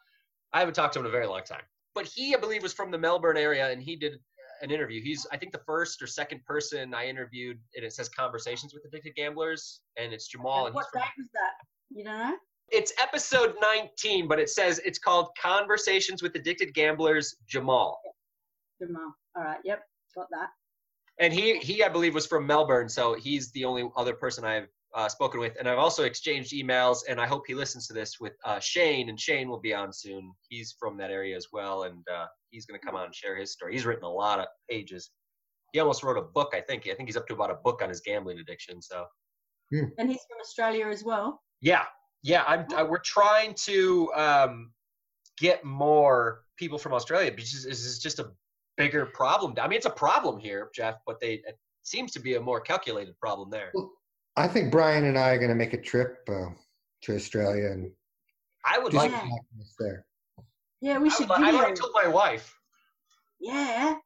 I 0.52 0.58
haven't 0.60 0.74
talked 0.74 0.92
to 0.94 1.00
him 1.00 1.06
in 1.06 1.10
a 1.10 1.12
very 1.12 1.26
long 1.26 1.42
time. 1.44 1.62
But 1.94 2.06
he, 2.06 2.34
I 2.34 2.38
believe, 2.38 2.62
was 2.62 2.72
from 2.72 2.90
the 2.90 2.98
Melbourne 2.98 3.36
area, 3.36 3.70
and 3.70 3.82
he 3.82 3.96
did 3.96 4.18
an 4.62 4.70
interview. 4.70 5.02
He's, 5.02 5.26
I 5.32 5.36
think, 5.36 5.52
the 5.52 5.60
first 5.66 6.00
or 6.00 6.06
second 6.06 6.44
person 6.44 6.94
I 6.94 7.06
interviewed, 7.06 7.58
and 7.76 7.84
it 7.84 7.92
says 7.92 8.08
"Conversations 8.08 8.72
with 8.72 8.84
Addicted 8.84 9.14
Gamblers," 9.16 9.80
and 9.96 10.12
it's 10.12 10.28
Jamal. 10.28 10.66
And 10.66 10.74
he's 10.74 10.74
what 10.76 10.86
from, 10.92 11.02
date 11.02 11.10
was 11.18 11.28
that? 11.34 11.52
You 11.90 12.04
don't 12.04 12.18
know? 12.18 12.36
It's 12.72 12.92
episode 13.00 13.54
19, 13.60 14.26
but 14.28 14.38
it 14.38 14.48
says 14.50 14.80
it's 14.84 14.98
called 14.98 15.28
"Conversations 15.40 16.22
with 16.22 16.34
Addicted 16.34 16.74
Gamblers." 16.74 17.36
Jamal, 17.48 18.00
Jamal. 18.80 19.14
All 19.36 19.44
right. 19.44 19.58
Yep. 19.64 19.82
Got 20.16 20.26
that. 20.30 20.48
and 21.18 21.32
he, 21.32 21.58
he, 21.58 21.82
I 21.82 21.88
believe, 21.88 22.14
was 22.14 22.26
from 22.26 22.46
Melbourne, 22.46 22.88
so 22.88 23.14
he's 23.14 23.50
the 23.52 23.64
only 23.64 23.88
other 23.96 24.14
person 24.14 24.44
I've 24.44 24.68
uh, 24.94 25.08
spoken 25.08 25.40
with. 25.40 25.56
And 25.58 25.66
I've 25.68 25.78
also 25.78 26.04
exchanged 26.04 26.52
emails, 26.52 26.98
and 27.08 27.18
I 27.20 27.26
hope 27.26 27.44
he 27.46 27.54
listens 27.54 27.86
to 27.86 27.94
this 27.94 28.20
with 28.20 28.34
uh, 28.44 28.58
Shane, 28.60 29.08
and 29.08 29.18
Shane 29.18 29.48
will 29.48 29.60
be 29.60 29.72
on 29.72 29.90
soon. 29.92 30.32
He's 30.48 30.74
from 30.78 30.96
that 30.98 31.10
area 31.10 31.34
as 31.36 31.46
well, 31.52 31.84
and 31.84 32.04
uh, 32.14 32.26
he's 32.50 32.66
going 32.66 32.78
to 32.78 32.84
come 32.84 32.94
on 32.96 33.06
and 33.06 33.14
share 33.14 33.36
his 33.36 33.52
story. 33.52 33.72
He's 33.72 33.86
written 33.86 34.04
a 34.04 34.10
lot 34.12 34.38
of 34.38 34.46
pages. 34.68 35.10
He 35.72 35.80
almost 35.80 36.02
wrote 36.02 36.18
a 36.18 36.22
book, 36.22 36.52
I 36.54 36.60
think. 36.60 36.86
I 36.86 36.94
think 36.94 37.08
he's 37.08 37.16
up 37.16 37.26
to 37.28 37.34
about 37.34 37.50
a 37.50 37.54
book 37.54 37.80
on 37.82 37.88
his 37.88 38.00
gambling 38.02 38.38
addiction. 38.38 38.82
So 38.82 39.06
And 39.70 40.10
he's 40.10 40.20
from 40.28 40.38
Australia 40.42 40.88
as 40.88 41.02
well. 41.02 41.40
yeah, 41.62 41.84
yeah, 42.22 42.44
I'm. 42.46 42.66
I, 42.74 42.82
we're 42.82 42.98
trying 42.98 43.54
to 43.64 44.12
um, 44.14 44.72
get 45.38 45.64
more 45.64 46.44
people 46.56 46.78
from 46.78 46.92
Australia 46.92 47.30
because 47.30 47.64
this 47.64 47.84
is 47.84 47.98
just 47.98 48.18
a 48.18 48.30
bigger 48.76 49.06
problem. 49.06 49.54
I 49.60 49.68
mean, 49.68 49.76
it's 49.76 49.86
a 49.86 49.90
problem 49.90 50.38
here, 50.38 50.70
Jeff, 50.74 50.96
but 51.06 51.20
they 51.20 51.34
it 51.34 51.58
seems 51.82 52.12
to 52.12 52.20
be 52.20 52.34
a 52.34 52.40
more 52.40 52.60
calculated 52.60 53.18
problem 53.18 53.50
there. 53.50 53.72
I 54.36 54.48
think 54.48 54.70
Brian 54.70 55.04
and 55.04 55.18
I 55.18 55.30
are 55.30 55.38
going 55.38 55.50
to 55.50 55.54
make 55.54 55.74
a 55.74 55.80
trip 55.80 56.26
uh, 56.28 56.50
to 57.02 57.14
Australia 57.14 57.70
and 57.70 57.90
I 58.64 58.78
would 58.78 58.94
like. 58.94 59.10
some 59.10 59.28
Yeah. 59.28 59.64
there. 59.78 60.06
Yeah, 60.80 60.98
we 60.98 61.10
I 61.10 61.12
should 61.12 61.28
would 61.28 61.40
I've 61.40 61.54
already 61.54 61.74
told 61.74 61.92
my 61.94 62.08
wife. 62.08 62.56
Yeah. 63.40 63.96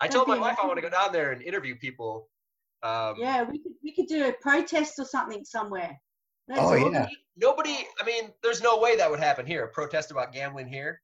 I 0.00 0.08
told 0.08 0.28
my 0.28 0.34
be 0.34 0.40
wife 0.40 0.56
I 0.62 0.66
want 0.66 0.78
to 0.78 0.82
go 0.82 0.90
down 0.90 1.12
there 1.12 1.32
and 1.32 1.42
interview 1.42 1.76
people. 1.76 2.28
Um, 2.82 3.16
Yeah, 3.18 3.42
we 3.42 3.58
could 3.58 3.72
we 3.82 3.94
could 3.94 4.06
do 4.06 4.28
a 4.28 4.32
protest 4.40 4.98
or 4.98 5.04
something 5.04 5.44
somewhere. 5.44 5.98
That's 6.48 6.60
Oh, 6.60 6.72
all. 6.84 6.92
yeah. 6.92 7.06
Nobody. 7.36 7.86
I 8.00 8.04
mean, 8.04 8.32
there's 8.42 8.62
no 8.62 8.78
way 8.80 8.96
that 8.96 9.10
would 9.10 9.20
happen 9.20 9.46
here. 9.46 9.64
A 9.64 9.68
protest 9.68 10.10
about 10.10 10.32
gambling 10.32 10.66
here. 10.68 11.00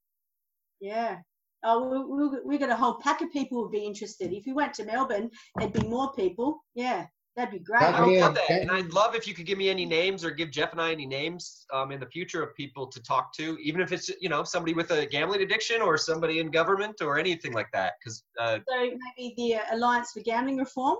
Yeah. 0.80 1.18
Oh, 1.62 1.88
we, 1.88 2.28
we, 2.28 2.38
we 2.44 2.58
got 2.58 2.70
a 2.70 2.76
whole 2.76 2.94
pack 3.00 3.20
of 3.22 3.30
people 3.32 3.62
would 3.62 3.70
be 3.72 3.84
interested. 3.84 4.32
If 4.32 4.46
you 4.46 4.54
went 4.54 4.74
to 4.74 4.84
Melbourne, 4.84 5.30
there'd 5.58 5.72
be 5.72 5.86
more 5.86 6.12
people. 6.12 6.62
Yeah, 6.74 7.06
that'd 7.36 7.52
be 7.52 7.58
great. 7.58 7.80
That 7.80 7.94
I 7.94 8.04
would 8.04 8.20
love 8.20 8.34
that, 8.34 8.48
that- 8.48 8.60
and 8.62 8.70
I'd 8.70 8.92
love 8.92 9.14
if 9.14 9.26
you 9.26 9.32
could 9.34 9.46
give 9.46 9.56
me 9.56 9.70
any 9.70 9.86
names 9.86 10.24
or 10.26 10.30
give 10.30 10.50
Jeff 10.50 10.72
and 10.72 10.80
I 10.80 10.92
any 10.92 11.06
names 11.06 11.64
um, 11.72 11.90
in 11.90 12.00
the 12.00 12.06
future 12.06 12.42
of 12.42 12.54
people 12.54 12.86
to 12.88 13.02
talk 13.02 13.32
to, 13.36 13.56
even 13.62 13.80
if 13.80 13.92
it's 13.92 14.10
you 14.20 14.28
know 14.28 14.44
somebody 14.44 14.74
with 14.74 14.90
a 14.90 15.06
gambling 15.06 15.42
addiction 15.42 15.80
or 15.80 15.96
somebody 15.96 16.38
in 16.40 16.50
government 16.50 16.96
or 17.00 17.18
anything 17.18 17.52
like 17.54 17.68
that. 17.72 17.94
Because 17.98 18.24
uh, 18.38 18.58
So 18.68 18.90
maybe 19.16 19.34
the 19.38 19.54
uh, 19.56 19.60
Alliance 19.76 20.10
for 20.12 20.20
Gambling 20.20 20.58
Reform, 20.58 20.98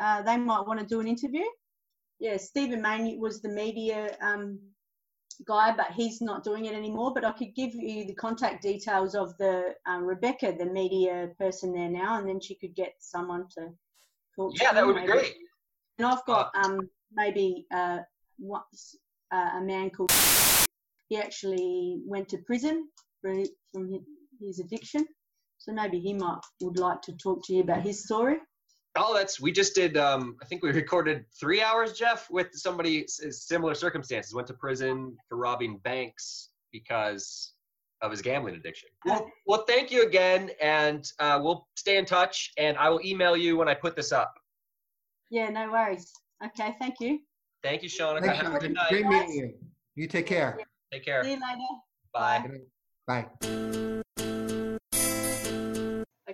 uh, 0.00 0.22
they 0.22 0.38
might 0.38 0.66
want 0.66 0.80
to 0.80 0.86
do 0.86 1.00
an 1.00 1.06
interview. 1.08 1.44
Yeah, 2.18 2.36
Stephen 2.38 2.80
Mayne 2.80 3.20
was 3.20 3.42
the 3.42 3.48
media 3.50 4.16
um, 4.22 4.58
guy, 5.46 5.74
but 5.76 5.92
he's 5.92 6.20
not 6.20 6.44
doing 6.44 6.64
it 6.64 6.74
anymore. 6.74 7.12
But 7.14 7.24
I 7.24 7.32
could 7.32 7.54
give 7.54 7.74
you 7.74 8.06
the 8.06 8.14
contact 8.14 8.62
details 8.62 9.14
of 9.14 9.36
the 9.38 9.74
um, 9.86 10.04
Rebecca, 10.04 10.54
the 10.58 10.66
media 10.66 11.30
person 11.38 11.72
there 11.72 11.90
now, 11.90 12.18
and 12.18 12.28
then 12.28 12.40
she 12.40 12.54
could 12.54 12.74
get 12.74 12.94
someone 13.00 13.46
to 13.58 13.68
talk 14.34 14.54
to 14.54 14.62
yeah, 14.62 14.72
that 14.72 14.80
you 14.80 14.86
would 14.86 15.00
be 15.00 15.06
great. 15.06 15.34
And 15.98 16.06
I've 16.06 16.24
got 16.24 16.50
um, 16.64 16.88
maybe 17.12 17.66
uh, 17.72 17.98
uh, 19.32 19.50
a 19.56 19.60
man 19.60 19.90
called. 19.90 20.12
He 21.08 21.18
actually 21.18 22.00
went 22.04 22.28
to 22.30 22.38
prison 22.38 22.88
for, 23.20 23.32
from 23.72 24.04
his 24.40 24.58
addiction, 24.58 25.06
so 25.58 25.72
maybe 25.72 26.00
he 26.00 26.14
might 26.14 26.40
would 26.60 26.78
like 26.78 27.00
to 27.02 27.12
talk 27.12 27.44
to 27.46 27.54
you 27.54 27.62
about 27.62 27.82
his 27.82 28.04
story. 28.04 28.38
Oh, 28.96 29.14
that's 29.14 29.40
we 29.40 29.52
just 29.52 29.74
did. 29.74 29.96
Um, 29.96 30.36
I 30.42 30.46
think 30.46 30.62
we 30.62 30.70
recorded 30.72 31.24
three 31.38 31.62
hours, 31.62 31.92
Jeff, 31.92 32.28
with 32.30 32.48
somebody 32.52 33.04
s- 33.04 33.20
similar 33.46 33.74
circumstances. 33.74 34.34
Went 34.34 34.46
to 34.48 34.54
prison 34.54 35.16
for 35.28 35.36
robbing 35.36 35.78
banks 35.78 36.50
because 36.72 37.52
of 38.02 38.10
his 38.10 38.22
gambling 38.22 38.54
addiction. 38.54 38.88
Well, 39.04 39.30
well 39.46 39.64
thank 39.66 39.90
you 39.90 40.06
again, 40.06 40.50
and 40.60 41.06
uh, 41.18 41.38
we'll 41.42 41.66
stay 41.76 41.96
in 41.98 42.04
touch. 42.04 42.52
And 42.58 42.76
I 42.78 42.88
will 42.88 43.00
email 43.04 43.36
you 43.36 43.56
when 43.56 43.68
I 43.68 43.74
put 43.74 43.96
this 43.96 44.12
up. 44.12 44.34
Yeah, 45.30 45.48
no 45.48 45.70
worries. 45.70 46.12
Okay, 46.44 46.74
thank 46.78 46.96
you. 47.00 47.20
Thank 47.62 47.82
you, 47.82 47.88
Shauna. 47.88 48.20
Thanks, 48.20 48.42
Have 48.42 48.54
a 48.54 48.58
good 48.58 48.74
night. 48.74 48.88
Great 48.90 49.06
meeting 49.06 49.30
you. 49.32 49.54
You 49.94 50.06
take 50.06 50.26
care. 50.26 50.58
Take 50.92 51.04
care. 51.04 51.24
See 51.24 51.30
you 51.32 51.40
later. 51.40 51.66
Bye. 52.12 52.46
Bye. 53.06 53.85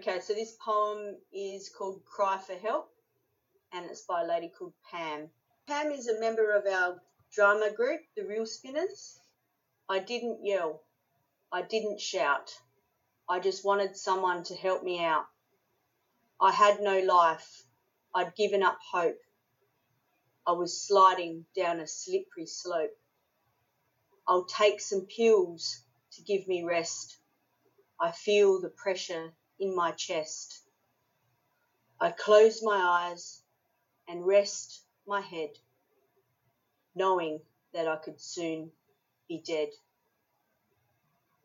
Okay, 0.05 0.19
so 0.19 0.35
this 0.35 0.57
poem 0.61 1.15
is 1.33 1.69
called 1.69 2.05
Cry 2.05 2.37
for 2.37 2.57
Help 2.57 2.91
and 3.73 3.87
it's 3.89 4.03
by 4.03 4.23
a 4.23 4.27
lady 4.27 4.49
called 4.49 4.73
Pam. 4.91 5.31
Pam 5.69 5.93
is 5.93 6.09
a 6.09 6.19
member 6.19 6.57
of 6.57 6.67
our 6.67 7.01
drama 7.33 7.71
group, 7.71 8.01
the 8.17 8.25
Real 8.25 8.45
Spinners. 8.45 9.21
I 9.89 10.01
didn't 10.01 10.45
yell. 10.45 10.83
I 11.53 11.63
didn't 11.63 12.01
shout. 12.01 12.53
I 13.29 13.39
just 13.39 13.65
wanted 13.65 13.97
someone 13.97 14.43
to 14.45 14.57
help 14.57 14.83
me 14.83 15.05
out. 15.05 15.27
I 16.41 16.51
had 16.51 16.81
no 16.81 16.99
life. 16.99 17.63
I'd 18.13 18.35
given 18.35 18.65
up 18.65 18.79
hope. 18.91 19.21
I 20.45 20.51
was 20.51 20.83
sliding 20.83 21.47
down 21.55 21.79
a 21.79 21.87
slippery 21.87 22.47
slope. 22.47 22.91
I'll 24.27 24.47
take 24.47 24.81
some 24.81 25.07
pills 25.07 25.81
to 26.15 26.23
give 26.23 26.49
me 26.49 26.65
rest. 26.65 27.19
I 28.01 28.11
feel 28.11 28.61
the 28.61 28.69
pressure 28.69 29.33
in 29.63 29.77
my 29.77 29.93
chest. 29.93 30.61
I 32.01 32.11
close 32.11 32.65
my 32.65 32.77
eyes 32.77 33.45
and 34.09 34.27
rest 34.27 34.83
my 35.07 35.21
head, 35.21 35.51
knowing 36.97 37.39
that 37.73 37.87
I 37.87 37.95
could 37.95 38.21
soon 38.21 38.73
be 39.29 39.41
dead. 39.47 39.69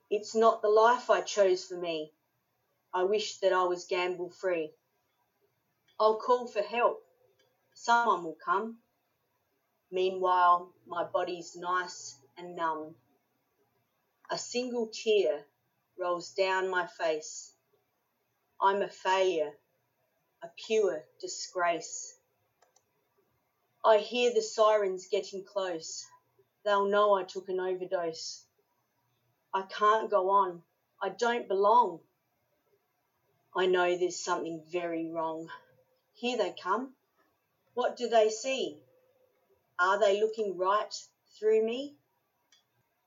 It's 0.10 0.34
not 0.34 0.64
the 0.64 0.68
life 0.68 1.12
I 1.12 1.22
chose 1.22 1.66
for 1.66 1.78
me. 1.78 2.12
I 2.92 3.04
wish 3.04 3.38
that 3.38 3.54
I 3.54 3.66
was 3.66 3.86
gamble 3.86 4.32
free. 4.32 4.72
I'll 6.00 6.18
call 6.18 6.48
for 6.48 6.64
help. 6.64 7.04
Someone 7.76 8.24
will 8.24 8.38
come. 8.44 8.78
Meanwhile, 9.92 10.74
my 10.88 11.04
body's 11.04 11.56
nice 11.56 12.16
and 12.36 12.56
numb. 12.56 12.96
A 14.32 14.40
single 14.40 14.88
tear 14.88 15.46
rolls 16.00 16.32
down 16.32 16.68
my 16.68 16.88
face. 16.88 17.54
I'm 18.60 18.82
a 18.82 18.90
failure, 18.90 19.52
a 20.44 20.48
pure 20.66 21.04
disgrace. 21.22 22.18
I 23.86 24.00
hear 24.00 24.34
the 24.34 24.42
sirens 24.42 25.08
getting 25.12 25.44
close. 25.44 26.06
They'll 26.66 26.90
know 26.90 27.14
I 27.14 27.24
took 27.24 27.50
an 27.50 27.60
overdose. 27.60 28.44
I 29.54 29.62
can't 29.62 30.10
go 30.10 30.30
on. 30.30 30.62
I 31.02 31.10
don't 31.10 31.48
belong. 31.48 32.00
I 33.56 33.68
know 33.68 33.98
there's 33.98 34.20
something 34.20 34.62
very 34.72 35.10
wrong. 35.10 35.50
Here 36.16 36.38
they 36.38 36.54
come. 36.62 36.94
What 37.76 37.96
do 37.96 38.10
they 38.10 38.30
see? 38.30 38.78
Are 39.80 40.00
they 40.00 40.20
looking 40.20 40.58
right 40.58 40.94
through 41.38 41.64
me? 41.64 41.96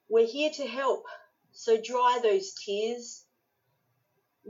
We're 0.08 0.26
here 0.26 0.50
to 0.50 0.66
help, 0.66 1.06
so 1.52 1.76
dry 1.76 2.20
those 2.22 2.54
tears. 2.54 3.24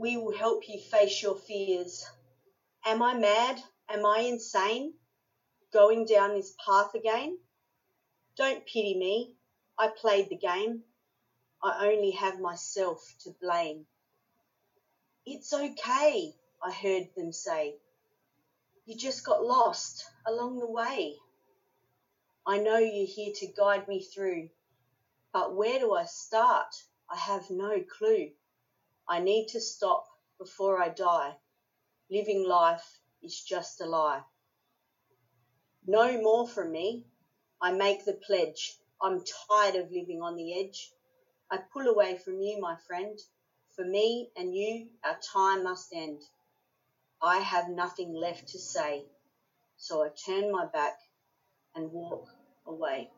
We 0.01 0.17
will 0.17 0.35
help 0.35 0.67
you 0.67 0.79
face 0.79 1.21
your 1.21 1.35
fears. 1.35 2.03
Am 2.87 3.03
I 3.03 3.13
mad? 3.13 3.61
Am 3.87 4.03
I 4.03 4.21
insane? 4.21 4.95
Going 5.71 6.05
down 6.07 6.33
this 6.33 6.55
path 6.65 6.95
again? 6.95 7.37
Don't 8.35 8.65
pity 8.65 8.97
me. 8.97 9.35
I 9.77 9.89
played 9.89 10.29
the 10.29 10.37
game. 10.37 10.81
I 11.61 11.87
only 11.87 12.09
have 12.13 12.39
myself 12.39 12.99
to 13.25 13.35
blame. 13.39 13.85
It's 15.27 15.53
okay, 15.53 16.33
I 16.63 16.71
heard 16.71 17.09
them 17.15 17.31
say. 17.31 17.75
You 18.87 18.97
just 18.97 19.23
got 19.23 19.45
lost 19.45 20.03
along 20.25 20.57
the 20.57 20.71
way. 20.71 21.17
I 22.47 22.57
know 22.57 22.79
you're 22.79 23.05
here 23.05 23.33
to 23.35 23.53
guide 23.55 23.87
me 23.87 24.01
through, 24.01 24.49
but 25.31 25.55
where 25.55 25.77
do 25.77 25.93
I 25.93 26.05
start? 26.05 26.73
I 27.07 27.17
have 27.17 27.51
no 27.51 27.83
clue. 27.99 28.31
I 29.07 29.19
need 29.19 29.47
to 29.49 29.61
stop 29.61 30.05
before 30.37 30.81
I 30.81 30.89
die. 30.89 31.35
Living 32.09 32.47
life 32.47 32.99
is 33.21 33.41
just 33.41 33.81
a 33.81 33.85
lie. 33.85 34.21
No 35.85 36.21
more 36.21 36.47
from 36.47 36.71
me. 36.71 37.05
I 37.61 37.71
make 37.71 38.05
the 38.05 38.13
pledge. 38.13 38.77
I'm 39.01 39.23
tired 39.49 39.75
of 39.75 39.91
living 39.91 40.21
on 40.21 40.35
the 40.35 40.59
edge. 40.59 40.91
I 41.49 41.57
pull 41.57 41.87
away 41.87 42.17
from 42.17 42.39
you, 42.39 42.59
my 42.59 42.75
friend. 42.87 43.19
For 43.75 43.85
me 43.85 44.29
and 44.35 44.55
you, 44.55 44.87
our 45.03 45.19
time 45.33 45.63
must 45.63 45.93
end. 45.93 46.21
I 47.21 47.39
have 47.39 47.69
nothing 47.69 48.13
left 48.13 48.49
to 48.49 48.59
say, 48.59 49.05
so 49.77 50.03
I 50.03 50.09
turn 50.25 50.51
my 50.51 50.65
back 50.65 50.97
and 51.75 51.91
walk 51.91 52.27
away. 52.65 53.09